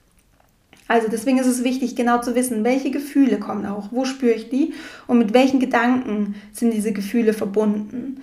Also 0.87 1.07
deswegen 1.07 1.39
ist 1.39 1.47
es 1.47 1.63
wichtig, 1.63 1.95
genau 1.95 2.21
zu 2.21 2.35
wissen, 2.35 2.63
welche 2.63 2.91
Gefühle 2.91 3.39
kommen 3.39 3.65
auch, 3.65 3.91
wo 3.91 4.05
spüre 4.05 4.33
ich 4.33 4.49
die 4.49 4.73
und 5.07 5.17
mit 5.17 5.33
welchen 5.33 5.59
Gedanken 5.59 6.35
sind 6.51 6.73
diese 6.73 6.91
Gefühle 6.91 7.33
verbunden 7.33 8.21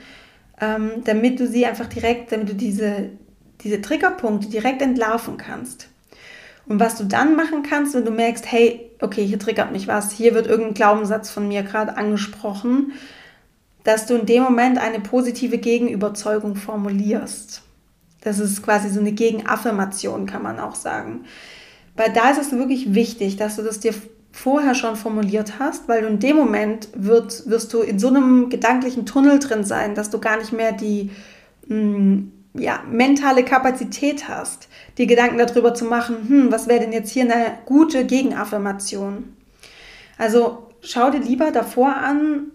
ähm, 0.60 1.02
damit 1.04 1.40
du 1.40 1.46
sie 1.46 1.66
einfach 1.66 1.86
direkt, 1.86 2.32
damit 2.32 2.50
du 2.50 2.54
diese, 2.54 3.10
diese 3.62 3.80
Triggerpunkte 3.80 4.48
direkt 4.48 4.82
entlarven 4.82 5.36
kannst. 5.36 5.88
Und 6.66 6.78
was 6.78 6.96
du 6.96 7.04
dann 7.04 7.34
machen 7.34 7.62
kannst, 7.62 7.94
wenn 7.94 8.04
du 8.04 8.10
merkst, 8.10 8.50
hey, 8.50 8.90
okay, 9.00 9.24
hier 9.24 9.38
triggert 9.38 9.72
mich 9.72 9.88
was, 9.88 10.12
hier 10.12 10.34
wird 10.34 10.46
irgendein 10.46 10.74
Glaubenssatz 10.74 11.30
von 11.30 11.48
mir 11.48 11.62
gerade 11.62 11.96
angesprochen, 11.96 12.92
dass 13.84 14.06
du 14.06 14.14
in 14.16 14.26
dem 14.26 14.42
Moment 14.42 14.78
eine 14.78 15.00
positive 15.00 15.58
Gegenüberzeugung 15.58 16.56
formulierst. 16.56 17.62
Das 18.22 18.38
ist 18.38 18.62
quasi 18.62 18.90
so 18.90 19.00
eine 19.00 19.12
Gegenaffirmation, 19.12 20.26
kann 20.26 20.42
man 20.42 20.60
auch 20.60 20.74
sagen. 20.74 21.24
Weil 21.96 22.12
da 22.12 22.30
ist 22.30 22.40
es 22.40 22.52
wirklich 22.52 22.94
wichtig, 22.94 23.36
dass 23.36 23.56
du 23.56 23.62
das 23.62 23.80
dir 23.80 23.94
vorher 24.32 24.74
schon 24.74 24.96
formuliert 24.96 25.58
hast, 25.58 25.88
weil 25.88 26.02
du 26.02 26.08
in 26.08 26.18
dem 26.18 26.36
Moment 26.36 26.88
wird, 26.94 27.48
wirst 27.48 27.72
du 27.72 27.80
in 27.80 27.98
so 27.98 28.08
einem 28.08 28.48
gedanklichen 28.48 29.06
Tunnel 29.06 29.38
drin 29.38 29.64
sein, 29.64 29.94
dass 29.94 30.10
du 30.10 30.20
gar 30.20 30.36
nicht 30.36 30.52
mehr 30.52 30.72
die 30.72 31.10
mh, 31.66 31.76
mm, 31.76 32.32
ja, 32.54 32.82
mentale 32.90 33.44
Kapazität 33.44 34.28
hast, 34.28 34.68
die 34.98 35.06
Gedanken 35.06 35.38
darüber 35.38 35.74
zu 35.74 35.84
machen, 35.84 36.16
hm, 36.28 36.52
was 36.52 36.68
wäre 36.68 36.80
denn 36.80 36.92
jetzt 36.92 37.10
hier 37.10 37.24
eine 37.24 37.58
gute 37.64 38.06
Gegenaffirmation? 38.06 39.36
Also 40.18 40.68
schau 40.82 41.10
dir 41.10 41.20
lieber 41.20 41.50
davor 41.50 41.94
an, 41.96 42.50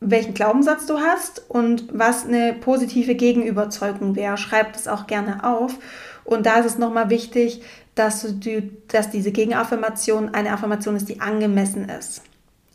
welchen 0.00 0.34
Glaubenssatz 0.34 0.86
du 0.86 0.98
hast 0.98 1.42
und 1.48 1.86
was 1.92 2.26
eine 2.26 2.54
positive 2.54 3.14
Gegenüberzeugung 3.14 4.16
wäre. 4.16 4.38
Schreib 4.38 4.72
das 4.72 4.88
auch 4.88 5.06
gerne 5.06 5.44
auf. 5.44 5.78
Und 6.24 6.46
da 6.46 6.60
ist 6.60 6.66
es 6.66 6.78
nochmal 6.78 7.10
wichtig, 7.10 7.62
dass, 7.94 8.22
du, 8.22 8.62
dass 8.88 9.10
diese 9.10 9.30
Gegenaffirmation 9.30 10.30
eine 10.30 10.52
Affirmation 10.52 10.96
ist, 10.96 11.08
die 11.08 11.20
angemessen 11.20 11.88
ist. 11.88 12.22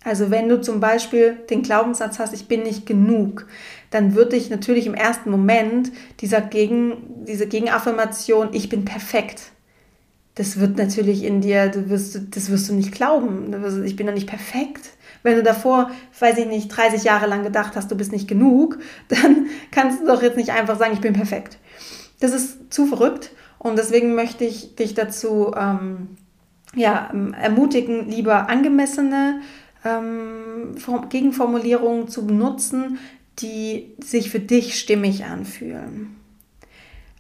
Also 0.04 0.30
wenn 0.30 0.48
du 0.48 0.62
zum 0.62 0.80
Beispiel 0.80 1.36
den 1.50 1.64
Glaubenssatz 1.64 2.20
hast, 2.20 2.34
ich 2.34 2.48
bin 2.48 2.62
nicht 2.62 2.86
genug, 2.86 3.48
dann 3.90 4.14
wird 4.14 4.34
dich 4.34 4.52
natürlich 4.52 4.86
im 4.86 4.94
ersten 4.94 5.32
Moment 5.32 5.92
dieser 6.20 6.42
Gegen, 6.42 7.26
diese 7.26 7.48
Gegenaffirmation, 7.48 8.50
ich 8.52 8.70
bin 8.70 8.86
perfekt, 8.86 9.52
das 10.36 10.60
wird 10.60 10.78
natürlich 10.78 11.24
in 11.24 11.42
dir, 11.42 11.70
du 11.70 11.90
wirst, 11.90 12.20
das 12.36 12.52
wirst 12.52 12.70
du 12.70 12.74
nicht 12.74 12.92
glauben. 12.92 13.54
Ich 13.86 13.96
bin 13.96 14.06
doch 14.06 14.14
nicht 14.14 14.28
perfekt. 14.28 14.92
Wenn 15.26 15.38
du 15.38 15.42
davor, 15.42 15.90
weiß 16.20 16.38
ich 16.38 16.46
nicht, 16.46 16.68
30 16.68 17.04
Jahre 17.04 17.26
lang 17.26 17.42
gedacht 17.42 17.76
hast, 17.76 17.90
du 17.90 17.98
bist 17.98 18.12
nicht 18.12 18.28
genug, 18.28 18.78
dann 19.08 19.48
kannst 19.72 20.02
du 20.02 20.06
doch 20.06 20.22
jetzt 20.22 20.38
nicht 20.38 20.52
einfach 20.52 20.78
sagen, 20.78 20.94
ich 20.94 21.02
bin 21.02 21.14
perfekt. 21.14 21.58
Das 22.20 22.32
ist 22.32 22.72
zu 22.72 22.86
verrückt. 22.86 23.32
Und 23.58 23.80
deswegen 23.80 24.14
möchte 24.14 24.46
ich 24.46 24.76
dich 24.76 24.94
dazu 24.94 25.52
ähm, 25.58 26.10
ja, 26.76 27.12
ermutigen, 27.42 28.08
lieber 28.08 28.50
angemessene 28.50 29.42
ähm, 29.84 30.76
Gegenformulierungen 31.10 32.08
zu 32.08 32.28
benutzen, 32.28 33.00
die 33.40 33.96
sich 33.98 34.30
für 34.30 34.40
dich 34.40 34.78
stimmig 34.80 35.26
anfühlen. 35.26 36.16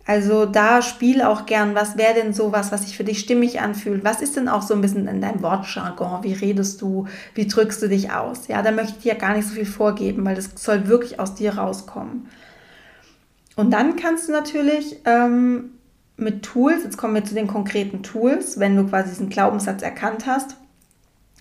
Also 0.08 0.46
da 0.46 0.84
spiel 0.84 1.24
auch 1.24 1.48
gern, 1.48 1.74
was 1.74 1.98
wäre 1.98 2.14
denn 2.14 2.32
sowas, 2.32 2.72
was 2.72 2.84
sich 2.84 2.96
für 2.96 3.04
dich 3.04 3.20
stimmig 3.20 3.60
anfühlt? 3.60 4.04
Was 4.04 4.22
ist 4.22 4.36
denn 4.36 4.48
auch 4.48 4.62
so 4.62 4.76
ein 4.76 4.82
bisschen 4.82 5.08
in 5.08 5.20
deinem 5.20 5.42
Wortjargon? 5.42 6.24
Wie 6.24 6.34
redest 6.34 6.82
du? 6.82 7.08
Wie 7.34 7.48
drückst 7.48 7.82
du 7.82 7.90
dich 7.90 8.12
aus? 8.12 8.48
Ja, 8.48 8.62
da 8.62 8.72
möchte 8.72 8.94
ich 8.98 9.04
dir 9.04 9.16
gar 9.16 9.36
nicht 9.36 9.48
so 9.48 9.56
viel 9.56 9.66
vorgeben, 9.66 10.24
weil 10.24 10.36
das 10.36 10.52
soll 10.56 10.88
wirklich 10.88 11.20
aus 11.20 11.34
dir 11.34 11.58
rauskommen. 11.58 12.28
Und 13.56 13.72
dann 13.72 13.96
kannst 13.96 14.28
du 14.28 14.32
natürlich 14.32 14.98
ähm, 15.06 15.72
mit 16.18 16.44
Tools, 16.44 16.84
jetzt 16.84 16.98
kommen 16.98 17.16
wir 17.16 17.26
zu 17.26 17.34
den 17.34 17.48
konkreten 17.48 18.04
Tools, 18.04 18.60
wenn 18.60 18.76
du 18.76 18.86
quasi 18.88 19.10
diesen 19.10 19.30
Glaubenssatz 19.30 19.82
erkannt 19.82 20.28
hast, 20.28 20.56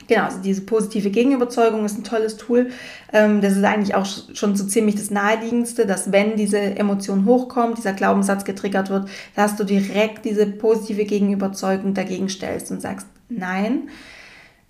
Genau, 0.07 0.25
also 0.25 0.39
diese 0.41 0.61
positive 0.63 1.11
Gegenüberzeugung 1.11 1.85
ist 1.85 1.97
ein 1.97 2.05
tolles 2.05 2.37
Tool. 2.37 2.71
Ähm, 3.13 3.41
das 3.41 3.57
ist 3.57 3.65
eigentlich 3.65 3.95
auch 3.95 4.07
schon 4.35 4.55
so 4.55 4.65
ziemlich 4.65 4.97
das 4.97 5.11
Naheliegendste, 5.11 5.87
dass 5.87 6.13
wenn 6.13 6.37
diese 6.37 6.59
Emotion 6.59 7.25
hochkommt, 7.25 7.79
dieser 7.79 7.95
Glaubenssatz 7.95 8.45
getriggert 8.45 8.91
wird, 8.91 9.09
dass 9.35 9.57
du 9.57 9.65
direkt 9.65 10.25
diese 10.25 10.47
positive 10.47 11.05
Gegenüberzeugung 11.05 11.95
dagegen 11.95 12.29
stellst 12.29 12.71
und 12.71 12.83
sagst, 12.83 13.07
nein, 13.29 13.89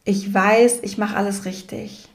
ich 0.04 0.32
weiß, 0.32 0.80
ich 0.82 0.98
mache 0.98 1.16
alles 1.16 1.44
richtig. 1.44 2.08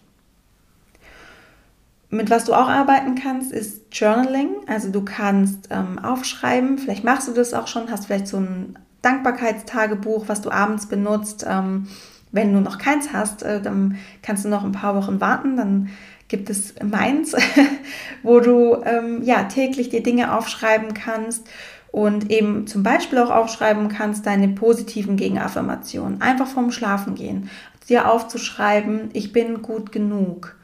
Mit 2.11 2.29
was 2.29 2.45
du 2.45 2.53
auch 2.53 2.69
arbeiten 2.69 3.15
kannst, 3.15 3.51
ist 3.51 3.83
Journaling. 3.91 4.49
Also 4.67 4.89
du 4.89 5.03
kannst 5.03 5.67
ähm, 5.71 5.99
aufschreiben, 5.99 6.77
vielleicht 6.77 7.03
machst 7.03 7.27
du 7.27 7.33
das 7.33 7.53
auch 7.53 7.67
schon, 7.67 7.91
hast 7.91 8.05
vielleicht 8.05 8.27
so 8.27 8.37
ein 8.37 8.79
Dankbarkeitstagebuch, 9.01 10.27
was 10.27 10.41
du 10.41 10.51
abends 10.51 10.87
benutzt. 10.87 11.45
Ähm, 11.47 11.87
wenn 12.31 12.53
du 12.53 12.61
noch 12.61 12.77
keins 12.77 13.11
hast, 13.13 13.43
äh, 13.43 13.61
dann 13.61 13.97
kannst 14.21 14.45
du 14.45 14.49
noch 14.49 14.63
ein 14.63 14.71
paar 14.71 14.95
Wochen 14.95 15.19
warten. 15.19 15.57
Dann 15.57 15.89
gibt 16.27 16.49
es 16.49 16.75
meins, 16.83 17.35
wo 18.23 18.39
du 18.39 18.81
ähm, 18.85 19.23
ja, 19.23 19.43
täglich 19.43 19.89
dir 19.89 20.03
Dinge 20.03 20.35
aufschreiben 20.37 20.93
kannst 20.93 21.47
und 21.91 22.29
eben 22.29 22.67
zum 22.67 22.83
Beispiel 22.83 23.17
auch 23.19 23.31
aufschreiben 23.31 23.89
kannst 23.89 24.25
deine 24.25 24.49
positiven 24.49 25.17
Gegenaffirmationen. 25.17 26.21
Einfach 26.21 26.47
vorm 26.47 26.71
Schlafen 26.71 27.15
gehen. 27.15 27.49
Dir 27.89 28.11
aufzuschreiben, 28.11 29.09
ich 29.13 29.33
bin 29.33 29.63
gut 29.63 29.91
genug. 29.91 30.55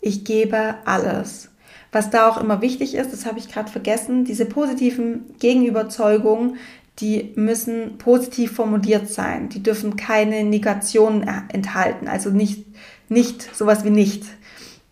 Ich 0.00 0.24
gebe 0.24 0.74
alles. 0.84 1.50
Was 1.92 2.10
da 2.10 2.28
auch 2.28 2.38
immer 2.38 2.60
wichtig 2.60 2.94
ist, 2.94 3.12
das 3.12 3.24
habe 3.24 3.38
ich 3.38 3.50
gerade 3.50 3.70
vergessen, 3.70 4.26
diese 4.26 4.44
positiven 4.44 5.34
Gegenüberzeugungen, 5.38 6.56
die 6.98 7.32
müssen 7.34 7.98
positiv 7.98 8.52
formuliert 8.52 9.08
sein. 9.10 9.48
Die 9.50 9.62
dürfen 9.62 9.96
keine 9.96 10.44
Negation 10.44 11.22
enthalten, 11.22 12.08
also 12.08 12.30
nicht, 12.30 12.64
nicht 13.08 13.54
sowas 13.54 13.84
wie 13.84 13.90
nicht. 13.90 14.24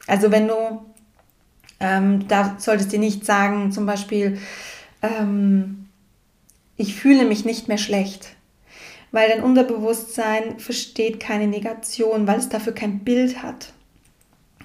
Also 0.07 0.31
wenn 0.31 0.49
du, 0.49 0.85
ähm, 1.81 2.29
da 2.29 2.57
solltest 2.59 2.93
du 2.93 2.99
nicht 2.99 3.25
sagen, 3.25 3.73
zum 3.73 3.87
Beispiel, 3.87 4.39
ähm, 5.03 5.87
ich 6.77 6.95
fühle 6.95 7.25
mich 7.25 7.45
nicht 7.45 7.69
mehr 7.69 7.79
schlecht, 7.79 8.37
weil 9.13 9.29
dein 9.29 9.43
Unterbewusstsein 9.43 10.59
versteht 10.59 11.21
keine 11.21 11.47
Negation, 11.47 12.27
weil 12.27 12.39
es 12.39 12.49
dafür 12.49 12.75
kein 12.75 13.01
Bild 13.01 13.43
hat. 13.43 13.73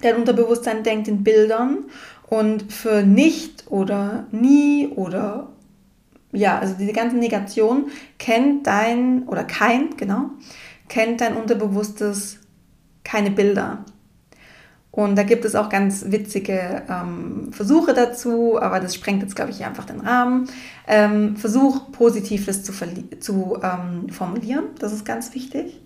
Dein 0.02 0.16
Unterbewusstsein 0.16 0.82
denkt 0.82 1.08
in 1.08 1.22
Bildern 1.22 1.84
und 2.28 2.72
für 2.72 3.02
nicht 3.02 3.64
oder 3.70 4.26
nie 4.30 4.88
oder 4.88 5.52
ja, 6.32 6.58
also 6.58 6.74
diese 6.78 6.92
ganzen 6.92 7.18
Negationen 7.18 7.86
kennt 8.18 8.66
dein, 8.66 9.24
oder 9.28 9.44
kein, 9.44 9.96
genau, 9.96 10.30
kennt 10.88 11.20
dein 11.20 11.36
Unterbewusstes 11.36 12.38
keine 13.04 13.30
Bilder. 13.30 13.84
Und 14.92 15.16
da 15.16 15.22
gibt 15.22 15.44
es 15.44 15.54
auch 15.54 15.68
ganz 15.68 16.06
witzige 16.08 16.82
ähm, 16.88 17.52
Versuche 17.52 17.94
dazu, 17.94 18.60
aber 18.60 18.80
das 18.80 18.94
sprengt 18.94 19.22
jetzt, 19.22 19.36
glaube 19.36 19.52
ich, 19.52 19.64
einfach 19.64 19.84
den 19.84 20.00
Rahmen. 20.00 20.48
Ähm, 20.88 21.36
Versuch, 21.36 21.92
Positives 21.92 22.64
zu, 22.64 22.72
zu 23.20 23.58
ähm, 23.62 24.08
formulieren, 24.08 24.64
das 24.80 24.92
ist 24.92 25.04
ganz 25.04 25.32
wichtig. 25.34 25.80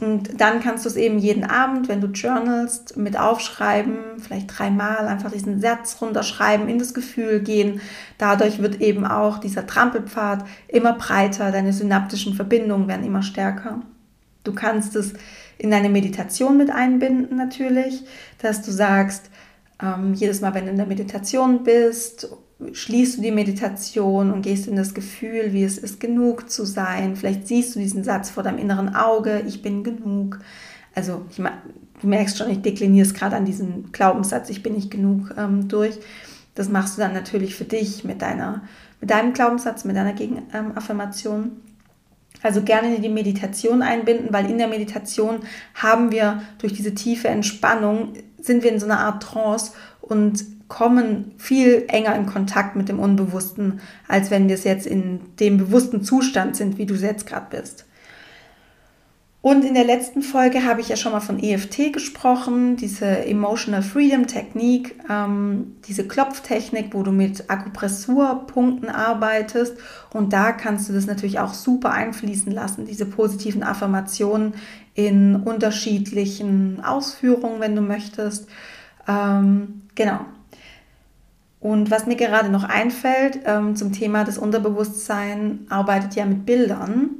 Und 0.00 0.40
dann 0.40 0.60
kannst 0.60 0.84
du 0.84 0.88
es 0.88 0.96
eben 0.96 1.18
jeden 1.18 1.44
Abend, 1.44 1.88
wenn 1.88 2.00
du 2.00 2.08
journalst, 2.08 2.96
mit 2.96 3.18
aufschreiben, 3.18 3.96
vielleicht 4.18 4.58
dreimal 4.58 5.08
einfach 5.08 5.30
diesen 5.30 5.60
Satz 5.60 5.98
runterschreiben, 6.00 6.68
in 6.68 6.78
das 6.78 6.94
Gefühl 6.94 7.40
gehen. 7.40 7.80
Dadurch 8.16 8.60
wird 8.62 8.80
eben 8.80 9.04
auch 9.04 9.38
dieser 9.38 9.66
Trampelpfad 9.66 10.44
immer 10.68 10.92
breiter, 10.92 11.50
deine 11.50 11.72
synaptischen 11.72 12.34
Verbindungen 12.34 12.88
werden 12.88 13.06
immer 13.06 13.22
stärker. 13.22 13.82
Du 14.44 14.54
kannst 14.54 14.94
es 14.96 15.14
in 15.58 15.70
deine 15.70 15.88
Meditation 15.88 16.56
mit 16.56 16.70
einbinden 16.70 17.36
natürlich, 17.36 18.04
dass 18.40 18.62
du 18.62 18.70
sagst, 18.70 19.30
ähm, 19.82 20.14
jedes 20.14 20.40
Mal, 20.40 20.54
wenn 20.54 20.64
du 20.64 20.70
in 20.70 20.76
der 20.76 20.86
Meditation 20.86 21.64
bist 21.64 22.28
schließt 22.72 23.18
du 23.18 23.22
die 23.22 23.30
Meditation 23.30 24.32
und 24.32 24.42
gehst 24.42 24.66
in 24.66 24.76
das 24.76 24.94
Gefühl, 24.94 25.52
wie 25.52 25.62
es 25.62 25.78
ist, 25.78 26.00
genug 26.00 26.50
zu 26.50 26.64
sein. 26.64 27.14
Vielleicht 27.14 27.46
siehst 27.46 27.74
du 27.74 27.78
diesen 27.78 28.02
Satz 28.02 28.30
vor 28.30 28.42
deinem 28.42 28.58
inneren 28.58 28.94
Auge, 28.94 29.42
ich 29.46 29.62
bin 29.62 29.84
genug. 29.84 30.40
Also 30.94 31.24
ich, 31.30 31.36
du 31.36 32.06
merkst 32.06 32.36
schon, 32.36 32.50
ich 32.50 32.62
dekliniere 32.62 33.06
es 33.06 33.14
gerade 33.14 33.36
an 33.36 33.44
diesem 33.44 33.92
Glaubenssatz, 33.92 34.50
ich 34.50 34.62
bin 34.62 34.74
nicht 34.74 34.90
genug 34.90 35.34
ähm, 35.36 35.68
durch. 35.68 35.98
Das 36.56 36.68
machst 36.68 36.96
du 36.96 37.00
dann 37.00 37.12
natürlich 37.12 37.54
für 37.54 37.64
dich 37.64 38.02
mit, 38.02 38.20
deiner, 38.22 38.62
mit 39.00 39.10
deinem 39.10 39.32
Glaubenssatz, 39.32 39.84
mit 39.84 39.94
deiner 39.94 40.12
Gegenaffirmation. 40.12 41.52
Also 42.42 42.62
gerne 42.62 42.96
in 42.96 43.02
die 43.02 43.08
Meditation 43.08 43.82
einbinden, 43.82 44.32
weil 44.32 44.50
in 44.50 44.58
der 44.58 44.68
Meditation 44.68 45.40
haben 45.74 46.10
wir 46.10 46.42
durch 46.58 46.72
diese 46.72 46.94
tiefe 46.94 47.28
Entspannung, 47.28 48.14
sind 48.40 48.64
wir 48.64 48.72
in 48.72 48.80
so 48.80 48.86
einer 48.86 49.00
Art 49.00 49.22
Trance 49.22 49.72
und 50.00 50.44
kommen 50.68 51.32
viel 51.38 51.84
enger 51.88 52.14
in 52.14 52.26
Kontakt 52.26 52.76
mit 52.76 52.88
dem 52.88 53.00
Unbewussten, 53.00 53.80
als 54.06 54.30
wenn 54.30 54.48
wir 54.48 54.54
es 54.54 54.64
jetzt 54.64 54.86
in 54.86 55.20
dem 55.40 55.56
bewussten 55.56 56.02
Zustand 56.02 56.56
sind, 56.56 56.78
wie 56.78 56.86
du 56.86 56.94
jetzt 56.94 57.26
gerade 57.26 57.46
bist. 57.50 57.86
Und 59.40 59.64
in 59.64 59.74
der 59.74 59.84
letzten 59.84 60.20
Folge 60.20 60.64
habe 60.64 60.80
ich 60.80 60.88
ja 60.88 60.96
schon 60.96 61.12
mal 61.12 61.20
von 61.20 61.42
EFT 61.42 61.92
gesprochen, 61.92 62.76
diese 62.76 63.24
Emotional 63.24 63.82
Freedom 63.82 64.26
Technik, 64.26 64.96
ähm, 65.08 65.76
diese 65.86 66.08
Klopftechnik, 66.08 66.92
wo 66.92 67.04
du 67.04 67.12
mit 67.12 67.48
Akupressurpunkten 67.48 68.88
arbeitest. 68.88 69.76
Und 70.12 70.32
da 70.32 70.50
kannst 70.50 70.88
du 70.88 70.92
das 70.92 71.06
natürlich 71.06 71.38
auch 71.38 71.54
super 71.54 71.92
einfließen 71.92 72.50
lassen, 72.50 72.84
diese 72.84 73.06
positiven 73.06 73.62
Affirmationen 73.62 74.54
in 74.94 75.36
unterschiedlichen 75.36 76.82
Ausführungen, 76.84 77.60
wenn 77.60 77.76
du 77.76 77.80
möchtest. 77.80 78.48
Ähm, 79.06 79.82
genau. 79.94 80.20
Und 81.60 81.90
was 81.90 82.06
mir 82.06 82.16
gerade 82.16 82.50
noch 82.50 82.64
einfällt 82.64 83.40
ähm, 83.44 83.74
zum 83.74 83.92
Thema 83.92 84.24
des 84.24 84.38
Unterbewusstsein 84.38 85.66
arbeitet 85.68 86.14
ja 86.14 86.24
mit 86.24 86.46
Bildern. 86.46 87.10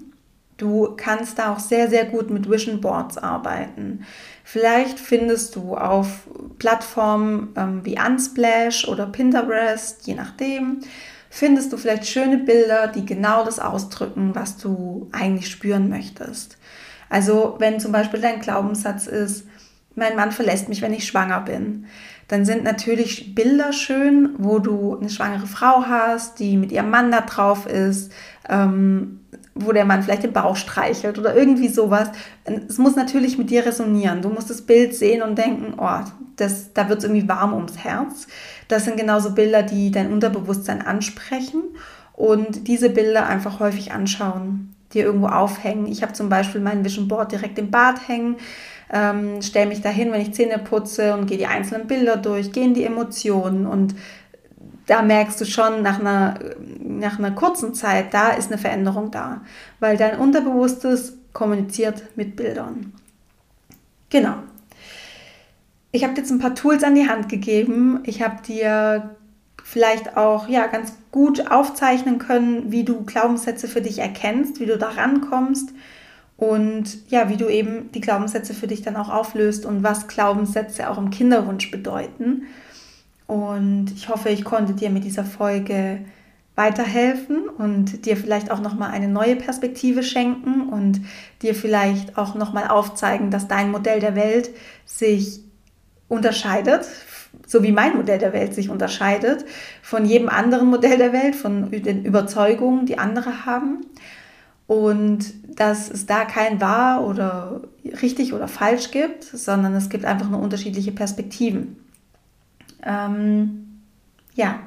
Du 0.56 0.94
kannst 0.96 1.38
da 1.38 1.52
auch 1.52 1.58
sehr, 1.58 1.88
sehr 1.88 2.04
gut 2.04 2.30
mit 2.30 2.50
Vision 2.50 2.80
Boards 2.80 3.18
arbeiten. 3.18 4.04
Vielleicht 4.44 4.98
findest 4.98 5.56
du 5.56 5.76
auf 5.76 6.28
Plattformen 6.58 7.52
ähm, 7.56 7.84
wie 7.84 7.98
Unsplash 7.98 8.86
oder 8.88 9.06
Pinterest, 9.06 10.06
je 10.06 10.14
nachdem, 10.14 10.80
findest 11.30 11.72
du 11.72 11.76
vielleicht 11.76 12.06
schöne 12.06 12.38
Bilder, 12.38 12.88
die 12.88 13.04
genau 13.04 13.44
das 13.44 13.58
ausdrücken, 13.58 14.34
was 14.34 14.56
du 14.56 15.08
eigentlich 15.12 15.50
spüren 15.50 15.88
möchtest. 15.88 16.56
Also 17.08 17.56
wenn 17.58 17.80
zum 17.80 17.92
Beispiel 17.92 18.20
dein 18.20 18.40
Glaubenssatz 18.40 19.06
ist, 19.06 19.46
mein 19.98 20.16
Mann 20.16 20.32
verlässt 20.32 20.68
mich, 20.68 20.82
wenn 20.82 20.94
ich 20.94 21.06
schwanger 21.06 21.40
bin, 21.40 21.86
dann 22.28 22.44
sind 22.44 22.62
natürlich 22.62 23.34
Bilder 23.34 23.72
schön, 23.72 24.34
wo 24.38 24.58
du 24.58 24.96
eine 24.98 25.08
schwangere 25.08 25.46
Frau 25.46 25.84
hast, 25.86 26.38
die 26.38 26.58
mit 26.58 26.70
ihrem 26.70 26.90
Mann 26.90 27.10
da 27.10 27.22
drauf 27.22 27.66
ist, 27.66 28.12
ähm, 28.48 29.20
wo 29.54 29.72
der 29.72 29.86
Mann 29.86 30.02
vielleicht 30.02 30.22
den 30.22 30.34
Bauch 30.34 30.54
streichelt 30.54 31.18
oder 31.18 31.34
irgendwie 31.34 31.68
sowas. 31.68 32.10
Es 32.68 32.78
muss 32.78 32.96
natürlich 32.96 33.38
mit 33.38 33.50
dir 33.50 33.64
resonieren. 33.64 34.22
Du 34.22 34.28
musst 34.28 34.50
das 34.50 34.62
Bild 34.62 34.94
sehen 34.94 35.22
und 35.22 35.36
denken, 35.36 35.74
oh, 35.78 36.00
das, 36.36 36.72
da 36.74 36.88
wird 36.88 36.98
es 36.98 37.04
irgendwie 37.04 37.28
warm 37.28 37.54
ums 37.54 37.78
Herz. 37.78 38.28
Das 38.68 38.84
sind 38.84 38.98
genauso 38.98 39.32
Bilder, 39.32 39.62
die 39.62 39.90
dein 39.90 40.12
Unterbewusstsein 40.12 40.86
ansprechen 40.86 41.62
und 42.12 42.68
diese 42.68 42.90
Bilder 42.90 43.26
einfach 43.26 43.58
häufig 43.58 43.92
anschauen, 43.92 44.74
dir 44.92 45.04
irgendwo 45.04 45.28
aufhängen. 45.28 45.86
Ich 45.86 46.02
habe 46.02 46.12
zum 46.12 46.28
Beispiel 46.28 46.60
mein 46.60 46.84
Vision 46.84 47.08
Board 47.08 47.32
direkt 47.32 47.58
im 47.58 47.70
Bad 47.70 48.06
hängen 48.06 48.36
ähm, 48.92 49.42
stelle 49.42 49.66
mich 49.66 49.80
dahin, 49.80 50.12
wenn 50.12 50.20
ich 50.20 50.34
Zähne 50.34 50.58
putze 50.58 51.14
und 51.14 51.26
gehe 51.26 51.38
die 51.38 51.46
einzelnen 51.46 51.86
Bilder 51.86 52.16
durch, 52.16 52.52
gehen 52.52 52.74
die 52.74 52.84
Emotionen 52.84 53.66
und 53.66 53.94
da 54.86 55.02
merkst 55.02 55.40
du 55.40 55.44
schon 55.44 55.82
nach 55.82 56.00
einer, 56.00 56.38
nach 56.80 57.18
einer 57.18 57.32
kurzen 57.32 57.74
Zeit, 57.74 58.14
da 58.14 58.30
ist 58.30 58.50
eine 58.50 58.58
Veränderung 58.60 59.10
da, 59.10 59.42
weil 59.80 59.98
dein 59.98 60.18
Unterbewusstes 60.18 61.18
kommuniziert 61.34 62.04
mit 62.16 62.36
Bildern. 62.36 62.94
Genau. 64.08 64.34
Ich 65.92 66.04
habe 66.04 66.14
dir 66.14 66.20
jetzt 66.20 66.30
ein 66.30 66.38
paar 66.38 66.54
Tools 66.54 66.82
an 66.84 66.94
die 66.94 67.08
Hand 67.08 67.28
gegeben. 67.28 68.00
Ich 68.04 68.22
habe 68.22 68.42
dir 68.42 69.16
vielleicht 69.62 70.16
auch 70.16 70.48
ja, 70.48 70.66
ganz 70.66 70.94
gut 71.10 71.50
aufzeichnen 71.50 72.18
können, 72.18 72.72
wie 72.72 72.84
du 72.84 73.04
Glaubenssätze 73.04 73.68
für 73.68 73.82
dich 73.82 73.98
erkennst, 73.98 74.60
wie 74.60 74.66
du 74.66 74.78
da 74.78 74.88
rankommst 74.88 75.70
und 76.38 77.10
ja, 77.10 77.28
wie 77.28 77.36
du 77.36 77.48
eben 77.48 77.90
die 77.90 78.00
Glaubenssätze 78.00 78.54
für 78.54 78.68
dich 78.68 78.80
dann 78.82 78.94
auch 78.94 79.08
auflöst 79.08 79.66
und 79.66 79.82
was 79.82 80.06
Glaubenssätze 80.06 80.88
auch 80.88 80.96
im 80.96 81.10
Kinderwunsch 81.10 81.72
bedeuten. 81.72 82.44
Und 83.26 83.90
ich 83.94 84.08
hoffe, 84.08 84.30
ich 84.30 84.44
konnte 84.44 84.72
dir 84.72 84.88
mit 84.88 85.02
dieser 85.02 85.24
Folge 85.24 85.98
weiterhelfen 86.54 87.48
und 87.48 88.06
dir 88.06 88.16
vielleicht 88.16 88.52
auch 88.52 88.60
nochmal 88.60 88.92
eine 88.92 89.08
neue 89.08 89.34
Perspektive 89.34 90.04
schenken 90.04 90.68
und 90.68 91.00
dir 91.42 91.56
vielleicht 91.56 92.16
auch 92.16 92.36
nochmal 92.36 92.68
aufzeigen, 92.68 93.32
dass 93.32 93.48
dein 93.48 93.72
Modell 93.72 93.98
der 93.98 94.14
Welt 94.14 94.50
sich 94.84 95.40
unterscheidet, 96.06 96.86
so 97.48 97.64
wie 97.64 97.72
mein 97.72 97.96
Modell 97.96 98.18
der 98.18 98.32
Welt 98.32 98.54
sich 98.54 98.70
unterscheidet 98.70 99.44
von 99.82 100.04
jedem 100.04 100.28
anderen 100.28 100.68
Modell 100.68 100.98
der 100.98 101.12
Welt, 101.12 101.34
von 101.34 101.68
den 101.70 102.04
Überzeugungen, 102.04 102.86
die 102.86 102.98
andere 102.98 103.44
haben. 103.44 103.84
Und 104.68 105.32
dass 105.58 105.90
es 105.90 106.04
da 106.04 106.26
kein 106.26 106.60
wahr 106.60 107.04
oder 107.04 107.62
richtig 108.02 108.34
oder 108.34 108.48
falsch 108.48 108.90
gibt, 108.90 109.24
sondern 109.24 109.74
es 109.74 109.88
gibt 109.88 110.04
einfach 110.04 110.28
nur 110.28 110.40
unterschiedliche 110.40 110.92
Perspektiven. 110.92 111.78
Ähm, 112.84 113.80
ja, 114.34 114.60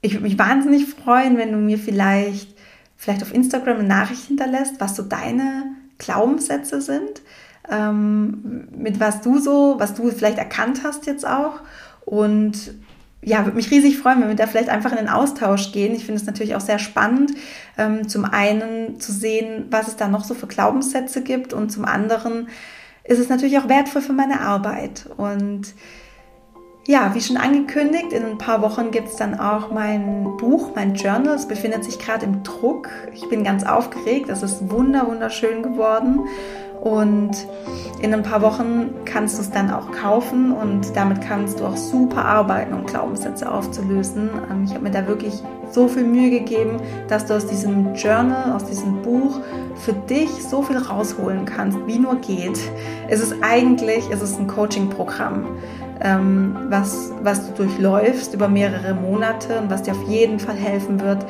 ich 0.00 0.12
würde 0.12 0.24
mich 0.24 0.38
wahnsinnig 0.40 0.86
freuen, 0.86 1.38
wenn 1.38 1.52
du 1.52 1.58
mir 1.58 1.78
vielleicht, 1.78 2.56
vielleicht 2.96 3.22
auf 3.22 3.32
Instagram 3.32 3.78
eine 3.78 3.88
Nachricht 3.88 4.24
hinterlässt, 4.24 4.80
was 4.80 4.96
so 4.96 5.04
deine 5.04 5.76
Glaubenssätze 5.98 6.80
sind, 6.80 7.22
ähm, 7.70 8.66
mit 8.76 8.98
was 8.98 9.20
du 9.20 9.38
so, 9.38 9.76
was 9.78 9.94
du 9.94 10.10
vielleicht 10.10 10.38
erkannt 10.38 10.80
hast 10.82 11.06
jetzt 11.06 11.26
auch. 11.26 11.60
Und 12.04 12.74
ja, 13.26 13.44
würde 13.44 13.56
mich 13.56 13.72
riesig 13.72 13.98
freuen, 13.98 14.20
wenn 14.20 14.28
wir 14.28 14.36
da 14.36 14.46
vielleicht 14.46 14.68
einfach 14.68 14.92
in 14.92 14.98
den 14.98 15.08
Austausch 15.08 15.72
gehen. 15.72 15.96
Ich 15.96 16.04
finde 16.06 16.20
es 16.20 16.26
natürlich 16.26 16.54
auch 16.54 16.60
sehr 16.60 16.78
spannend, 16.78 17.32
ähm, 17.76 18.08
zum 18.08 18.24
einen 18.24 19.00
zu 19.00 19.10
sehen, 19.10 19.66
was 19.68 19.88
es 19.88 19.96
da 19.96 20.06
noch 20.06 20.22
so 20.22 20.32
für 20.34 20.46
Glaubenssätze 20.46 21.22
gibt 21.22 21.52
und 21.52 21.70
zum 21.72 21.84
anderen 21.84 22.48
ist 23.02 23.18
es 23.18 23.28
natürlich 23.28 23.58
auch 23.58 23.68
wertvoll 23.68 24.00
für 24.00 24.12
meine 24.12 24.42
Arbeit. 24.42 25.06
Und 25.16 25.74
ja, 26.86 27.16
wie 27.16 27.20
schon 27.20 27.36
angekündigt, 27.36 28.12
in 28.12 28.24
ein 28.24 28.38
paar 28.38 28.62
Wochen 28.62 28.92
gibt 28.92 29.08
es 29.08 29.16
dann 29.16 29.40
auch 29.40 29.72
mein 29.72 30.36
Buch, 30.36 30.70
mein 30.76 30.94
Journal. 30.94 31.34
Es 31.34 31.48
befindet 31.48 31.82
sich 31.82 31.98
gerade 31.98 32.26
im 32.26 32.44
Druck. 32.44 32.88
Ich 33.12 33.28
bin 33.28 33.42
ganz 33.42 33.64
aufgeregt. 33.64 34.28
Es 34.28 34.44
ist 34.44 34.70
wunder, 34.70 35.08
wunderschön 35.08 35.64
geworden. 35.64 36.28
Und 36.80 37.32
in 38.00 38.12
ein 38.12 38.22
paar 38.22 38.42
Wochen 38.42 38.90
kannst 39.04 39.38
du 39.38 39.42
es 39.42 39.50
dann 39.50 39.70
auch 39.70 39.90
kaufen 39.90 40.52
und 40.52 40.94
damit 40.94 41.20
kannst 41.22 41.60
du 41.60 41.64
auch 41.64 41.76
super 41.76 42.24
arbeiten, 42.24 42.74
um 42.74 42.84
Glaubenssätze 42.84 43.50
aufzulösen. 43.50 44.30
Ähm, 44.50 44.64
ich 44.64 44.74
habe 44.74 44.84
mir 44.84 44.90
da 44.90 45.06
wirklich 45.06 45.42
so 45.70 45.88
viel 45.88 46.04
Mühe 46.04 46.30
gegeben, 46.30 46.80
dass 47.08 47.26
du 47.26 47.34
aus 47.34 47.46
diesem 47.46 47.94
Journal, 47.94 48.52
aus 48.52 48.64
diesem 48.64 49.02
Buch 49.02 49.40
für 49.76 49.92
dich 49.92 50.30
so 50.44 50.62
viel 50.62 50.78
rausholen 50.78 51.44
kannst, 51.44 51.78
wie 51.86 51.98
nur 51.98 52.16
geht. 52.16 52.58
Es 53.08 53.20
ist 53.20 53.34
eigentlich, 53.42 54.08
es 54.10 54.22
ist 54.22 54.38
ein 54.38 54.46
Coaching-Programm 54.46 55.46
ähm, 56.00 56.56
was, 56.68 57.12
was 57.22 57.46
du 57.46 57.64
durchläufst 57.64 58.34
über 58.34 58.48
mehrere 58.48 58.94
Monate 58.94 59.58
und 59.58 59.70
was 59.70 59.82
dir 59.82 59.92
auf 59.92 60.08
jeden 60.08 60.38
Fall 60.38 60.56
helfen 60.56 61.00
wird, 61.00 61.24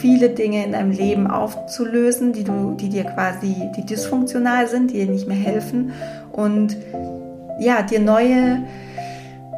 viele 0.00 0.30
Dinge 0.30 0.64
in 0.64 0.72
deinem 0.72 0.90
Leben 0.90 1.26
aufzulösen, 1.26 2.32
die, 2.32 2.44
du, 2.44 2.74
die 2.78 2.88
dir 2.88 3.04
quasi, 3.04 3.70
die 3.76 3.86
dysfunktional 3.86 4.68
sind, 4.68 4.90
die 4.90 5.04
dir 5.04 5.10
nicht 5.10 5.26
mehr 5.26 5.36
helfen 5.36 5.92
und 6.32 6.76
ja, 7.58 7.82
dir 7.82 8.00
neue, 8.00 8.62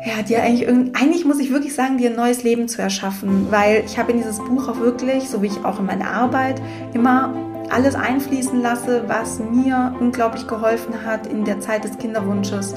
ja, 0.04 0.22
dir 0.26 0.42
eigentlich, 0.42 0.68
eigentlich 0.68 1.24
muss 1.24 1.38
ich 1.38 1.52
wirklich 1.52 1.74
sagen, 1.74 1.98
dir 1.98 2.10
ein 2.10 2.16
neues 2.16 2.42
Leben 2.42 2.68
zu 2.68 2.82
erschaffen, 2.82 3.46
weil 3.50 3.82
ich 3.86 3.98
habe 3.98 4.12
in 4.12 4.18
dieses 4.18 4.38
Buch 4.38 4.68
auch 4.68 4.80
wirklich, 4.80 5.28
so 5.28 5.42
wie 5.42 5.46
ich 5.46 5.64
auch 5.64 5.78
in 5.80 5.86
meiner 5.86 6.10
Arbeit, 6.10 6.60
immer 6.92 7.34
alles 7.70 7.94
einfließen 7.94 8.60
lasse, 8.62 9.04
was 9.06 9.38
mir 9.38 9.94
unglaublich 9.98 10.46
geholfen 10.46 11.04
hat 11.04 11.26
in 11.26 11.44
der 11.44 11.60
Zeit 11.60 11.84
des 11.84 11.98
Kinderwunsches, 11.98 12.74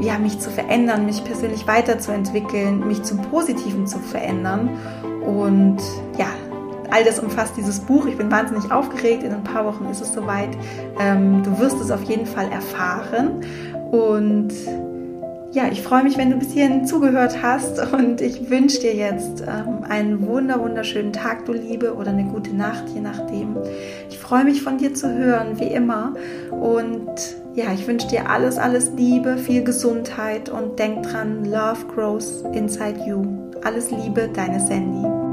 ja, 0.00 0.18
mich 0.18 0.38
zu 0.38 0.50
verändern, 0.50 1.06
mich 1.06 1.24
persönlich 1.24 1.66
weiterzuentwickeln, 1.66 2.86
mich 2.86 3.02
zum 3.02 3.22
Positiven 3.22 3.86
zu 3.86 3.98
verändern. 3.98 4.70
Und 5.24 5.78
ja, 6.18 6.28
all 6.90 7.04
das 7.04 7.18
umfasst 7.18 7.56
dieses 7.56 7.80
Buch. 7.80 8.06
Ich 8.06 8.16
bin 8.16 8.30
wahnsinnig 8.30 8.70
aufgeregt. 8.70 9.22
In 9.22 9.32
ein 9.32 9.44
paar 9.44 9.64
Wochen 9.64 9.86
ist 9.86 10.00
es 10.00 10.12
soweit. 10.12 10.50
Ähm, 10.98 11.42
du 11.42 11.58
wirst 11.58 11.80
es 11.80 11.90
auf 11.90 12.02
jeden 12.04 12.26
Fall 12.26 12.50
erfahren. 12.50 13.40
Und 13.90 14.52
ja, 15.54 15.68
ich 15.70 15.82
freue 15.82 16.02
mich, 16.02 16.18
wenn 16.18 16.30
du 16.30 16.36
bis 16.36 16.52
hierhin 16.52 16.84
zugehört 16.84 17.40
hast 17.40 17.78
und 17.92 18.20
ich 18.20 18.50
wünsche 18.50 18.80
dir 18.80 18.94
jetzt 18.94 19.42
ähm, 19.42 19.84
einen 19.88 20.26
wunder 20.26 20.60
wunderschönen 20.60 21.12
Tag, 21.12 21.46
du 21.46 21.52
Liebe, 21.52 21.94
oder 21.94 22.10
eine 22.10 22.24
gute 22.24 22.54
Nacht, 22.54 22.84
je 22.92 23.00
nachdem. 23.00 23.56
Ich 24.10 24.18
freue 24.18 24.44
mich 24.44 24.62
von 24.62 24.78
dir 24.78 24.94
zu 24.94 25.08
hören, 25.14 25.60
wie 25.60 25.72
immer. 25.72 26.14
Und 26.50 27.06
ja, 27.54 27.72
ich 27.72 27.86
wünsche 27.86 28.08
dir 28.08 28.28
alles, 28.28 28.58
alles 28.58 28.90
Liebe, 28.96 29.36
viel 29.36 29.62
Gesundheit 29.62 30.48
und 30.48 30.76
denk 30.78 31.04
dran, 31.04 31.44
Love 31.44 31.86
grows 31.94 32.42
inside 32.52 33.00
you. 33.06 33.24
Alles 33.62 33.92
Liebe, 33.92 34.28
deine 34.34 34.58
Sandy. 34.58 35.23